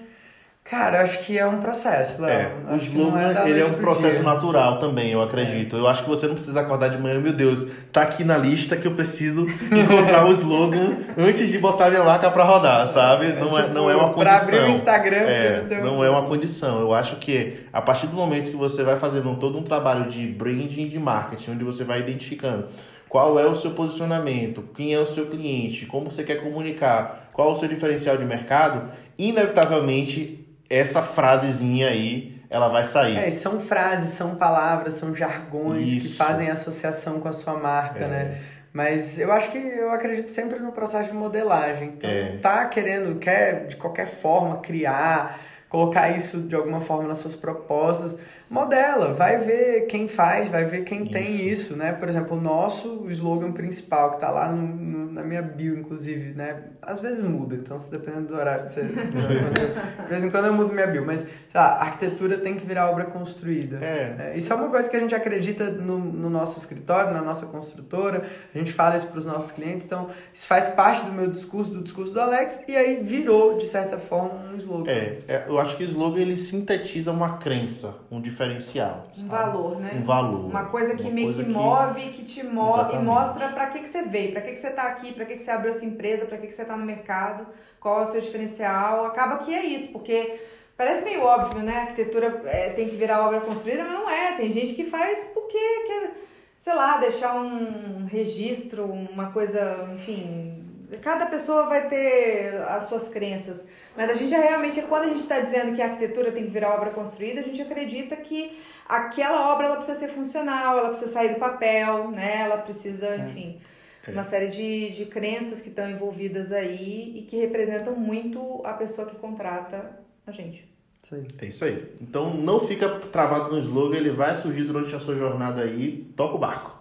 Cara, 0.65 1.03
acho 1.03 1.19
que 1.19 1.39
é 1.39 1.47
um 1.47 1.61
processo, 1.61 2.23
Léo. 2.23 2.31
É, 2.31 2.73
o 2.73 2.77
slogan, 2.77 3.35
é 3.45 3.51
ele 3.51 3.61
é 3.61 3.67
um 3.67 3.75
processo 3.75 4.23
dia. 4.23 4.23
natural 4.23 4.79
também, 4.79 5.11
eu 5.11 5.21
acredito. 5.21 5.77
É. 5.77 5.79
Eu 5.79 5.87
acho 5.87 6.03
que 6.03 6.09
você 6.09 6.27
não 6.27 6.35
precisa 6.35 6.59
acordar 6.59 6.89
de 6.89 6.97
manhã, 6.97 7.21
meu 7.21 7.35
Deus, 7.35 7.69
tá 7.93 8.01
aqui 8.01 8.25
na 8.25 8.39
lista 8.39 8.75
que 8.75 8.87
eu 8.87 8.95
preciso 8.95 9.47
encontrar 9.71 10.25
o 10.25 10.33
slogan 10.33 10.97
antes 11.19 11.51
de 11.51 11.59
botar 11.59 11.91
minha 11.91 12.03
marca 12.03 12.31
para 12.31 12.45
rodar, 12.45 12.89
sabe? 12.89 13.27
É, 13.27 13.39
não, 13.39 13.59
é, 13.59 13.63
tipo, 13.63 13.75
não 13.75 13.91
é 13.91 13.95
uma 13.95 14.15
condição. 14.15 14.39
Pra 14.39 14.43
abrir 14.43 14.61
o 14.61 14.69
Instagram, 14.71 15.17
é, 15.17 15.81
não 15.83 16.03
é 16.03 16.09
uma 16.09 16.23
condição. 16.23 16.81
Eu 16.81 16.95
acho 16.95 17.17
que 17.17 17.59
a 17.71 17.83
partir 17.83 18.07
do 18.07 18.17
momento 18.17 18.51
que 18.51 18.57
você 18.57 18.83
vai 18.83 18.97
fazendo 18.97 19.37
todo 19.37 19.59
um 19.59 19.63
trabalho 19.63 20.07
de 20.07 20.27
branding 20.27 20.89
de 20.89 20.99
marketing, 20.99 21.51
onde 21.51 21.65
você 21.65 21.85
vai 21.85 22.01
identificando 22.01 22.69
qual 23.15 23.39
é 23.39 23.47
o 23.47 23.55
seu 23.55 23.71
posicionamento, 23.71 24.61
quem 24.75 24.93
é 24.93 24.99
o 24.99 25.07
seu 25.07 25.27
cliente, 25.27 25.87
como 25.87 26.11
você 26.11 26.25
quer 26.25 26.43
comunicar, 26.43 27.31
qual 27.33 27.51
é 27.51 27.53
o 27.53 27.55
seu 27.55 27.69
diferencial 27.69 28.17
de 28.17 28.25
mercado, 28.25 28.91
inevitavelmente 29.17 30.45
essa 30.69 31.01
frasezinha 31.01 31.91
aí, 31.91 32.43
ela 32.51 32.67
vai 32.67 32.83
sair. 32.85 33.17
É, 33.17 33.31
são 33.31 33.61
frases, 33.61 34.11
são 34.11 34.35
palavras, 34.35 34.95
são 34.95 35.15
jargões 35.15 35.91
Isso. 35.91 36.09
que 36.09 36.17
fazem 36.17 36.51
associação 36.51 37.21
com 37.21 37.29
a 37.29 37.33
sua 37.33 37.55
marca, 37.55 38.05
é. 38.05 38.09
né? 38.09 38.39
Mas 38.73 39.17
eu 39.17 39.31
acho 39.31 39.53
que 39.53 39.59
eu 39.59 39.93
acredito 39.93 40.33
sempre 40.33 40.59
no 40.59 40.73
processo 40.73 41.13
de 41.13 41.17
modelagem. 41.17 41.91
Então, 41.97 42.11
é. 42.11 42.39
tá 42.39 42.65
querendo, 42.65 43.21
quer 43.21 43.69
de 43.69 43.77
qualquer 43.77 44.09
forma 44.09 44.57
criar, 44.57 45.39
colocar 45.69 46.11
isso 46.17 46.41
de 46.41 46.57
alguma 46.57 46.81
forma 46.81 47.07
nas 47.07 47.19
suas 47.19 47.37
propostas, 47.37 48.17
modela, 48.55 49.13
vai 49.13 49.39
ver 49.39 49.87
quem 49.87 50.07
faz, 50.07 50.49
vai 50.49 50.65
ver 50.65 50.85
quem 50.85 51.03
isso. 51.03 51.13
tem 51.13 51.49
isso, 51.49 51.77
né? 51.77 51.93
Por 51.93 52.09
exemplo, 52.09 52.37
o 52.37 52.41
nosso 52.41 53.05
slogan 53.11 53.51
principal, 53.51 54.11
que 54.11 54.17
está 54.17 54.31
lá 54.31 54.51
no, 54.51 54.65
no, 54.65 55.13
na 55.13 55.25
minha 55.25 55.43
bio, 55.43 55.77
inclusive, 55.77 56.33
né? 56.35 56.63
Às 56.81 57.01
vezes 57.01 57.23
muda, 57.23 57.57
então 57.57 57.79
se 57.81 57.91
dependendo 57.91 58.29
do 58.29 58.37
horário 58.37 58.65
que 58.65 58.73
você... 58.73 58.83
de 58.87 60.09
vez 60.09 60.25
em 60.25 60.31
quando 60.31 60.47
eu 60.47 60.55
mudo 60.55 60.73
minha 60.73 60.87
bio, 60.87 61.05
mas 61.05 61.27
lá, 61.55 61.67
a 61.67 61.83
arquitetura 61.85 62.39
tem 62.39 62.57
que 62.57 62.67
virar 62.67 62.91
obra 62.91 63.05
construída. 63.05 63.79
É. 63.81 64.33
é. 64.33 64.37
Isso 64.37 64.53
é 64.53 64.57
uma 64.57 64.69
coisa 64.69 64.89
que 64.89 64.97
a 64.97 65.01
gente 65.01 65.15
acredita 65.15 65.71
no, 65.71 65.99
no 65.99 66.29
nosso 66.29 66.59
escritório, 66.59 67.13
na 67.13 67.23
nossa 67.23 67.47
construtora, 67.47 68.25
a 68.53 68.59
gente 68.59 68.73
fala 68.73 68.97
isso 68.97 69.07
para 69.07 69.19
os 69.19 69.27
nossos 69.27 69.53
clientes, 69.53 69.87
então 69.87 70.09
isso 70.33 70.47
faz 70.47 70.69
parte 70.69 71.05
do 71.05 71.13
meu 71.13 71.29
discurso, 71.29 71.71
do 71.71 71.83
discurso 71.83 72.13
do 72.13 72.21
Alex, 72.21 72.63
e 72.67 72.77
aí 72.77 73.03
virou, 73.03 73.57
de 73.57 73.67
certa 73.67 73.99
forma, 73.99 74.53
um 74.53 74.57
slogan. 74.57 74.91
É, 74.91 75.19
é 75.29 75.45
eu 75.47 75.59
acho 75.59 75.77
que 75.77 75.85
o 75.85 75.87
slogan 75.87 76.21
ele 76.21 76.37
sintetiza 76.37 77.13
uma 77.13 77.39
crença, 77.39 77.95
um 78.11 78.21
diferencial. 78.21 79.09
Um 79.17 79.29
valor, 79.29 79.79
né? 79.79 79.93
Um 79.95 80.03
valor. 80.03 80.47
Uma 80.47 80.65
coisa 80.65 80.95
que 80.97 81.05
uma 81.05 81.13
meio 81.13 81.27
coisa 81.29 81.45
que, 81.45 81.51
move, 81.51 82.01
que 82.11 82.25
te 82.25 82.43
move 82.43 82.95
e 82.95 82.99
mostra 82.99 83.49
para 83.49 83.69
que, 83.69 83.81
que 83.81 83.89
você 83.89 84.03
veio, 84.03 84.33
para 84.33 84.41
que, 84.41 84.53
que 84.53 84.59
você 84.59 84.69
está 84.69 84.85
aqui, 84.85 85.13
para 85.13 85.25
que, 85.25 85.35
que 85.35 85.43
você 85.43 85.51
abriu 85.51 85.71
essa 85.71 85.85
empresa, 85.85 86.27
para 86.27 86.39
que, 86.39 86.49
que 86.49 86.53
você 86.53 86.63
está 86.63 86.77
no 86.77 86.85
mercado, 86.85 87.47
qual 87.79 88.03
é 88.03 88.05
o 88.07 88.11
seu 88.11 88.21
diferencial. 88.21 89.07
Acaba 89.07 89.39
que 89.39 89.55
é 89.55 89.65
isso, 89.65 89.93
porque 89.93 90.41
parece 90.77 91.05
meio 91.05 91.23
óbvio, 91.23 91.63
né? 91.63 91.77
A 91.77 91.81
arquitetura 91.83 92.43
é, 92.47 92.71
tem 92.71 92.89
que 92.89 92.97
virar 92.97 93.27
obra 93.27 93.41
construída, 93.41 93.85
mas 93.85 93.93
não 93.93 94.11
é. 94.11 94.33
Tem 94.33 94.53
gente 94.53 94.75
que 94.75 94.85
faz 94.85 95.25
porque 95.33 95.59
quer, 95.59 96.11
sei 96.59 96.75
lá, 96.75 96.99
deixar 96.99 97.35
um 97.35 98.07
registro, 98.07 98.85
uma 98.85 99.31
coisa, 99.33 99.89
enfim. 99.95 100.63
Cada 101.03 101.27
pessoa 101.27 101.67
vai 101.67 101.89
ter 101.89 102.55
as 102.69 102.85
suas 102.85 103.09
crenças. 103.09 103.67
Mas 103.97 104.11
a 104.11 104.15
gente 104.15 104.35
é 104.35 104.41
realmente, 104.41 104.83
quando 104.83 105.05
a 105.05 105.09
gente 105.09 105.21
está 105.21 105.41
dizendo 105.41 105.75
que 105.75 105.83
a 105.83 105.87
arquitetura 105.87 106.33
tem 106.33 106.45
que 106.45 106.51
virar 106.51 106.75
obra 106.75 106.91
construída, 106.91 107.41
a 107.41 107.45
gente 107.45 107.63
acredita 107.63 108.17
que 108.17 108.59
aquela 108.89 109.53
obra 109.53 109.67
ela 109.67 109.77
precisa 109.77 109.99
ser 109.99 110.09
funcional, 110.09 110.79
ela 110.79 110.89
precisa 110.91 111.13
sair 111.13 111.35
do 111.35 111.39
papel, 111.39 112.11
né? 112.11 112.43
Ela 112.43 112.59
precisa, 112.59 113.07
é. 113.07 113.19
enfim, 113.19 113.61
é. 114.07 114.11
uma 114.11 114.25
série 114.25 114.49
de, 114.49 114.91
de 114.91 115.07
crenças 115.07 115.61
que 115.61 115.69
estão 115.69 115.89
envolvidas 115.89 116.53
aí 116.53 117.13
e 117.17 117.23
que 117.23 117.37
representam 117.37 117.95
muito 117.95 118.61
a 118.65 118.73
pessoa 118.73 119.09
que 119.09 119.17
contrata 119.17 120.04
a 120.27 120.33
gente. 120.33 120.69
Sim. 121.09 121.27
É 121.41 121.47
isso 121.47 121.65
aí. 121.65 121.95
Então 122.01 122.33
não 122.35 122.61
fica 122.61 122.89
travado 122.89 123.55
no 123.55 123.61
slogan, 123.61 123.97
ele 123.97 124.11
vai 124.11 124.35
surgir 124.35 124.65
durante 124.65 124.95
a 124.95 125.01
sua 125.01 125.15
jornada 125.15 125.63
aí, 125.63 126.11
toca 126.17 126.35
o 126.35 126.39
barco. 126.39 126.75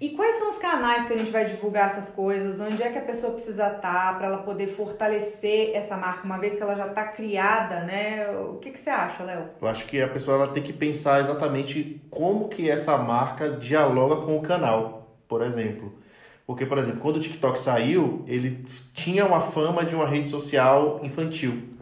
E 0.00 0.10
quais 0.10 0.36
são 0.36 0.50
os 0.50 0.58
canais 0.58 1.08
que 1.08 1.14
a 1.14 1.16
gente 1.16 1.30
vai 1.32 1.44
divulgar 1.44 1.90
essas 1.90 2.08
coisas? 2.14 2.60
Onde 2.60 2.80
é 2.80 2.88
que 2.88 2.98
a 2.98 3.02
pessoa 3.02 3.32
precisa 3.32 3.66
estar 3.66 4.16
para 4.16 4.28
ela 4.28 4.38
poder 4.38 4.68
fortalecer 4.68 5.74
essa 5.74 5.96
marca, 5.96 6.24
uma 6.24 6.38
vez 6.38 6.54
que 6.54 6.62
ela 6.62 6.76
já 6.76 6.86
está 6.86 7.02
criada, 7.08 7.80
né? 7.80 8.30
O 8.30 8.58
que, 8.58 8.70
que 8.70 8.78
você 8.78 8.90
acha, 8.90 9.24
Léo? 9.24 9.46
Eu 9.60 9.66
acho 9.66 9.86
que 9.86 10.00
a 10.00 10.06
pessoa 10.06 10.36
ela 10.36 10.52
tem 10.52 10.62
que 10.62 10.72
pensar 10.72 11.18
exatamente 11.18 12.00
como 12.08 12.48
que 12.48 12.70
essa 12.70 12.96
marca 12.96 13.50
dialoga 13.50 14.24
com 14.24 14.36
o 14.36 14.42
canal, 14.42 15.16
por 15.26 15.42
exemplo. 15.42 15.92
Porque, 16.46 16.64
por 16.64 16.78
exemplo, 16.78 17.00
quando 17.00 17.16
o 17.16 17.20
TikTok 17.20 17.58
saiu, 17.58 18.24
ele 18.28 18.64
tinha 18.94 19.26
uma 19.26 19.40
fama 19.40 19.84
de 19.84 19.96
uma 19.96 20.06
rede 20.06 20.28
social 20.28 21.00
infantil. 21.02 21.76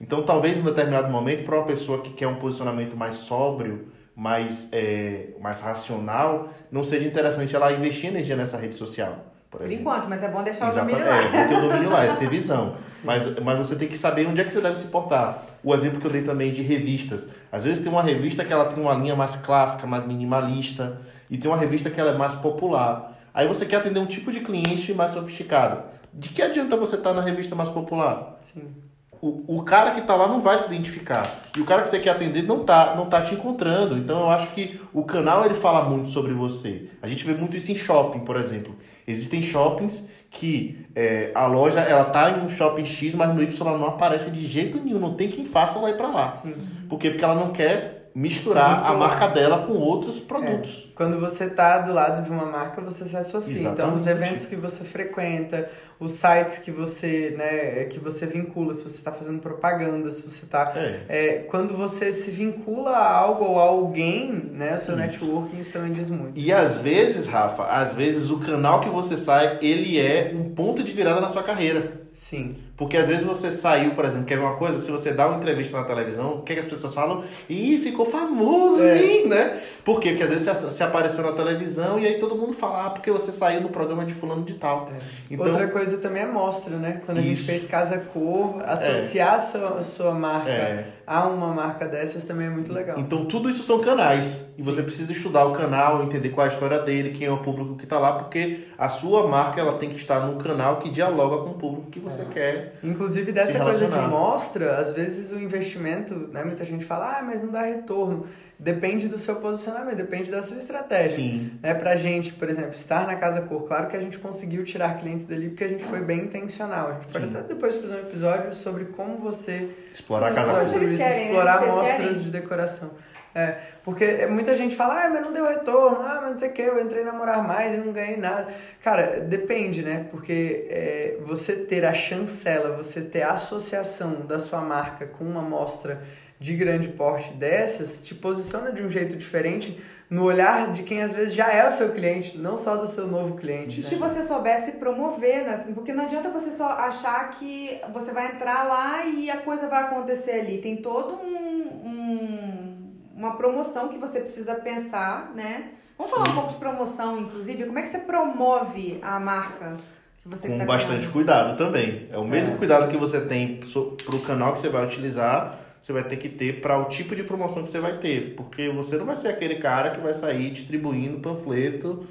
Então, 0.00 0.22
talvez 0.22 0.56
em 0.56 0.60
um 0.60 0.64
determinado 0.64 1.10
momento, 1.10 1.44
para 1.44 1.56
uma 1.56 1.64
pessoa 1.64 2.00
que 2.00 2.10
quer 2.10 2.28
um 2.28 2.36
posicionamento 2.36 2.96
mais 2.96 3.16
sóbrio, 3.16 3.88
mais, 4.14 4.68
é, 4.72 5.30
mais 5.40 5.60
racional, 5.60 6.48
não 6.70 6.84
seja 6.84 7.06
interessante 7.06 7.54
ela 7.54 7.72
investir 7.72 8.10
energia 8.10 8.36
nessa 8.36 8.56
rede 8.56 8.74
social. 8.74 9.26
Por, 9.50 9.60
por 9.60 9.70
enquanto, 9.70 10.08
mas 10.08 10.22
é 10.22 10.28
bom 10.28 10.42
deixar 10.42 10.68
Exatamente. 10.68 11.00
o 11.00 11.04
domínio 11.04 11.30
lá. 11.30 11.38
É, 11.38 11.46
ter 11.46 11.54
o 11.54 11.60
domínio 11.60 11.90
lá, 11.90 12.04
é 12.04 12.16
ter 12.16 12.28
visão. 12.28 12.76
Mas, 13.04 13.32
mas 13.38 13.56
você 13.58 13.76
tem 13.76 13.86
que 13.86 13.96
saber 13.96 14.26
onde 14.26 14.40
é 14.40 14.44
que 14.44 14.52
você 14.52 14.60
deve 14.60 14.74
se 14.74 14.86
portar. 14.86 15.44
O 15.62 15.72
exemplo 15.72 16.00
que 16.00 16.06
eu 16.08 16.10
dei 16.10 16.22
também 16.22 16.52
de 16.52 16.62
revistas. 16.62 17.28
Às 17.52 17.62
vezes 17.62 17.80
tem 17.80 17.92
uma 17.92 18.02
revista 18.02 18.44
que 18.44 18.52
ela 18.52 18.64
tem 18.64 18.82
uma 18.82 18.92
linha 18.92 19.14
mais 19.14 19.36
clássica, 19.36 19.86
mais 19.86 20.04
minimalista, 20.04 21.00
e 21.30 21.38
tem 21.38 21.48
uma 21.48 21.56
revista 21.56 21.90
que 21.90 22.00
ela 22.00 22.10
é 22.10 22.18
mais 22.18 22.34
popular. 22.34 23.16
Aí 23.32 23.46
você 23.46 23.64
quer 23.64 23.76
atender 23.76 24.00
um 24.00 24.06
tipo 24.06 24.32
de 24.32 24.40
cliente 24.40 24.92
mais 24.92 25.12
sofisticado. 25.12 25.84
De 26.12 26.30
que 26.30 26.42
adianta 26.42 26.76
você 26.76 26.96
estar 26.96 27.14
na 27.14 27.22
revista 27.22 27.54
mais 27.54 27.68
popular? 27.68 28.40
Sim 28.52 28.87
o, 29.20 29.58
o 29.58 29.62
cara 29.62 29.90
que 29.90 30.00
está 30.00 30.14
lá 30.14 30.28
não 30.28 30.40
vai 30.40 30.58
se 30.58 30.72
identificar. 30.72 31.22
E 31.56 31.60
o 31.60 31.64
cara 31.64 31.82
que 31.82 31.90
você 31.90 31.98
quer 31.98 32.10
atender 32.10 32.42
não 32.42 32.64
tá, 32.64 32.94
não 32.96 33.06
tá 33.06 33.22
te 33.22 33.34
encontrando. 33.34 33.96
Então 33.96 34.20
eu 34.20 34.30
acho 34.30 34.52
que 34.52 34.80
o 34.92 35.02
canal 35.04 35.44
ele 35.44 35.54
fala 35.54 35.88
muito 35.88 36.10
sobre 36.10 36.32
você. 36.32 36.88
A 37.02 37.08
gente 37.08 37.24
vê 37.24 37.34
muito 37.34 37.56
isso 37.56 37.72
em 37.72 37.76
shopping, 37.76 38.20
por 38.20 38.36
exemplo. 38.36 38.76
Existem 39.06 39.42
shoppings 39.42 40.08
que 40.30 40.86
é, 40.94 41.32
a 41.34 41.46
loja 41.46 41.80
ela 41.80 42.04
tá 42.04 42.30
em 42.30 42.44
um 42.44 42.48
shopping 42.48 42.84
X, 42.84 43.14
mas 43.14 43.34
no 43.34 43.42
Y 43.42 43.66
ela 43.66 43.78
não 43.78 43.88
aparece 43.88 44.30
de 44.30 44.46
jeito 44.46 44.78
nenhum. 44.78 44.98
Não 44.98 45.14
tem 45.14 45.28
quem 45.28 45.44
faça 45.44 45.78
ela 45.78 45.90
ir 45.90 45.96
para 45.96 46.08
lá. 46.08 46.32
Sim. 46.42 46.54
Por 46.88 46.98
quê? 46.98 47.10
Porque 47.10 47.24
ela 47.24 47.34
não 47.34 47.50
quer 47.50 47.98
misturar 48.14 48.80
Sim, 48.80 48.86
a 48.86 48.94
marca 48.94 49.28
dela 49.28 49.64
com 49.66 49.74
outros 49.74 50.18
produtos. 50.18 50.88
É. 50.90 50.94
Quando 50.94 51.20
você 51.20 51.44
está 51.44 51.78
do 51.78 51.92
lado 51.92 52.24
de 52.24 52.30
uma 52.30 52.46
marca, 52.46 52.80
você 52.80 53.04
se 53.04 53.16
associa. 53.16 53.58
Exatamente. 53.58 53.80
Então, 53.80 53.96
os 53.96 54.06
eventos 54.06 54.46
que 54.46 54.56
você 54.56 54.84
frequenta, 54.84 55.70
os 56.00 56.12
sites 56.12 56.58
que 56.58 56.70
você, 56.70 57.34
né, 57.36 57.84
que 57.84 57.98
você 57.98 58.24
vincula, 58.24 58.72
se 58.72 58.84
você 58.84 58.98
está 58.98 59.10
fazendo 59.10 59.40
propaganda, 59.40 60.10
se 60.10 60.22
você 60.22 60.44
está... 60.44 60.72
É. 60.76 61.00
É, 61.08 61.32
quando 61.48 61.74
você 61.74 62.12
se 62.12 62.30
vincula 62.30 62.90
a 62.90 63.12
algo 63.12 63.44
ou 63.44 63.58
a 63.58 63.64
alguém, 63.64 64.32
né, 64.52 64.76
o 64.76 64.78
seu 64.78 64.94
isso. 64.94 65.24
networking 65.26 65.58
isso 65.58 65.72
também 65.72 65.92
diz 65.92 66.08
muito. 66.08 66.38
E 66.38 66.52
às 66.52 66.78
vezes, 66.78 67.26
Rafa, 67.26 67.64
às 67.64 67.92
vezes 67.94 68.30
o 68.30 68.38
canal 68.38 68.80
que 68.80 68.88
você 68.88 69.16
sai, 69.16 69.58
ele 69.60 69.98
é 69.98 70.30
um 70.34 70.54
ponto 70.54 70.82
de 70.84 70.92
virada 70.92 71.20
na 71.20 71.28
sua 71.28 71.42
carreira. 71.42 72.08
Sim. 72.18 72.56
Porque 72.76 72.96
às 72.96 73.06
vezes 73.06 73.24
você 73.24 73.50
saiu, 73.50 73.94
por 73.94 74.04
exemplo, 74.04 74.26
quer 74.26 74.36
ver 74.36 74.44
uma 74.44 74.56
coisa? 74.56 74.78
Se 74.78 74.90
você 74.90 75.12
dá 75.12 75.26
uma 75.28 75.36
entrevista 75.38 75.78
na 75.78 75.84
televisão, 75.84 76.34
o 76.34 76.42
que, 76.42 76.52
é 76.52 76.56
que 76.56 76.60
as 76.60 76.66
pessoas 76.66 76.92
falam? 76.92 77.24
Ih, 77.48 77.78
ficou 77.78 78.04
famoso, 78.06 78.82
é. 78.82 79.02
hein, 79.02 79.28
né? 79.28 79.60
Por 79.84 80.00
quê? 80.00 80.10
Porque 80.10 80.24
às 80.24 80.30
vezes 80.30 80.46
você, 80.46 80.66
você, 80.66 80.82
apareceu 80.82 81.24
na 81.24 81.32
televisão 81.32 81.98
e 81.98 82.06
aí 82.06 82.18
todo 82.18 82.36
mundo 82.36 82.52
fala, 82.52 82.86
ah, 82.86 82.90
porque 82.90 83.10
você 83.10 83.32
saiu 83.32 83.60
no 83.60 83.68
programa 83.68 84.04
de 84.04 84.12
fulano 84.12 84.44
de 84.44 84.54
tal. 84.54 84.90
É. 84.92 84.98
Então, 85.30 85.46
Outra 85.46 85.68
coisa 85.68 85.87
também 85.96 86.22
é 86.22 86.26
mostra, 86.26 86.76
né? 86.76 87.00
Quando 87.06 87.18
a 87.18 87.20
isso. 87.22 87.30
gente 87.30 87.42
fez 87.44 87.64
Casa 87.64 87.96
Cor, 87.98 88.62
associar 88.62 89.32
é. 89.32 89.36
a 89.36 89.38
sua, 89.38 89.82
sua 89.82 90.12
marca 90.12 90.50
é. 90.50 90.86
a 91.06 91.26
uma 91.26 91.48
marca 91.48 91.86
dessas 91.86 92.24
também 92.24 92.46
é 92.46 92.50
muito 92.50 92.70
legal. 92.70 92.98
Então 92.98 93.24
tudo 93.24 93.48
isso 93.48 93.62
são 93.62 93.80
canais. 93.80 94.52
E 94.58 94.62
você 94.62 94.82
precisa 94.82 95.10
estudar 95.10 95.46
o 95.46 95.54
canal, 95.54 96.02
entender 96.04 96.28
qual 96.28 96.46
é 96.46 96.50
a 96.50 96.52
história 96.52 96.80
dele, 96.80 97.16
quem 97.16 97.26
é 97.26 97.30
o 97.30 97.38
público 97.38 97.76
que 97.76 97.84
está 97.84 97.98
lá, 97.98 98.12
porque 98.12 98.66
a 98.76 98.88
sua 98.88 99.26
marca 99.26 99.60
ela 99.60 99.78
tem 99.78 99.88
que 99.88 99.96
estar 99.96 100.26
no 100.26 100.36
canal 100.36 100.76
que 100.76 100.90
dialoga 100.90 101.44
com 101.44 101.50
o 101.50 101.54
público 101.54 101.90
que 101.90 102.00
você 102.00 102.22
é. 102.22 102.24
quer. 102.26 102.74
Inclusive 102.82 103.32
dessa 103.32 103.58
coisa 103.58 103.86
de 103.86 104.00
mostra, 104.00 104.76
às 104.76 104.92
vezes 104.92 105.32
o 105.32 105.38
investimento, 105.38 106.14
né, 106.32 106.44
muita 106.44 106.64
gente 106.64 106.84
fala, 106.84 107.18
ah, 107.18 107.22
mas 107.22 107.42
não 107.42 107.50
dá 107.50 107.62
retorno. 107.62 108.26
Depende 108.58 109.06
do 109.06 109.18
seu 109.18 109.36
posicionamento, 109.36 109.96
depende 109.96 110.32
da 110.32 110.42
sua 110.42 110.56
estratégia. 110.56 111.14
Sim. 111.14 111.52
Né, 111.62 111.74
pra 111.74 111.94
gente, 111.94 112.32
por 112.32 112.50
exemplo, 112.50 112.72
estar 112.72 113.06
na 113.06 113.14
Casa 113.14 113.40
Cor, 113.42 113.68
claro 113.68 113.86
que 113.86 113.96
a 113.96 114.00
gente 114.00 114.18
conseguiu 114.18 114.64
tirar 114.64 114.98
clientes 114.98 115.26
dali 115.26 115.48
porque 115.50 115.62
a 115.62 115.68
gente 115.68 115.84
foi 115.84 116.00
bem 116.00 116.24
intencional. 116.24 116.88
A 116.88 116.92
gente 116.94 117.12
pode 117.12 117.24
até 117.26 117.42
depois 117.42 117.76
fazer 117.76 117.94
um 117.94 118.00
episódio 118.00 118.52
sobre 118.52 118.86
como 118.86 119.16
você 119.16 119.70
explorar 119.94 120.32
a 120.32 120.34
Casa 120.34 120.52
Cor, 120.52 120.82
explorar 120.82 121.66
mostras 121.66 122.22
de 122.22 122.30
decoração. 122.30 122.90
É, 123.34 123.58
porque 123.84 124.26
muita 124.26 124.56
gente 124.56 124.74
fala, 124.74 125.04
ah, 125.04 125.10
mas 125.10 125.22
não 125.22 125.32
deu 125.32 125.46
retorno, 125.46 126.00
ah, 126.00 126.18
mas 126.22 126.30
não 126.32 126.38
sei 126.40 126.48
o 126.48 126.52
que, 126.52 126.62
eu 126.62 126.80
entrei 126.80 127.04
na 127.04 127.12
Morar 127.12 127.46
Mais 127.46 127.72
e 127.72 127.76
não 127.76 127.92
ganhei 127.92 128.16
nada. 128.16 128.48
Cara, 128.82 129.20
depende, 129.20 129.82
né? 129.82 130.06
Porque 130.10 130.66
é, 130.68 131.18
você 131.24 131.54
ter 131.54 131.84
a 131.84 131.92
chancela, 131.92 132.76
você 132.76 133.02
ter 133.02 133.22
a 133.22 133.32
associação 133.32 134.26
da 134.26 134.40
sua 134.40 134.60
marca 134.60 135.06
com 135.06 135.24
uma 135.24 135.40
amostra 135.40 136.02
de 136.40 136.54
grande 136.54 136.88
porte 136.88 137.32
dessas, 137.32 138.02
te 138.02 138.14
posiciona 138.14 138.70
de 138.72 138.82
um 138.82 138.90
jeito 138.90 139.16
diferente 139.16 139.82
no 140.08 140.24
olhar 140.24 140.72
de 140.72 140.84
quem 140.84 141.02
às 141.02 141.12
vezes 141.12 141.34
já 141.34 141.52
é 141.52 141.66
o 141.66 141.70
seu 141.70 141.92
cliente, 141.92 142.38
não 142.38 142.56
só 142.56 142.76
do 142.76 142.86
seu 142.86 143.06
novo 143.06 143.36
cliente. 143.36 143.80
E 143.80 143.82
né? 143.82 143.88
se 143.88 143.96
você 143.96 144.22
soubesse 144.22 144.72
promover, 144.72 145.44
né? 145.44 145.64
porque 145.74 145.92
não 145.92 146.04
adianta 146.04 146.30
você 146.30 146.52
só 146.52 146.68
achar 146.68 147.30
que 147.32 147.80
você 147.92 148.12
vai 148.12 148.32
entrar 148.32 148.64
lá 148.64 149.04
e 149.04 149.30
a 149.30 149.36
coisa 149.38 149.68
vai 149.68 149.82
acontecer 149.82 150.40
ali. 150.40 150.58
Tem 150.58 150.76
todo 150.76 151.14
um, 151.14 151.62
um 151.84 152.78
uma 153.18 153.34
promoção 153.34 153.88
que 153.88 153.98
você 153.98 154.20
precisa 154.20 154.54
pensar, 154.54 155.32
né? 155.34 155.70
Vamos 155.96 156.12
Sim. 156.12 156.18
falar 156.18 156.30
um 156.30 156.34
pouco 156.34 156.52
de 156.52 156.58
promoção, 156.58 157.18
inclusive. 157.18 157.64
Como 157.64 157.78
é 157.78 157.82
que 157.82 157.88
você 157.88 157.98
promove 157.98 159.00
a 159.02 159.18
marca 159.18 159.76
que 160.22 160.28
você 160.28 160.48
Com 160.48 160.58
tá 160.58 160.64
bastante 160.64 160.98
criando? 160.98 161.12
cuidado 161.12 161.58
também. 161.58 162.08
É 162.12 162.16
o 162.16 162.24
mesmo 162.24 162.54
é. 162.54 162.56
cuidado 162.56 162.88
que 162.88 162.96
você 162.96 163.20
tem 163.20 163.58
para 163.58 164.14
o 164.14 164.20
canal 164.20 164.52
que 164.52 164.60
você 164.60 164.68
vai 164.68 164.86
utilizar, 164.86 165.58
você 165.80 165.92
vai 165.92 166.02
ter 166.02 166.16
que 166.16 166.28
ter 166.28 166.60
para 166.60 166.78
o 166.78 166.84
tipo 166.86 167.14
de 167.14 167.22
promoção 167.22 167.62
que 167.62 167.70
você 167.70 167.80
vai 167.80 167.98
ter. 167.98 168.34
Porque 168.36 168.68
você 168.68 168.96
não 168.96 169.06
vai 169.06 169.16
ser 169.16 169.28
aquele 169.28 169.56
cara 169.56 169.90
que 169.90 170.00
vai 170.00 170.14
sair 170.14 170.50
distribuindo 170.50 171.20
panfleto 171.20 172.06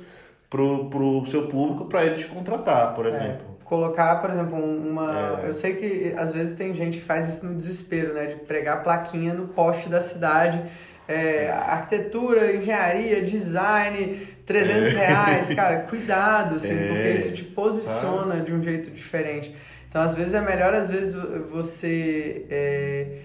pro, 0.49 0.89
pro 0.89 1.26
seu 1.28 1.47
público 1.47 1.86
para 1.86 2.05
ele 2.05 2.15
te 2.15 2.26
contratar, 2.26 2.93
por 2.93 3.05
é. 3.05 3.09
exemplo. 3.09 3.45
É 3.53 3.57
colocar, 3.68 4.22
por 4.22 4.30
exemplo, 4.30 4.57
uma. 4.57 5.41
É. 5.43 5.49
Eu 5.49 5.53
sei 5.53 5.76
que 5.76 6.13
às 6.15 6.32
vezes 6.32 6.57
tem 6.57 6.74
gente 6.74 6.99
que 6.99 7.03
faz 7.03 7.28
isso 7.28 7.45
no 7.45 7.53
desespero, 7.53 8.13
né? 8.13 8.28
De 8.28 8.36
pregar 8.36 8.82
plaquinha 8.82 9.34
no 9.34 9.49
poste 9.49 9.89
da 9.89 10.01
cidade 10.01 10.63
é, 11.07 11.49
arquitetura, 11.49 12.53
engenharia, 12.53 13.22
design, 13.22 14.28
300 14.45 14.93
é. 14.93 15.05
reais. 15.05 15.53
Cara, 15.55 15.78
cuidado, 15.89 16.55
assim, 16.55 16.74
é. 16.74 16.88
porque 16.88 17.09
isso 17.09 17.32
te 17.32 17.43
posiciona 17.43 18.41
de 18.41 18.53
um 18.53 18.61
jeito 18.61 18.91
diferente. 18.91 19.55
Então, 19.88 20.01
às 20.01 20.13
vezes 20.13 20.34
é 20.34 20.41
melhor, 20.41 20.74
às 20.74 20.89
vezes, 20.89 21.15
você 21.49 22.45
é, 22.49 23.20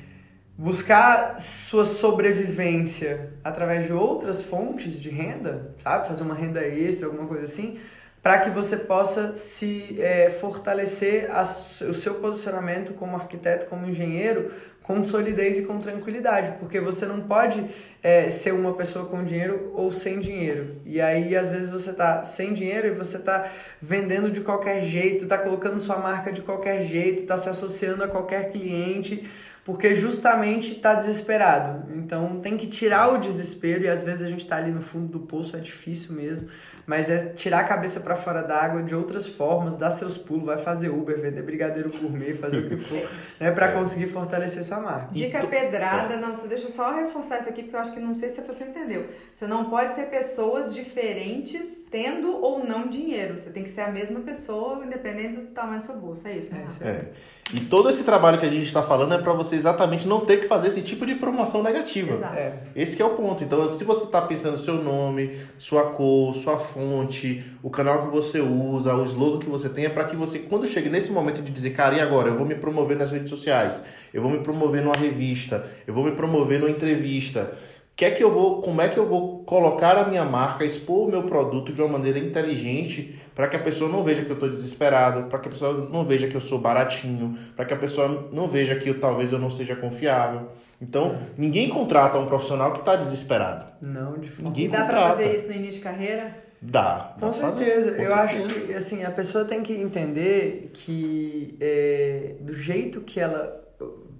buscar 0.57 1.41
sua 1.41 1.85
sobrevivência 1.85 3.33
através 3.43 3.87
de 3.87 3.93
outras 3.93 4.43
fontes 4.43 5.01
de 5.01 5.11
renda, 5.11 5.75
sabe? 5.79 6.09
Fazer 6.09 6.23
uma 6.23 6.35
renda 6.35 6.61
extra, 6.61 7.07
alguma 7.07 7.27
coisa 7.27 7.45
assim, 7.45 7.79
para 8.23 8.39
que 8.39 8.51
você 8.51 8.77
possa 8.77 9.35
se 9.35 9.97
é, 10.01 10.31
fortalecer 10.31 11.29
a, 11.31 11.43
o 11.43 11.93
seu 11.93 12.15
posicionamento 12.15 12.95
como 12.95 13.17
arquiteto, 13.17 13.67
como 13.67 13.87
engenheiro, 13.87 14.53
com 14.83 15.03
solidez 15.03 15.59
e 15.59 15.63
com 15.63 15.79
tranquilidade, 15.79 16.57
porque 16.59 16.81
você 16.81 17.07
não 17.07 17.21
pode 17.21 17.65
é, 18.03 18.29
ser 18.31 18.53
uma 18.53 18.75
pessoa 18.75 19.07
com 19.07 19.25
dinheiro 19.25 19.73
ou 19.75 19.93
sem 19.93 20.21
dinheiro. 20.21 20.77
E 20.85 21.01
aí, 21.01 21.37
às 21.37 21.51
vezes, 21.51 21.71
você 21.71 21.93
tá 21.93 22.23
sem 22.25 22.53
dinheiro 22.53 22.89
e 22.89 22.91
você 22.91 23.19
tá 23.19 23.51
vendendo 23.81 24.31
de 24.31 24.41
qualquer 24.41 24.85
jeito, 24.85 25.27
tá 25.27 25.39
colocando 25.39 25.81
sua 25.81 25.99
marca 25.99 26.33
de 26.33 26.43
qualquer 26.43 26.83
jeito, 26.83 27.27
tá 27.27 27.37
se 27.37 27.49
associando 27.49 28.05
a 28.05 28.09
qualquer 28.09 28.51
cliente, 28.51 29.29
porque 29.65 29.95
justamente 29.95 30.75
tá 30.75 30.95
desesperado. 30.95 31.93
Então, 31.95 32.41
tem 32.41 32.57
que 32.57 32.67
tirar 32.67 33.13
o 33.13 33.19
desespero 33.19 33.85
e 33.85 33.89
às 33.89 34.03
vezes 34.03 34.23
a 34.23 34.29
gente 34.29 34.47
tá 34.47 34.57
ali 34.57 34.71
no 34.71 34.81
fundo 34.81 35.07
do 35.07 35.21
poço, 35.21 35.57
é 35.57 35.61
difícil 35.61 36.15
mesmo 36.15 36.49
mas 36.87 37.09
é 37.09 37.27
tirar 37.27 37.61
a 37.61 37.65
cabeça 37.65 38.01
para 38.01 38.17
fora 38.17 38.43
d'água 38.43 38.83
de 38.83 38.95
outras 38.95 39.29
formas, 39.29 39.77
dar 39.77 39.91
seus 39.91 40.19
pulos, 40.19 40.47
vai 40.47 40.59
fazer 40.59 40.89
Uber, 40.89 41.21
vender 41.21 41.43
brigadeiro 41.43 41.91
gourmet, 41.91 42.35
fazer 42.35 42.59
o 42.59 42.69
que 42.69 42.77
for, 42.77 43.09
né, 43.41 43.51
para 43.51 43.67
é. 43.67 43.73
conseguir 43.73 44.09
fortalecer 44.09 44.65
sua 44.65 44.81
marca. 44.81 45.09
Dica 45.13 45.41
tu... 45.41 45.47
pedrada, 45.47 46.15
é. 46.15 46.17
não, 46.17 46.33
deixa 46.33 46.67
eu 46.67 46.71
só 46.71 46.93
reforçar 46.93 47.41
isso 47.41 47.49
aqui 47.49 47.63
porque 47.63 47.77
eu 47.77 47.81
acho 47.81 47.93
que 47.93 48.01
não 48.01 48.15
sei 48.15 48.29
se 48.29 48.41
a 48.41 48.45
pessoa 48.45 48.69
entendeu. 48.69 49.07
Você 49.33 49.47
não 49.47 49.71
pode 49.71 49.95
ser 49.95 50.07
pessoas 50.07 50.75
diferentes 50.75 51.87
tendo 51.91 52.43
ou 52.43 52.65
não 52.65 52.89
dinheiro. 52.89 53.37
Você 53.37 53.51
tem 53.51 53.63
que 53.63 53.71
ser 53.71 53.83
a 53.83 53.91
mesma 53.91 54.21
pessoa, 54.21 54.85
independente 54.85 55.37
do 55.37 55.47
tamanho 55.49 55.81
do 55.81 55.85
seu 55.85 55.97
bolso. 55.97 56.27
É 56.27 56.33
isso, 56.33 56.53
né? 56.53 56.67
É, 56.81 56.89
é. 56.89 57.13
E 57.53 57.61
todo 57.61 57.91
esse 57.91 58.05
trabalho 58.05 58.39
que 58.39 58.47
a 58.47 58.49
gente 58.49 58.67
está 58.67 58.83
falando 58.83 59.13
é 59.13 59.19
para 59.19 59.33
você 59.33 59.57
exatamente 59.57 60.09
não 60.09 60.21
ter 60.21 60.39
que 60.39 60.49
fazer 60.49 60.69
esse 60.69 60.81
tipo 60.81 61.05
de 61.05 61.17
promoção 61.17 61.63
negativa. 61.63 62.15
Exato. 62.15 62.37
É. 62.37 62.55
Esse 62.75 63.01
é 63.01 63.05
o 63.05 63.11
ponto. 63.11 63.45
Então, 63.45 63.69
se 63.69 63.85
você 63.85 64.05
está 64.05 64.23
pensando 64.23 64.57
seu 64.57 64.83
nome, 64.83 65.39
sua 65.59 65.91
cor, 65.91 66.35
sua 66.35 66.59
fonte, 66.59 67.45
o 67.63 67.69
canal 67.69 68.07
que 68.07 68.15
você 68.15 68.41
usa, 68.41 68.95
o 68.95 69.05
slogan 69.05 69.39
que 69.39 69.51
você 69.51 69.69
tem, 69.69 69.85
é 69.85 69.91
para 69.91 70.05
que 70.05 70.17
você, 70.17 70.39
quando 70.39 70.67
chegue 70.67 70.89
nesse 70.89 71.13
momento 71.13 71.43
de 71.43 71.53
dizer, 71.53 71.71
cara, 71.71 71.95
e 71.97 72.01
agora? 72.01 72.29
Eu 72.29 72.37
vou 72.37 72.47
me 72.47 72.55
promover 72.55 72.97
nas 72.97 73.11
redes 73.11 73.29
sociais, 73.29 73.85
eu 74.15 74.23
vou 74.23 74.31
me 74.31 74.39
promover 74.39 74.83
numa 74.83 74.97
revista, 74.97 75.67
eu 75.87 75.93
vou 75.93 76.05
me 76.05 76.13
promover 76.13 76.59
numa 76.59 76.71
entrevista 76.71 77.59
que 77.95 78.07
é 78.07 78.11
que 78.11 78.25
eu 78.25 78.33
vou, 78.33 78.63
como 78.63 78.81
é 78.81 78.89
que 78.89 78.99
eu 78.99 79.07
vou 79.07 79.45
colocar 79.45 79.97
a 79.97 80.09
minha 80.09 80.25
marca, 80.25 80.65
expor 80.65 81.07
o 81.07 81.11
meu 81.11 81.25
produto 81.25 81.73
de 81.73 81.81
uma 81.83 81.91
maneira 81.91 82.19
inteligente 82.19 83.21
para 83.35 83.49
que 83.49 83.57
a 83.57 83.59
pessoa 83.59 83.91
não 83.91 84.03
veja 84.03 84.23
que 84.23 84.31
eu 84.31 84.35
estou 84.35 84.49
desesperado, 84.49 85.29
para 85.29 85.39
que 85.39 85.49
a 85.49 85.53
pessoa 85.53 85.89
não 85.91 86.05
veja 86.05 86.29
que 86.29 86.35
eu 86.35 86.41
sou 86.41 86.59
baratinho, 86.59 87.39
para 87.57 87.65
que 87.65 87.75
a 87.75 87.77
pessoa 87.77 88.29
não 88.33 88.49
veja 88.49 88.77
que 88.77 88.89
eu, 88.89 89.01
talvez 89.01 89.33
eu 89.33 89.39
não 89.39 89.51
seja 89.51 89.75
confiável. 89.75 90.49
Então, 90.81 91.19
ninguém 91.39 91.69
contrata 91.69 92.19
um 92.19 92.27
profissional 92.27 92.73
que 92.73 92.81
está 92.81 92.97
desesperado. 92.97 93.67
Não, 93.81 94.19
de 94.19 94.29
forma 94.29 94.51
Ninguém 94.51 94.69
dá 94.69 94.85
para 94.85 95.11
fazer 95.11 95.35
isso 95.35 95.47
no 95.47 95.55
início 95.55 95.79
de 95.79 95.85
carreira? 95.85 96.37
Dá. 96.61 97.15
Com 97.19 97.33
certeza. 97.33 97.93
Com 97.93 98.03
eu 98.03 98.09
certeza. 98.09 98.15
acho 98.15 98.49
que 98.49 98.75
assim, 98.75 99.05
a 99.05 99.11
pessoa 99.11 99.45
tem 99.45 99.63
que 99.63 99.73
entender 99.73 100.71
que 100.73 101.57
é, 101.61 102.35
do 102.41 102.55
jeito 102.55 103.01
que 103.01 103.19
ela. 103.19 103.61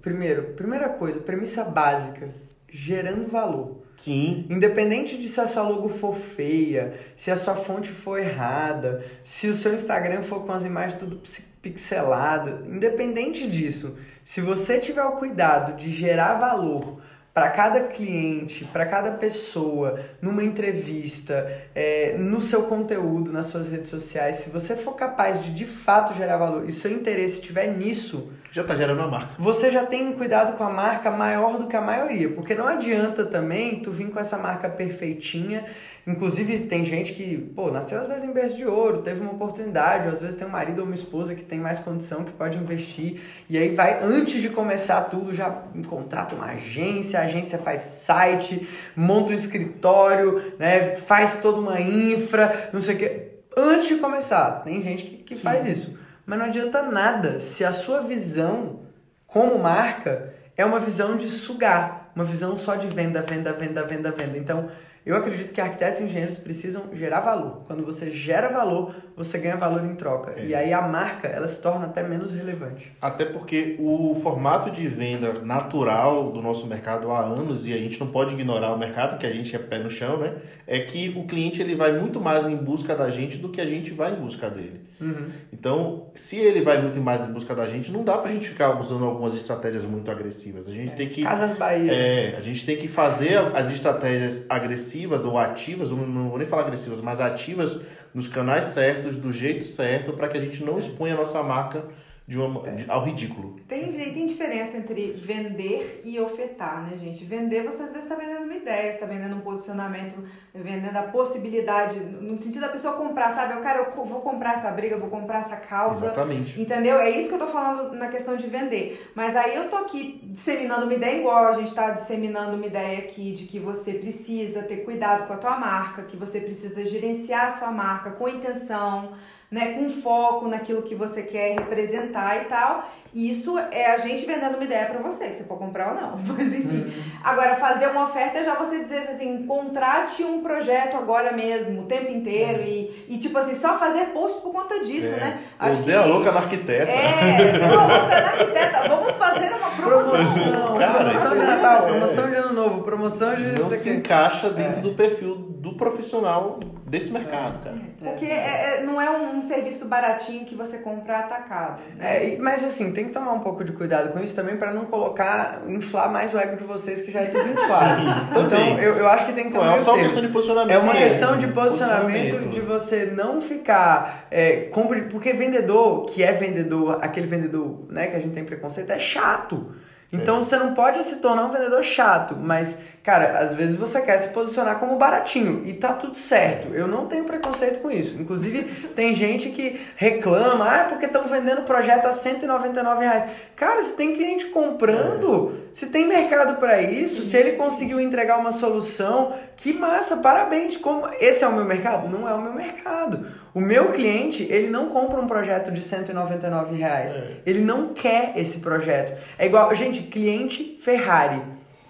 Primeiro, 0.01 0.53
primeira 0.55 0.89
coisa, 0.89 1.19
premissa 1.19 1.63
básica 1.63 2.29
gerando 2.73 3.27
valor. 3.27 3.83
Sim. 3.97 4.45
Independente 4.49 5.17
de 5.17 5.27
se 5.27 5.39
a 5.39 5.45
sua 5.45 5.61
logo 5.61 5.87
for 5.87 6.15
feia, 6.15 6.99
se 7.15 7.29
a 7.29 7.35
sua 7.35 7.55
fonte 7.55 7.89
for 7.89 8.19
errada, 8.19 9.05
se 9.23 9.47
o 9.47 9.53
seu 9.53 9.75
Instagram 9.75 10.23
for 10.23 10.43
com 10.43 10.51
as 10.51 10.65
imagens 10.65 10.99
tudo 10.99 11.21
pixelado, 11.61 12.67
independente 12.67 13.47
disso, 13.47 13.97
se 14.25 14.41
você 14.41 14.79
tiver 14.79 15.03
o 15.03 15.13
cuidado 15.13 15.77
de 15.77 15.91
gerar 15.91 16.33
valor 16.39 17.01
para 17.33 17.49
cada 17.49 17.81
cliente, 17.81 18.63
para 18.65 18.85
cada 18.85 19.11
pessoa, 19.11 19.99
numa 20.21 20.43
entrevista, 20.43 21.63
é, 21.73 22.15
no 22.15 22.39
seu 22.39 22.63
conteúdo, 22.63 23.31
nas 23.31 23.47
suas 23.47 23.67
redes 23.67 23.89
sociais, 23.89 24.35
se 24.35 24.51
você 24.51 24.75
for 24.75 24.93
capaz 24.93 25.43
de 25.43 25.51
de 25.51 25.65
fato 25.65 26.13
gerar 26.13 26.37
valor 26.37 26.69
e 26.69 26.71
seu 26.71 26.91
interesse 26.91 27.39
estiver 27.39 27.75
nisso, 27.75 28.31
já 28.51 28.61
está 28.61 28.75
gerando 28.75 29.01
a 29.01 29.07
marca. 29.07 29.33
Você 29.39 29.71
já 29.71 29.83
tem 29.83 30.07
um 30.07 30.13
cuidado 30.13 30.55
com 30.55 30.63
a 30.63 30.69
marca 30.69 31.09
maior 31.09 31.57
do 31.57 31.65
que 31.65 31.75
a 31.75 31.81
maioria, 31.81 32.29
porque 32.29 32.53
não 32.53 32.67
adianta 32.67 33.25
também 33.25 33.79
tu 33.79 33.89
vir 33.89 34.11
com 34.11 34.19
essa 34.19 34.37
marca 34.37 34.69
perfeitinha 34.69 35.65
Inclusive, 36.05 36.59
tem 36.59 36.83
gente 36.83 37.13
que, 37.13 37.37
pô, 37.55 37.71
nasceu 37.71 38.01
às 38.01 38.07
vezes 38.07 38.25
em 38.25 38.33
berço 38.33 38.57
de 38.57 38.65
ouro, 38.65 39.01
teve 39.03 39.21
uma 39.21 39.31
oportunidade, 39.31 40.07
ou 40.07 40.13
às 40.13 40.19
vezes 40.19 40.35
tem 40.37 40.45
um 40.45 40.51
marido 40.51 40.79
ou 40.79 40.85
uma 40.85 40.95
esposa 40.95 41.33
que 41.33 41.43
tem 41.43 41.59
mais 41.59 41.79
condição, 41.79 42.25
que 42.25 42.33
pode 42.33 42.57
investir, 42.57 43.21
e 43.49 43.57
aí 43.57 43.73
vai, 43.73 44.03
antes 44.03 44.41
de 44.41 44.49
começar 44.49 45.03
tudo, 45.03 45.33
já 45.33 45.49
contrata 45.87 46.35
uma 46.35 46.47
agência, 46.47 47.19
a 47.19 47.23
agência 47.23 47.57
faz 47.57 47.79
site, 47.79 48.67
monta 48.97 49.31
um 49.31 49.35
escritório, 49.35 50.53
né, 50.59 50.93
faz 50.93 51.37
toda 51.41 51.61
uma 51.61 51.79
infra, 51.79 52.69
não 52.73 52.81
sei 52.81 52.95
o 52.95 52.97
quê. 52.97 53.27
Antes 53.55 53.87
de 53.87 53.95
começar, 53.95 54.61
tem 54.63 54.81
gente 54.81 55.03
que, 55.03 55.17
que 55.17 55.35
faz 55.35 55.65
isso. 55.65 55.97
Mas 56.25 56.39
não 56.39 56.47
adianta 56.47 56.81
nada 56.81 57.39
se 57.39 57.63
a 57.63 57.71
sua 57.71 58.01
visão 58.01 58.81
como 59.25 59.57
marca 59.57 60.33
é 60.57 60.65
uma 60.65 60.79
visão 60.79 61.15
de 61.15 61.29
sugar, 61.29 62.11
uma 62.15 62.25
visão 62.25 62.57
só 62.57 62.75
de 62.75 62.87
venda, 62.87 63.21
venda, 63.21 63.53
venda, 63.53 63.83
venda, 63.83 64.11
venda. 64.11 64.37
Então, 64.37 64.69
eu 65.05 65.17
acredito 65.17 65.51
que 65.51 65.59
arquitetos 65.59 65.99
e 65.99 66.05
engenheiros 66.05 66.37
precisam 66.37 66.83
gerar 66.93 67.19
valor. 67.19 67.63
Quando 67.67 67.85
você 67.85 68.09
gera 68.09 68.47
valor, 68.47 68.95
você 69.17 69.37
ganha 69.37 69.57
valor 69.57 69.83
em 69.83 69.95
troca. 69.95 70.33
É. 70.39 70.45
E 70.45 70.55
aí 70.55 70.71
a 70.71 70.81
marca, 70.81 71.27
ela 71.27 71.47
se 71.47 71.61
torna 71.61 71.87
até 71.87 72.01
menos 72.01 72.31
relevante. 72.31 72.89
Até 73.01 73.25
porque 73.25 73.75
o 73.79 74.15
formato 74.23 74.71
de 74.71 74.87
venda 74.87 75.41
natural 75.41 76.31
do 76.31 76.41
nosso 76.41 76.67
mercado 76.67 77.11
há 77.11 77.19
anos, 77.19 77.67
e 77.67 77.73
a 77.73 77.77
gente 77.77 77.99
não 77.99 78.07
pode 78.07 78.33
ignorar 78.33 78.73
o 78.73 78.79
mercado, 78.79 79.17
que 79.17 79.25
a 79.25 79.31
gente 79.31 79.53
é 79.53 79.59
pé 79.59 79.77
no 79.77 79.89
chão, 79.89 80.17
né? 80.17 80.35
É 80.65 80.79
que 80.79 81.13
o 81.17 81.25
cliente 81.25 81.61
ele 81.61 81.75
vai 81.75 81.91
muito 81.91 82.21
mais 82.21 82.47
em 82.47 82.55
busca 82.55 82.95
da 82.95 83.09
gente 83.09 83.37
do 83.37 83.49
que 83.49 83.59
a 83.59 83.65
gente 83.65 83.91
vai 83.91 84.13
em 84.13 84.15
busca 84.15 84.49
dele. 84.49 84.81
Uhum. 85.01 85.31
Então, 85.51 86.07
se 86.15 86.37
ele 86.37 86.61
vai 86.61 86.81
muito 86.81 86.97
mais 87.01 87.27
em 87.27 87.33
busca 87.33 87.53
da 87.53 87.67
gente, 87.67 87.91
não 87.91 88.05
dá 88.05 88.17
pra 88.17 88.31
gente 88.31 88.47
ficar 88.47 88.79
usando 88.79 89.03
algumas 89.03 89.35
estratégias 89.35 89.83
muito 89.83 90.09
agressivas. 90.09 90.69
A 90.69 90.71
gente 90.71 90.93
é. 90.93 90.95
tem 90.95 91.09
que. 91.09 91.23
Casas 91.23 91.57
Bahia. 91.57 91.91
É, 91.91 92.35
a 92.37 92.41
gente 92.41 92.65
tem 92.65 92.77
que 92.77 92.87
fazer 92.87 93.37
as 93.53 93.69
estratégias 93.69 94.45
agressivas 94.49 94.92
ou 95.25 95.37
ativas, 95.37 95.91
não 95.91 96.29
vou 96.29 96.37
nem 96.37 96.47
falar 96.47 96.63
agressivas, 96.63 97.01
mas 97.01 97.19
ativas 97.19 97.79
nos 98.13 98.27
canais 98.27 98.65
certos, 98.65 99.15
do 99.17 99.31
jeito 99.31 99.65
certo, 99.65 100.13
para 100.13 100.27
que 100.27 100.37
a 100.37 100.41
gente 100.41 100.63
não 100.63 100.77
exponha 100.77 101.13
a 101.13 101.17
nossa 101.17 101.41
marca 101.41 101.83
de 102.25 102.39
uma, 102.39 102.61
de, 102.71 102.89
ao 102.89 103.03
ridículo. 103.03 103.59
Tem, 103.67 103.91
tem 103.91 104.25
diferença 104.25 104.77
entre 104.77 105.11
vender 105.11 106.01
e 106.05 106.17
ofertar, 106.19 106.81
né, 106.83 106.97
gente? 106.97 107.25
Vender, 107.25 107.63
você 107.63 107.83
às 107.83 107.91
vezes 107.91 108.03
está 108.03 108.15
vendendo 108.15 108.43
uma 108.43 108.55
ideia, 108.55 108.91
está 108.91 109.05
vendendo 109.05 109.35
um 109.35 109.41
posicionamento, 109.41 110.23
vendendo 110.53 110.95
a 110.95 111.03
possibilidade, 111.03 111.99
no 111.99 112.37
sentido 112.37 112.61
da 112.61 112.69
pessoa 112.69 112.93
comprar, 112.93 113.35
sabe? 113.35 113.53
Eu, 113.53 113.61
cara, 113.61 113.79
eu 113.79 114.05
vou 114.05 114.21
comprar 114.21 114.55
essa 114.55 114.71
briga, 114.71 114.97
vou 114.97 115.09
comprar 115.09 115.41
essa 115.41 115.57
causa. 115.57 116.05
Exatamente. 116.05 116.61
Entendeu? 116.61 116.97
É 116.97 117.09
isso 117.09 117.27
que 117.27 117.35
eu 117.35 117.39
tô 117.39 117.47
falando 117.47 117.93
na 117.93 118.07
questão 118.07 118.37
de 118.37 118.47
vender. 118.47 119.11
Mas 119.13 119.35
aí 119.35 119.55
eu 119.55 119.69
tô 119.69 119.75
aqui 119.75 120.21
disseminando 120.23 120.85
uma 120.85 120.93
ideia 120.93 121.19
igual, 121.19 121.47
a 121.47 121.53
gente 121.53 121.69
está 121.69 121.91
disseminando 121.91 122.55
uma 122.55 122.65
ideia 122.65 122.99
aqui 122.99 123.33
de 123.33 123.47
que 123.47 123.59
você 123.59 123.93
precisa 123.93 124.63
ter 124.63 124.77
cuidado 124.77 125.27
com 125.27 125.33
a 125.33 125.37
tua 125.37 125.59
marca, 125.59 126.03
que 126.03 126.15
você 126.15 126.39
precisa 126.39 126.85
gerenciar 126.85 127.47
a 127.47 127.51
sua 127.51 127.71
marca 127.71 128.11
com 128.11 128.29
intenção 128.29 129.13
né, 129.53 129.73
com 129.73 129.87
foco 129.87 130.47
naquilo 130.47 130.81
que 130.81 130.95
você 130.95 131.21
quer 131.21 131.59
representar 131.59 132.41
e 132.41 132.45
tal. 132.45 132.89
E 133.13 133.31
isso 133.31 133.55
é 133.59 133.91
a 133.91 133.99
gente 133.99 134.25
vendendo 134.25 134.55
uma 134.55 134.63
ideia 134.63 134.87
para 134.87 134.99
você, 134.99 135.27
que 135.27 135.35
você 135.35 135.43
pode 135.43 135.59
comprar 135.59 135.89
ou 135.89 136.01
não. 136.01 136.17
Mas 136.33 136.47
enfim. 136.47 136.77
Uhum. 136.77 137.03
Agora, 137.23 137.55
fazer 137.57 137.85
uma 137.85 138.05
oferta 138.05 138.39
é 138.39 138.43
já 138.43 138.55
você 138.55 138.79
dizer 138.79 139.09
assim, 139.11 139.45
contrate 139.45 140.23
um 140.23 140.41
projeto 140.41 140.97
agora 140.97 141.31
mesmo, 141.31 141.83
o 141.83 141.85
tempo 141.85 142.11
inteiro. 142.11 142.63
Uhum. 142.63 142.67
E, 142.67 143.05
e 143.09 143.17
tipo 143.19 143.37
assim, 143.37 143.53
só 143.53 143.77
fazer 143.77 144.05
post 144.05 144.41
por 144.41 144.51
conta 144.51 144.83
disso, 144.83 145.13
é. 145.13 145.17
né? 145.17 145.41
Acho 145.59 145.83
deu 145.83 146.01
a 146.01 146.05
louca 146.05 146.31
na 146.31 146.39
arquiteta. 146.39 146.91
É, 146.91 147.51
deu 147.51 147.79
a 147.79 147.85
louca 147.85 148.21
na 148.21 148.27
arquiteta. 148.29 148.87
Vamos 148.87 149.15
fazer 149.15 149.53
uma 149.53 149.69
promoção. 149.69 150.79
Cara, 150.79 151.11
promoção 151.11 151.37
de 151.37 151.43
é 151.43 151.45
Natal, 151.45 151.85
promoção 151.85 152.29
de 152.31 152.35
Ano 152.35 152.53
Novo, 152.53 152.81
promoção 152.81 153.35
de. 153.35 153.59
Não 153.59 153.69
se 153.69 153.91
encaixa 153.91 154.49
dentro 154.49 154.79
é. 154.79 154.81
do 154.81 154.95
perfil 154.95 155.35
do 155.35 155.75
profissional 155.75 156.59
desse 156.87 157.11
mercado, 157.11 157.63
cara. 157.63 157.92
É, 158.03 158.09
porque 158.09 158.25
é, 158.25 158.79
é, 158.79 158.83
não 158.83 159.01
é 159.01 159.09
um 159.09 159.41
serviço 159.41 159.85
baratinho 159.85 160.45
que 160.45 160.55
você 160.55 160.77
compra 160.77 161.19
atacado. 161.19 161.81
Né? 161.95 162.33
É, 162.33 162.37
mas 162.37 162.63
assim, 162.63 162.91
tem 162.91 163.05
que 163.05 163.11
tomar 163.11 163.31
um 163.33 163.39
pouco 163.39 163.63
de 163.63 163.71
cuidado 163.71 164.11
com 164.11 164.19
isso 164.19 164.35
também 164.35 164.57
para 164.57 164.73
não 164.73 164.85
colocar, 164.85 165.61
inflar 165.67 166.11
mais 166.11 166.33
o 166.33 166.37
ego 166.37 166.57
de 166.57 166.63
vocês 166.63 167.01
que 167.01 167.11
já 167.11 167.21
é 167.21 167.25
tudo 167.27 167.47
inflado. 167.51 168.01
então 168.45 168.79
eu, 168.79 168.97
eu 168.97 169.09
acho 169.09 169.25
que 169.25 169.33
tem 169.33 169.45
que 169.45 169.51
ter 169.51 169.57
um 169.57 169.71
É 169.71 169.79
só 169.79 169.93
uma 169.93 170.03
questão 170.03 170.21
de 170.21 170.27
posicionamento. 170.27 170.75
É 170.75 170.77
uma 170.77 170.93
questão 170.93 171.37
de 171.37 171.47
posicionamento, 171.47 172.31
posicionamento, 172.31 172.49
de 172.49 172.59
você 172.59 173.05
não 173.05 173.41
ficar. 173.41 174.27
É, 174.29 174.67
compre, 174.71 175.03
porque 175.03 175.33
vendedor, 175.33 176.05
que 176.05 176.23
é 176.23 176.31
vendedor, 176.31 176.99
aquele 177.01 177.27
vendedor 177.27 177.85
né, 177.89 178.07
que 178.07 178.15
a 178.15 178.19
gente 178.19 178.33
tem 178.33 178.43
preconceito, 178.43 178.91
é 178.91 178.99
chato. 178.99 179.73
Então 180.13 180.37
é. 180.37 180.43
você 180.43 180.55
não 180.57 180.73
pode 180.73 181.03
se 181.03 181.17
tornar 181.17 181.45
um 181.45 181.51
vendedor 181.51 181.83
chato, 181.83 182.35
mas 182.39 182.77
Cara, 183.03 183.39
às 183.39 183.53
vezes 183.53 183.75
você 183.75 183.99
quer 183.99 184.17
se 184.17 184.29
posicionar 184.29 184.79
como 184.79 184.95
baratinho 184.95 185.63
e 185.65 185.73
tá 185.73 185.91
tudo 185.91 186.17
certo. 186.17 186.73
Eu 186.73 186.87
não 186.87 187.05
tenho 187.05 187.25
preconceito 187.25 187.81
com 187.81 187.91
isso. 187.91 188.15
Inclusive, 188.17 188.63
tem 188.95 189.13
gente 189.13 189.49
que 189.49 189.81
reclama, 189.97 190.65
ah, 190.65 190.85
porque 190.85 191.05
estão 191.05 191.25
vendendo 191.25 191.63
projeto 191.63 192.05
a 192.05 192.13
199 192.13 193.03
reais. 193.03 193.27
Cara, 193.57 193.81
se 193.81 193.91
tem 193.97 194.15
cliente 194.15 194.45
comprando, 194.45 195.53
é. 195.53 195.75
se 195.75 195.87
tem 195.87 196.07
mercado 196.07 196.57
para 196.57 196.81
isso, 196.81 197.23
se 197.23 197.35
ele 197.35 197.57
conseguiu 197.57 197.99
entregar 197.99 198.39
uma 198.39 198.51
solução, 198.51 199.35
que 199.57 199.73
massa, 199.73 200.15
parabéns. 200.17 200.77
Como 200.77 201.05
esse 201.19 201.43
é 201.43 201.47
o 201.47 201.51
meu 201.51 201.65
mercado? 201.65 202.07
Não 202.07 202.27
é 202.27 202.33
o 202.33 202.41
meu 202.41 202.53
mercado. 202.53 203.27
O 203.53 203.61
meu 203.61 203.91
cliente, 203.91 204.43
ele 204.49 204.67
não 204.67 204.89
compra 204.89 205.19
um 205.19 205.27
projeto 205.27 205.71
de 205.71 205.81
199 205.81 206.75
reais. 206.75 207.17
É. 207.17 207.37
Ele 207.45 207.61
não 207.61 207.93
quer 207.93 208.33
esse 208.35 208.57
projeto. 208.57 209.15
É 209.37 209.45
igual, 209.45 209.73
gente, 209.75 210.01
cliente 210.03 210.79
Ferrari. 210.81 211.41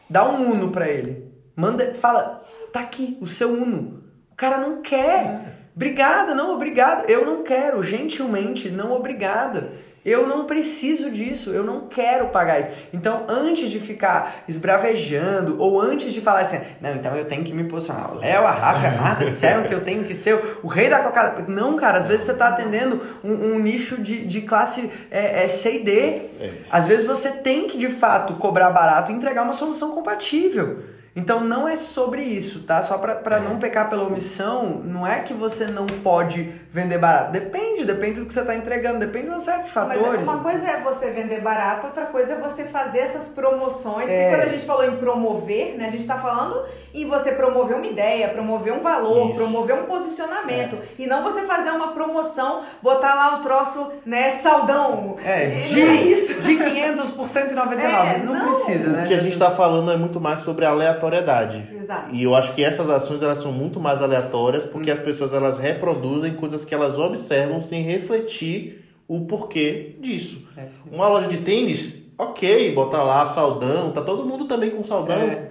Dá 0.09 0.28
um 0.28 0.51
Uno 0.51 0.72
pra 0.72 0.89
ele. 0.89 1.32
Manda, 1.55 1.93
fala, 1.93 2.43
tá 2.72 2.82
aqui, 2.82 3.18
o 3.22 3.28
seu 3.28 3.53
Uno. 3.53 4.03
O 4.32 4.36
cara 4.36 4.57
não 4.57 4.82
quer. 4.82 5.26
É. 5.26 5.53
Obrigada, 5.76 6.36
não, 6.36 6.53
obrigado. 6.53 7.09
Eu 7.09 7.26
não 7.26 7.43
quero, 7.43 7.82
gentilmente, 7.82 8.70
não 8.70 8.91
obrigada. 8.91 9.72
Eu 10.06 10.28
não 10.28 10.45
preciso 10.45 11.10
disso, 11.10 11.51
eu 11.51 11.64
não 11.64 11.88
quero 11.88 12.28
pagar 12.28 12.60
isso. 12.60 12.70
Então, 12.91 13.24
antes 13.28 13.70
de 13.70 13.80
ficar 13.80 14.43
esbravejando, 14.47 15.62
ou 15.62 15.80
antes 15.80 16.12
de 16.12 16.20
falar 16.20 16.41
assim, 16.41 16.60
não, 16.82 16.95
então 16.95 17.16
eu 17.16 17.26
tenho 17.26 17.43
que 17.43 17.54
me 17.54 17.64
posicionar. 17.64 18.14
O 18.14 18.20
Léo, 18.20 18.45
a 18.45 18.51
Rafa, 18.51 18.88
a 18.88 18.91
Marta 19.01 19.26
disseram 19.26 19.64
que 19.64 19.74
eu 19.74 19.82
tenho 19.82 20.04
que 20.04 20.14
ser 20.14 20.38
o, 20.62 20.68
rei 20.68 20.89
da 20.89 20.99
cocada. 20.99 21.45
Não, 21.47 21.78
cara, 21.78 21.99
às 21.99 22.08
vezes 22.08 22.26
você 22.26 22.34
está 22.34 22.49
atendendo 22.49 23.01
um, 23.24 23.32
um, 23.32 23.60
nicho 23.60 24.01
de, 24.01 24.26
de 24.26 24.41
classe 24.41 24.91
é, 25.10 25.45
é 25.45 25.47
C 25.47 25.78
e 25.78 25.84
D. 25.84 25.99
É. 26.01 26.51
Às 26.70 26.86
vezes 26.86 27.06
você 27.06 27.30
tem 27.30 27.68
que, 27.68 27.78
de 27.78 27.88
fato, 27.88 28.34
cobrar 28.36 28.72
barato 28.72 29.12
e 29.12 29.16
entregar 29.16 29.43
uma 29.43 29.54
solução 29.54 29.91
compatível. 29.91 30.92
Então 31.16 31.41
não 31.41 31.68
é 31.68 31.76
sobre 31.76 32.24
isso, 32.24 32.64
tá? 32.64 32.82
Só 32.82 32.97
para 32.97 33.38
é. 33.38 33.39
não 33.39 33.59
pecar 33.59 33.88
pela 33.88 34.03
omissão, 34.03 34.82
não 34.84 35.05
é 35.05 35.20
que 35.20 35.34
você 35.34 35.68
não 35.68 35.86
pode 35.86 36.51
vender 36.72 36.97
barato. 36.97 37.32
Depende, 37.32 37.86
depende 37.86 38.20
do 38.20 38.26
que 38.26 38.34
você 38.34 38.39
está 38.39 38.55
entregando, 38.55 38.97
depende 38.97 39.26
de 39.26 39.30
uma 39.30 39.39
série 39.39 39.64
de 39.64 39.70
fatores. 39.70 40.26
Mas 40.26 40.28
uma 40.28 40.39
coisa 40.39 40.68
é 40.68 40.82
você 40.82 41.11
vender 41.11 41.41
barato, 41.41 41.86
outra 41.86 42.05
coisa 42.05 42.34
é 42.34 42.36
você 42.39 42.64
fazer 42.64 42.99
essas 42.99 43.30
promoções. 43.30 44.09
É. 44.09 44.30
quando 44.30 44.41
a 44.41 44.49
gente 44.49 44.66
falou 44.66 44.86
em 44.86 44.97
promover, 44.97 45.78
né? 45.78 45.86
A 45.86 45.91
gente 45.91 46.01
está 46.01 46.18
falando 46.18 46.66
em 46.91 47.07
você 47.07 47.32
promover 47.32 47.78
uma 47.78 47.86
ideia, 47.86 48.30
promover 48.30 48.74
um 48.74 48.82
valor, 48.82 49.28
isso. 49.28 49.36
promover 49.36 49.76
um 49.76 49.84
posicionamento. 49.86 50.76
É. 50.76 50.80
E 50.97 51.05
não 51.05 51.24
você 51.24 51.41
fazer 51.41 51.70
uma 51.70 51.89
promoção, 51.89 52.64
botar 52.82 53.14
lá 53.14 53.38
o 53.38 53.41
troço, 53.41 53.91
né, 54.05 54.39
saldão. 54.41 55.16
É, 55.24 55.45
de, 55.45 55.82
é 55.82 55.93
isso. 55.93 56.41
de 56.41 56.55
500 56.55 57.11
por 57.11 57.28
199. 57.28 58.07
É, 58.07 58.18
não, 58.18 58.34
não 58.34 58.45
precisa, 58.45 58.89
né? 58.89 59.03
O 59.03 59.07
que 59.07 59.14
a 59.14 59.22
gente 59.22 59.34
está 59.34 59.51
falando 59.51 59.91
é 59.91 59.97
muito 59.97 60.20
mais 60.20 60.39
sobre 60.39 60.66
aleatoriedade 60.66 61.03
aleatoriedade. 61.06 61.68
Exato. 61.76 62.16
E 62.16 62.24
eu 62.24 62.36
acho 62.36 62.54
que 62.54 62.64
essas 62.64 62.89
ações 62.89 63.22
elas 63.22 63.39
são 63.39 63.51
muito 63.51 63.80
mais 63.80 64.01
aleatórias 64.01 64.66
porque 64.66 64.89
hum. 64.89 64.93
as 64.93 64.99
pessoas 64.99 65.34
elas 65.34 65.58
reproduzem 65.58 66.34
coisas 66.34 66.66
que 66.66 66.74
elas 66.74 66.97
observam 66.97 67.62
sem 67.62 67.82
refletir 67.84 68.84
o 69.08 69.22
porquê 69.22 69.95
disso. 69.99 70.47
É, 70.58 70.68
Uma 70.91 71.08
loja 71.08 71.28
de 71.28 71.38
tênis, 71.38 71.93
ok, 72.18 72.74
botar 72.74 73.04
lá 73.04 73.28
saldão, 73.28 73.91
tá 73.91 74.01
todo 74.01 74.26
mundo 74.26 74.45
também 74.45 74.72
com 74.72 74.84
saldão. 74.84 75.18
É. 75.18 75.49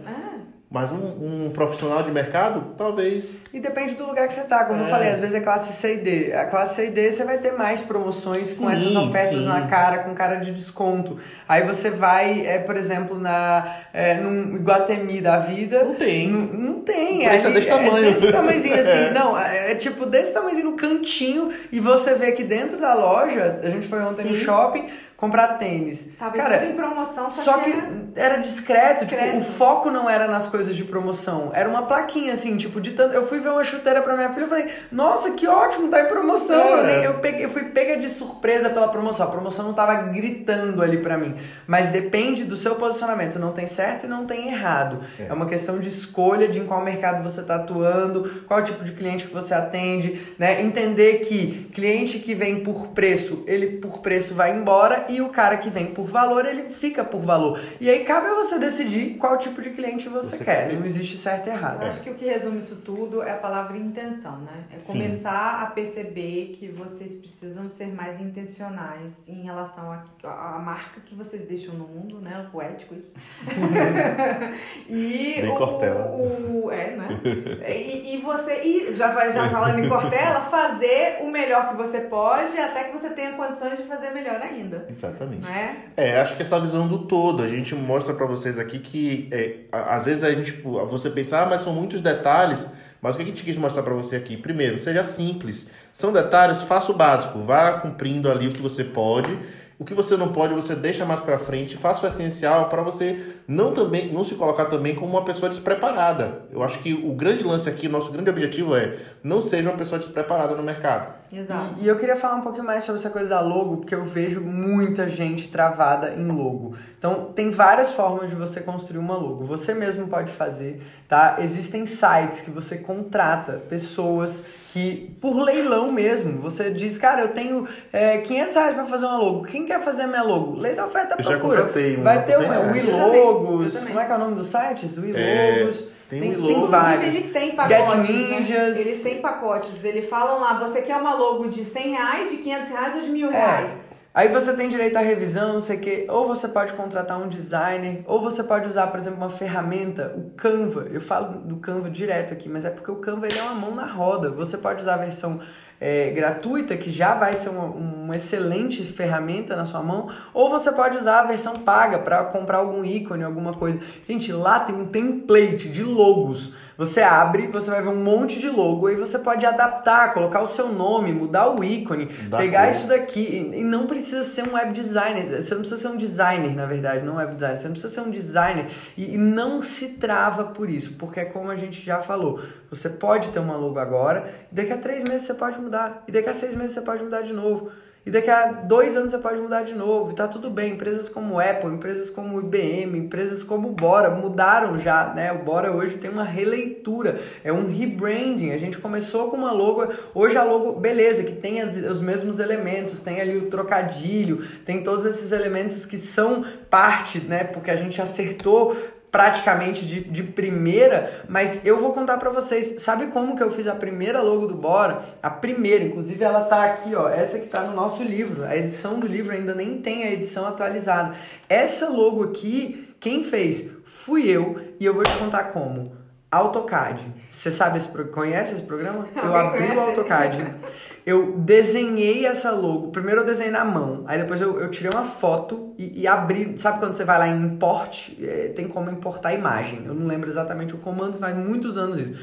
é. 0.73 0.79
Mas 0.79 0.91
um, 0.91 1.47
um, 1.47 1.51
profissional 1.51 2.03
de 2.03 2.11
mercado, 2.11 2.75
talvez. 2.77 3.43
E 3.53 3.61
depende 3.61 3.95
do 3.95 4.07
lugar 4.07 4.27
que 4.27 4.35
você 4.35 4.45
tá. 4.45 4.65
Como 4.65 4.81
é. 4.81 4.85
eu 4.85 4.89
falei, 4.89 5.11
às 5.11 5.21
vezes 5.21 5.35
é 5.35 5.41
classe 5.41 5.73
C 5.73 5.95
e 5.95 5.99
D. 5.99 6.33
A 6.33 6.47
classe 6.47 6.77
C 6.77 6.87
e 6.87 6.91
D 6.91 7.13
você 7.13 7.25
vai 7.25 7.39
ter 7.39 7.53
mais 7.53 7.81
promoções 7.81 8.47
sim, 8.47 8.63
com 8.63 8.71
essas 8.71 8.97
ofertas 8.97 9.43
sim. 9.43 9.49
na 9.49 9.67
cara, 9.67 9.99
com 9.99 10.15
cara 10.15 10.37
de 10.37 10.53
desconto. 10.53 11.19
Aí 11.49 11.67
você 11.67 11.91
vai, 11.91 12.47
é, 12.47 12.59
por 12.59 12.77
exemplo, 12.77 13.19
na 13.19 13.77
é, 13.93 14.15
num 14.15 14.57
Iguatemi 14.57 15.21
da 15.21 15.39
vida. 15.39 15.85
Não 15.85 15.95
tem. 15.95 16.29
Não, 16.29 16.41
não 16.41 16.81
tem. 16.81 17.29
Preço 17.29 17.47
é, 17.47 17.51
é 17.51 17.53
desse 17.53 17.69
tamanho. 17.69 17.97
É 17.97 18.11
desse 18.11 18.33
tamanhozinho 18.33 18.75
assim. 18.75 18.93
É. 19.03 19.11
Não, 19.11 19.39
é, 19.39 19.73
é 19.73 19.75
tipo 19.75 20.07
desse 20.07 20.33
tamanhozinho 20.33 20.71
no 20.71 20.77
cantinho. 20.77 21.51
E 21.71 21.81
você 21.81 22.15
vê 22.15 22.33
que 22.33 22.45
dentro 22.45 22.79
da 22.79 22.95
loja, 22.95 23.61
a 23.63 23.69
gente 23.69 23.87
foi 23.87 24.01
ontem 24.03 24.23
sim. 24.23 24.29
no 24.31 24.37
shopping 24.37 24.89
comprar 25.23 25.57
tênis. 25.57 26.09
Tava 26.19 26.37
Cara, 26.37 26.59
tudo 26.59 26.73
em 26.73 26.75
promoção, 26.75 27.31
só, 27.31 27.43
só 27.43 27.59
que 27.59 27.71
era, 28.17 28.39
discreto, 28.39 29.05
discreto. 29.05 29.07
Tipo, 29.07 29.39
o 29.39 29.45
foco 29.45 29.89
não 29.89 30.11
era 30.11 30.27
nas 30.27 30.49
coisas 30.49 30.75
de 30.75 30.83
promoção, 30.83 31.53
era 31.55 31.69
uma 31.69 31.85
plaquinha 31.87 32.33
assim, 32.33 32.57
tipo, 32.57 32.81
de 32.81 32.91
tanto, 32.91 33.15
eu 33.15 33.25
fui 33.25 33.39
ver 33.39 33.51
uma 33.51 33.63
chuteira 33.63 34.03
para 34.03 34.17
minha 34.17 34.31
filha, 34.31 34.47
eu 34.47 34.49
falei: 34.49 34.67
"Nossa, 34.91 35.31
que 35.31 35.47
ótimo, 35.47 35.87
tá 35.87 36.01
em 36.01 36.07
promoção". 36.07 36.61
É. 36.61 36.73
Eu, 36.73 36.83
nem, 36.83 37.05
eu, 37.05 37.15
peguei, 37.21 37.45
eu 37.45 37.51
fui 37.51 37.63
pega 37.67 38.01
de 38.01 38.09
surpresa 38.09 38.69
pela 38.69 38.89
promoção. 38.89 39.25
A 39.29 39.31
promoção 39.31 39.65
não 39.65 39.75
tava 39.75 39.95
gritando 39.95 40.83
ali 40.83 40.99
para 40.99 41.17
mim, 41.17 41.37
mas 41.69 41.91
depende 41.91 42.43
do 42.43 42.57
seu 42.57 42.75
posicionamento, 42.75 43.39
não 43.39 43.53
tem 43.53 43.69
certo 43.69 44.07
e 44.07 44.09
não 44.09 44.27
tem 44.27 44.49
errado. 44.49 45.05
É, 45.21 45.29
é 45.29 45.33
uma 45.33 45.47
questão 45.47 45.79
de 45.79 45.87
escolha 45.89 46.49
de 46.49 46.59
em 46.59 46.67
qual 46.67 46.83
mercado 46.83 47.23
você 47.23 47.45
tá 47.45 47.55
atuando, 47.55 48.43
qual 48.49 48.65
tipo 48.65 48.83
de 48.83 48.91
cliente 48.91 49.29
que 49.29 49.33
você 49.33 49.55
atende, 49.55 50.21
né? 50.37 50.61
Entender 50.63 51.21
que 51.21 51.71
cliente 51.73 52.19
que 52.19 52.35
vem 52.35 52.65
por 52.65 52.89
preço, 52.89 53.45
ele 53.47 53.79
por 53.79 53.99
preço 53.99 54.35
vai 54.35 54.51
embora 54.51 55.12
e 55.13 55.21
o 55.21 55.29
cara 55.29 55.57
que 55.57 55.69
vem 55.69 55.87
por 55.87 56.07
valor, 56.07 56.47
ele 56.47 56.71
fica 56.71 57.05
por 57.05 57.21
valor. 57.21 57.61
E 57.81 57.91
aí 57.91 58.05
cabe 58.05 58.29
a 58.29 58.35
você 58.35 58.59
decidir 58.59 59.17
qual 59.19 59.37
tipo 59.39 59.61
de 59.61 59.71
cliente 59.71 60.09
você, 60.09 60.37
você 60.37 60.45
quer. 60.45 60.69
quer. 60.69 60.75
Não 60.75 60.87
existe 60.87 61.19
certo 61.19 61.49
e 61.49 61.51
errado. 61.51 61.83
Eu 61.83 61.89
acho 61.89 62.01
que 62.01 62.11
o 62.11 62.15
que 62.15 62.25
resume 62.25 62.61
isso 62.61 62.77
tudo 62.77 63.23
é 63.23 63.33
a 63.33 63.37
palavra 63.37 63.77
intenção, 63.77 64.39
né? 64.39 64.65
É 64.71 64.77
começar 64.81 65.59
Sim. 65.59 65.65
a 65.65 65.67
perceber 65.67 66.55
que 66.57 66.69
vocês 66.69 67.15
precisam 67.17 67.69
ser 67.69 67.89
mais 67.89 68.21
intencionais 68.21 69.29
em 69.29 69.43
relação 69.43 69.93
à 70.25 70.59
marca 70.59 71.01
que 71.05 71.15
vocês 71.15 71.47
deixam 71.47 71.75
no 71.75 71.87
mundo, 71.87 72.21
né? 72.21 72.45
O 72.47 72.51
poético 72.51 72.95
isso. 72.95 73.13
e 74.89 75.41
Bem 75.41 75.51
o, 75.51 75.57
Cortella. 75.57 76.07
O, 76.07 76.71
é, 76.71 76.97
né? 76.97 77.21
E, 77.69 78.17
e 78.17 78.21
você, 78.23 78.63
e 78.63 78.95
já, 78.95 79.33
já 79.33 79.51
falando 79.51 79.79
em 79.79 79.89
Cortella, 79.89 80.43
fazer 80.43 81.19
o 81.21 81.31
melhor 81.31 81.69
que 81.69 81.77
você 81.77 82.01
pode 82.01 82.59
até 82.59 82.85
que 82.85 82.93
você 82.93 83.11
tenha 83.11 83.33
condições 83.33 83.79
de 83.79 83.85
fazer 83.85 84.11
melhor 84.11 84.41
ainda. 84.41 84.87
Exatamente. 85.03 85.45
Né? 85.45 85.77
É, 85.97 86.21
acho 86.21 86.37
que 86.37 86.43
essa 86.43 86.61
visão 86.61 86.87
do 86.87 87.01
todo, 87.01 87.43
a 87.43 87.49
gente 87.49 87.75
mostra 87.75 88.15
para 88.15 88.27
vocês 88.27 88.59
aqui 88.59 88.79
que 88.79 89.29
é, 89.33 89.57
às 89.73 90.05
vezes 90.05 90.23
a 90.23 90.31
gente, 90.31 90.53
tipo, 90.53 90.87
você 90.87 91.11
pensa, 91.11 91.41
ah, 91.41 91.47
mas 91.47 91.63
são 91.63 91.73
muitos 91.73 92.01
detalhes. 92.01 92.67
Mas 93.01 93.15
o 93.15 93.19
que 93.19 93.25
a 93.25 93.27
gente 93.27 93.43
quis 93.43 93.57
mostrar 93.57 93.83
para 93.83 93.95
você 93.95 94.15
aqui? 94.15 94.37
Primeiro, 94.37 94.79
seja 94.79 95.03
simples. 95.03 95.69
São 95.93 96.13
detalhes, 96.13 96.63
faça 96.63 96.93
o 96.93 96.95
básico. 96.95 97.41
Vá 97.41 97.81
cumprindo 97.81 98.31
ali 98.31 98.47
o 98.47 98.53
que 98.53 98.63
você 98.63 98.85
pode 98.85 99.37
o 99.83 99.85
que 99.85 99.95
você 99.95 100.17
não 100.17 100.33
pode, 100.33 100.55
você 100.55 100.77
deixa 100.77 101.05
mais 101.05 101.21
para 101.21 101.41
frente, 101.41 101.77
faça 101.77 102.07
o 102.07 102.09
essencial 102.09 102.69
para 102.69 102.83
você 102.83 103.35
não 103.49 103.75
também 103.75 104.13
não 104.13 104.23
se 104.23 104.37
colocar 104.37 104.67
também 104.67 104.95
como 104.95 105.11
uma 105.11 105.25
pessoa 105.25 105.51
despreparada. 105.51 106.43
Eu 106.53 106.63
acho 106.63 106.79
que 106.79 106.95
o 106.95 107.13
grande 107.15 107.43
lance 107.43 107.69
aqui, 107.69 107.89
nosso 107.89 108.13
grande 108.13 108.31
objetivo 108.31 108.77
é 108.77 108.97
não 109.25 109.43
seja 109.43 109.69
uma 109.69 109.77
pessoa 109.77 109.99
despreparada 109.99 110.55
no 110.55 110.63
mercado. 110.63 111.13
Exato. 111.33 111.75
E, 111.81 111.85
e 111.85 111.89
eu 111.89 111.97
queria 111.97 112.15
falar 112.15 112.37
um 112.37 112.43
pouquinho 112.43 112.65
mais 112.65 112.85
sobre 112.85 113.01
essa 113.01 113.11
coisa 113.11 113.29
da 113.29 113.41
logo, 113.41 113.79
porque 113.79 113.95
eu 113.95 114.05
vejo 114.05 114.41
muita 114.41 115.09
gente 115.09 115.49
travada 115.49 116.15
em 116.15 116.29
logo. 116.29 116.77
Então, 116.97 117.33
tem 117.35 117.51
várias 117.51 117.93
formas 117.93 118.31
de 118.31 118.37
você 118.37 118.61
construir 118.61 119.01
uma 119.01 119.17
logo. 119.17 119.45
Você 119.47 119.75
mesmo 119.75 120.07
pode 120.07 120.31
fazer, 120.31 120.81
tá? 121.09 121.39
Existem 121.41 121.87
sites 121.87 122.43
que 122.43 122.53
você 122.53 122.77
contrata 122.79 123.55
pessoas 123.69 124.45
que 124.73 125.15
por 125.21 125.39
leilão 125.39 125.93
mesmo, 125.93 126.41
você 126.41 126.71
diz, 126.71 126.97
cara, 126.97 127.21
eu 127.21 127.29
tenho 127.29 127.69
é, 127.93 128.19
500 128.19 128.57
reais 128.57 128.75
para 128.75 128.87
fazer 128.87 129.05
uma 129.05 129.19
logo. 129.19 129.45
Quem 129.45 129.67
quer 129.67 129.83
fazer 129.83 130.03
a 130.03 130.07
minha 130.07 130.23
logo? 130.23 130.59
Lei 130.59 130.75
da 130.75 130.87
oferta 130.87 131.15
eu 131.19 131.25
procura. 131.25 131.57
Já 131.57 131.63
contratei 131.63 131.97
Vai 131.97 132.25
ter 132.25 132.39
uma, 132.39 132.73
o 132.73 132.77
Ilogos, 132.77 133.85
como 133.85 134.01
é 134.01 134.05
que 134.07 134.13
é 134.13 134.15
o 134.15 134.19
nome 134.19 134.35
dos 134.35 134.47
sites? 134.47 134.97
O 134.97 135.05
Ilogos. 135.05 135.89
É... 135.89 136.03
Tem, 136.09 136.21
tem, 136.21 136.43
tem 136.43 136.67
vários. 136.67 137.05
Eles 137.05 137.33
têm 137.33 137.55
pacotes, 137.55 138.07
Get 138.07 138.17
né? 138.17 138.39
Ninjas. 138.39 138.77
Né? 138.77 138.83
Eles 138.83 139.03
têm 139.03 139.21
pacotes. 139.21 139.85
Eles 139.85 140.09
falam 140.11 140.41
lá, 140.41 140.59
você 140.59 140.83
quer 140.83 140.97
uma 140.97 141.15
logo 141.15 141.49
de 141.49 141.65
100 141.65 141.91
reais, 141.91 142.31
de 142.31 142.37
500 142.39 142.69
reais 142.69 142.95
ou 142.97 143.01
de 143.01 143.11
mil 143.11 143.31
é. 143.31 143.69
Aí 144.15 144.29
você 144.29 144.53
tem 144.53 144.69
direito 144.69 144.97
à 144.97 145.01
revisão, 145.01 145.55
não 145.55 145.61
sei 145.61 145.77
o 145.79 145.81
quê. 145.81 146.07
Ou 146.09 146.27
você 146.27 146.47
pode 146.47 146.75
contratar 146.75 147.19
um 147.19 147.29
designer, 147.29 148.03
ou 148.07 148.21
você 148.21 148.45
pode 148.45 148.69
usar, 148.69 148.89
por 148.89 149.01
exemplo, 149.01 149.19
uma 149.19 149.31
ferramenta, 149.31 150.13
o 150.15 150.31
Canva. 150.37 150.87
Eu 150.93 151.01
falo 151.01 151.39
do 151.39 151.57
Canva 151.57 151.89
direto 151.89 152.35
aqui, 152.35 152.47
mas 152.47 152.67
é 152.67 152.71
porque 152.71 152.91
o 152.91 152.97
Canva 152.97 153.27
ele 153.27 153.39
é 153.39 153.43
uma 153.43 153.55
mão 153.55 153.75
na 153.75 153.87
roda. 153.87 154.29
Você 154.31 154.59
pode 154.59 154.83
usar 154.83 154.95
a 154.95 154.99
versão 154.99 155.41
é, 155.81 156.11
gratuita, 156.11 156.77
que 156.77 156.91
já 156.91 157.15
vai 157.15 157.35
ser 157.35 157.49
uma, 157.49 157.65
uma, 157.65 158.15
excelente 158.15 158.85
ferramenta 158.85 159.57
na 159.57 159.65
sua 159.65 159.83
mão, 159.83 160.11
ou 160.35 160.51
você 160.51 160.71
pode 160.71 160.97
usar 160.97 161.21
a 161.21 161.25
versão 161.25 161.55
paga 161.55 161.99
para 161.99 162.23
comprar 162.25 162.59
algum 162.59 162.85
ícone, 162.85 163.25
alguma 163.25 163.55
coisa. 163.55 163.81
Gente, 164.07 164.31
lá 164.31 164.61
tem 164.61 164.75
um 164.75 164.87
template 164.87 165.69
de 165.69 165.83
logos 165.83 166.53
você 166.77 167.01
abre, 167.01 167.47
você 167.47 167.71
vai 167.71 167.83
ver 167.83 167.89
um 167.89 168.03
monte 168.03 168.41
de 168.41 168.49
logo 168.49 168.89
e 168.89 168.95
você 168.95 169.19
pode 169.19 169.45
adaptar, 169.45 170.13
colocar 170.15 170.41
o 170.41 170.47
seu 170.47 170.69
nome, 170.69 171.13
mudar 171.13 171.49
o 171.49 171.63
ícone, 171.63 172.07
Dá 172.29 172.39
pegar 172.39 172.71
isso 172.71 172.87
daqui. 172.87 173.51
E 173.55 173.63
não 173.63 173.87
precisa 173.87 174.25
ser 174.25 174.49
um 174.49 174.55
web 174.55 174.73
designer. 174.73 175.43
Você 175.43 175.55
não 175.55 175.61
precisa 175.61 175.81
ser 175.81 175.89
um 175.89 175.97
designer, 175.97 176.55
na 176.55 176.67
verdade, 176.67 177.05
não 177.05 177.17
web 177.17 177.35
designer. 177.35 177.57
Você 177.57 177.65
não 177.65 177.73
precisa 177.73 177.95
ser 177.95 178.01
um 178.01 178.11
designer. 178.11 178.67
E 178.97 179.17
não 179.17 179.63
se 179.63 179.95
trava 179.95 180.45
por 180.45 180.69
isso, 180.69 180.95
porque 180.95 181.21
é 181.21 181.25
como 181.25 181.51
a 181.51 181.57
gente 181.57 181.85
já 181.85 182.01
falou. 182.01 182.41
Você 182.71 182.89
pode 182.89 183.31
ter 183.31 183.39
uma 183.39 183.57
logo 183.57 183.79
agora, 183.79 184.33
e 184.51 184.55
daqui 184.55 184.73
a 184.73 184.79
três 184.79 185.05
meses 185.05 185.27
você 185.27 185.35
pode 185.35 185.61
mudar, 185.61 186.03
e 186.09 186.13
daqui 186.13 186.29
a 186.29 186.35
seis 186.35 186.55
meses 186.55 186.75
você 186.75 186.81
pode 186.81 187.03
mudar 187.03 187.23
de 187.23 187.33
novo. 187.33 187.71
E 188.05 188.11
daqui 188.11 188.29
a 188.29 188.51
dois 188.51 188.97
anos 188.97 189.13
você 189.13 189.19
pode 189.19 189.41
mudar 189.41 189.63
de 189.63 189.75
novo. 189.75 190.11
E 190.11 190.15
tá 190.15 190.27
tudo 190.27 190.51
bem. 190.51 190.73
Empresas 190.73 191.09
como 191.09 191.39
Apple, 191.39 191.71
empresas 191.71 192.11
como 192.11 192.41
IBM, 192.41 192.99
empresas 192.99 193.45
como 193.45 193.71
Bora 193.71 194.11
mudaram 194.11 194.79
já, 194.81 195.13
né? 195.15 195.33
O 195.33 195.39
Bora 195.39 195.71
hoje 195.71 195.99
tem 195.99 196.11
uma 196.11 196.25
releitura, 196.25 197.21
é 197.45 197.53
um 197.53 197.73
rebranding. 197.73 198.51
A 198.51 198.59
gente 198.59 198.79
começou 198.79 199.31
com 199.31 199.37
uma 199.37 199.53
logo, 199.53 199.87
hoje 200.13 200.37
a 200.37 200.43
logo, 200.43 200.73
beleza, 200.73 201.23
que 201.23 201.33
tem 201.33 201.61
as, 201.61 201.77
os 201.77 202.01
mesmos 202.01 202.41
elementos, 202.41 203.01
tem 203.01 203.21
ali 203.21 203.37
o 203.37 203.49
trocadilho, 203.49 204.45
tem 204.65 204.83
todos 204.83 205.07
esses 205.07 205.31
elementos 205.31 205.87
que 205.87 205.99
são 205.99 206.45
parte, 206.69 207.21
né? 207.21 207.45
Porque 207.45 207.71
a 207.71 207.77
gente 207.77 208.03
acertou 208.03 208.77
praticamente 209.13 209.85
de, 209.85 210.03
de 210.03 210.23
primeira, 210.23 211.23
mas 211.29 211.65
eu 211.67 211.79
vou 211.79 211.93
contar 211.93 212.17
para 212.17 212.31
vocês. 212.31 212.81
Sabe 212.81 213.09
como 213.09 213.37
que 213.37 213.43
eu 213.43 213.51
fiz 213.51 213.67
a 213.67 213.75
primeira 213.75 214.23
logo 214.23 214.47
do 214.47 214.55
Bora? 214.55 215.03
A 215.23 215.29
primeira, 215.29 215.85
inclusive 215.85 216.25
ela 216.25 216.47
tá 216.47 216.65
aqui, 216.65 216.95
ó, 216.95 217.11
essa 217.11 217.39
que 217.39 217.47
tá 217.47 217.63
no 217.63 217.75
nosso 217.75 218.03
livro. 218.03 218.43
A 218.43 218.57
edição 218.57 218.99
do 218.99 219.07
livro 219.07 219.35
ainda 219.35 219.55
nem 219.55 219.83
tem 219.83 220.05
a 220.05 220.11
edição 220.11 220.49
atualizada. 220.49 221.15
Essa 221.47 221.91
logo 221.91 222.25
aqui, 222.25 222.89
quem 222.99 223.23
fez? 223.23 223.69
Fui 223.85 224.27
eu 224.27 224.59
e 224.81 224.87
eu 224.87 224.95
vou 224.95 225.05
te 225.05 225.15
contar 225.19 225.45
como. 225.53 225.93
AutoCAD. 226.31 227.05
Você 227.31 227.53
sabe 227.53 227.77
esse 227.77 227.89
conhece 227.89 228.55
esse 228.55 228.63
programa? 228.63 229.07
Eu 229.15 229.37
abri 229.37 229.77
o 229.77 229.81
AutoCAD. 229.81 230.55
Eu 231.05 231.39
desenhei 231.39 232.25
essa 232.27 232.53
logo. 232.53 232.93
Primeiro 232.93 233.23
eu 233.23 233.27
desenhei 233.27 233.53
na 233.53 233.65
mão, 233.65 234.05
aí 234.07 234.19
depois 234.19 234.41
eu, 234.41 234.61
eu 234.61 234.71
tirei 234.71 234.91
uma 234.91 235.05
foto 235.05 235.75
e, 235.77 236.03
e, 236.03 236.07
abri. 236.07 236.55
Sabe 236.57 236.79
quando 236.79 236.95
você 236.95 237.05
vai 237.05 237.19
lá 237.19 237.29
em 237.29 237.43
import? 237.43 238.11
É, 238.21 238.53
tem 238.55 238.69
como 238.69 238.91
importar 238.91 239.31
a 239.31 239.35
imagem. 239.35 239.83
Eu 239.85 239.95
não 239.95 240.07
lembro 240.07 240.31
exatamente 240.31 240.75
o 240.75 240.79
comando, 240.79 241.19
faz 241.19 241.37
muitos 241.37 241.77
anos 241.77 242.01
isso. 242.01 242.19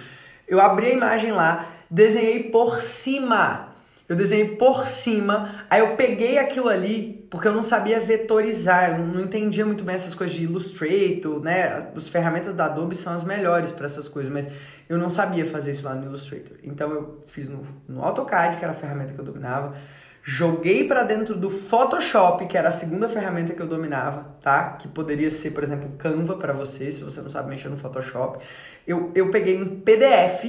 Eu 0.47 0.61
abri 0.61 0.87
a 0.87 0.93
imagem 0.93 1.31
lá, 1.31 1.69
desenhei 1.89 2.43
por 2.43 2.81
cima. 2.81 3.67
Eu 4.07 4.15
desenhei 4.15 4.55
por 4.55 4.87
cima, 4.87 5.65
aí 5.69 5.81
eu 5.81 5.95
peguei 5.95 6.39
aquilo 6.39 6.67
ali, 6.67 7.27
porque 7.29 7.47
eu 7.47 7.53
não 7.53 7.61
sabia 7.61 7.99
vetorizar, 7.99 8.97
eu 8.97 9.05
não 9.05 9.21
entendia 9.21 9.63
muito 9.63 9.83
bem 9.83 9.93
essas 9.93 10.15
coisas 10.15 10.35
de 10.35 10.45
Illustrator, 10.45 11.39
né? 11.39 11.91
As 11.95 12.07
ferramentas 12.07 12.55
da 12.55 12.65
Adobe 12.65 12.95
são 12.95 13.13
as 13.13 13.23
melhores 13.23 13.71
para 13.71 13.85
essas 13.85 14.07
coisas, 14.07 14.33
mas 14.33 14.49
eu 14.89 14.97
não 14.97 15.11
sabia 15.11 15.45
fazer 15.45 15.71
isso 15.71 15.85
lá 15.85 15.93
no 15.93 16.07
Illustrator. 16.07 16.57
Então 16.63 16.91
eu 16.91 17.23
fiz 17.27 17.47
no, 17.47 17.61
no 17.87 18.03
AutoCAD, 18.03 18.57
que 18.57 18.63
era 18.63 18.73
a 18.73 18.75
ferramenta 18.75 19.13
que 19.13 19.19
eu 19.19 19.23
dominava, 19.23 19.75
joguei 20.23 20.87
para 20.87 21.03
dentro 21.03 21.35
do 21.35 21.51
Photoshop, 21.51 22.47
que 22.47 22.57
era 22.57 22.69
a 22.69 22.71
segunda 22.71 23.07
ferramenta 23.07 23.53
que 23.53 23.61
eu 23.61 23.67
dominava, 23.67 24.35
tá? 24.41 24.71
Que 24.71 24.87
poderia 24.87 25.29
ser, 25.29 25.51
por 25.51 25.63
exemplo, 25.63 25.91
Canva 25.99 26.35
para 26.37 26.53
você, 26.53 26.91
se 26.91 27.03
você 27.03 27.21
não 27.21 27.29
sabe 27.29 27.49
mexer 27.49 27.69
no 27.69 27.77
Photoshop. 27.77 28.43
Eu, 28.87 29.11
eu 29.13 29.29
peguei 29.29 29.61
um 29.61 29.79
PDF, 29.79 30.45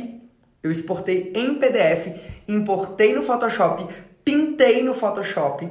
eu 0.62 0.70
exportei 0.70 1.32
em 1.36 1.56
PDF, 1.56 2.18
importei 2.48 3.14
no 3.14 3.22
Photoshop, 3.22 3.94
pintei 4.24 4.82
no 4.82 4.94
Photoshop. 4.94 5.70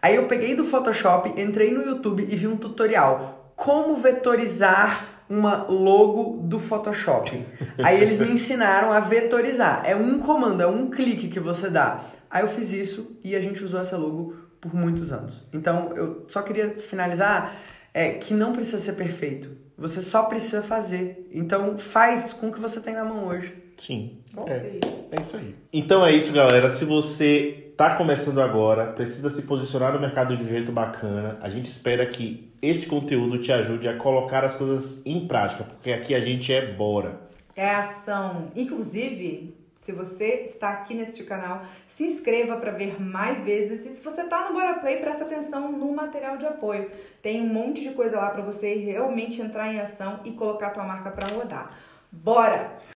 Aí 0.00 0.14
eu 0.14 0.24
peguei 0.24 0.54
do 0.54 0.64
Photoshop, 0.64 1.38
entrei 1.40 1.72
no 1.72 1.82
YouTube 1.82 2.26
e 2.26 2.36
vi 2.36 2.46
um 2.46 2.56
tutorial. 2.56 3.52
Como 3.54 3.96
vetorizar 3.96 5.17
uma 5.28 5.64
logo 5.64 6.42
do 6.42 6.58
Photoshop. 6.58 7.44
Aí 7.82 8.00
eles 8.00 8.18
me 8.18 8.30
ensinaram 8.30 8.92
a 8.92 9.00
vetorizar. 9.00 9.82
É 9.84 9.94
um 9.94 10.18
comando, 10.18 10.62
é 10.62 10.66
um 10.66 10.90
clique 10.90 11.28
que 11.28 11.40
você 11.40 11.68
dá. 11.68 12.04
Aí 12.30 12.42
eu 12.42 12.48
fiz 12.48 12.72
isso 12.72 13.18
e 13.22 13.36
a 13.36 13.40
gente 13.40 13.62
usou 13.62 13.80
essa 13.80 13.96
logo 13.96 14.36
por 14.60 14.74
muitos 14.74 15.12
anos. 15.12 15.46
Então 15.52 15.92
eu 15.96 16.24
só 16.28 16.42
queria 16.42 16.70
finalizar 16.70 17.56
é, 17.92 18.12
que 18.12 18.34
não 18.34 18.52
precisa 18.52 18.78
ser 18.78 18.92
perfeito. 18.94 19.67
Você 19.78 20.02
só 20.02 20.24
precisa 20.24 20.62
fazer. 20.62 21.28
Então 21.32 21.78
faz 21.78 22.32
com 22.32 22.48
o 22.48 22.52
que 22.52 22.60
você 22.60 22.80
tem 22.80 22.94
na 22.94 23.04
mão 23.04 23.28
hoje. 23.28 23.54
Sim. 23.78 24.18
É, 24.46 24.80
é 25.12 25.20
isso 25.22 25.36
aí. 25.36 25.54
Então 25.72 26.04
é 26.04 26.12
isso, 26.12 26.32
galera. 26.32 26.68
Se 26.68 26.84
você 26.84 27.68
está 27.70 27.94
começando 27.94 28.40
agora, 28.40 28.86
precisa 28.86 29.30
se 29.30 29.42
posicionar 29.42 29.92
no 29.92 30.00
mercado 30.00 30.36
de 30.36 30.42
um 30.42 30.48
jeito 30.48 30.72
bacana, 30.72 31.38
a 31.40 31.48
gente 31.48 31.70
espera 31.70 32.04
que 32.06 32.52
esse 32.60 32.86
conteúdo 32.86 33.38
te 33.38 33.52
ajude 33.52 33.88
a 33.88 33.96
colocar 33.96 34.44
as 34.44 34.56
coisas 34.56 35.00
em 35.06 35.28
prática, 35.28 35.62
porque 35.62 35.92
aqui 35.92 36.12
a 36.12 36.20
gente 36.20 36.52
é 36.52 36.74
bora. 36.74 37.20
É 37.54 37.70
ação. 37.70 38.48
Inclusive, 38.56 39.54
se 39.88 39.92
você 39.92 40.44
está 40.44 40.68
aqui 40.68 40.92
neste 40.92 41.24
canal, 41.24 41.62
se 41.88 42.04
inscreva 42.04 42.58
para 42.58 42.72
ver 42.72 43.00
mais 43.00 43.42
vezes. 43.42 43.86
E 43.86 43.96
se 43.96 44.04
você 44.04 44.20
está 44.20 44.46
no 44.46 44.52
Bora 44.52 44.80
Play, 44.80 44.98
presta 44.98 45.24
atenção 45.24 45.72
no 45.72 45.94
material 45.94 46.36
de 46.36 46.44
apoio. 46.44 46.90
Tem 47.22 47.40
um 47.40 47.46
monte 47.46 47.80
de 47.80 47.94
coisa 47.94 48.18
lá 48.18 48.28
para 48.28 48.42
você 48.42 48.74
realmente 48.74 49.40
entrar 49.40 49.72
em 49.72 49.80
ação 49.80 50.20
e 50.26 50.32
colocar 50.32 50.66
a 50.66 50.70
tua 50.72 50.84
marca 50.84 51.10
para 51.10 51.28
rodar. 51.28 51.74
Bora! 52.12 52.78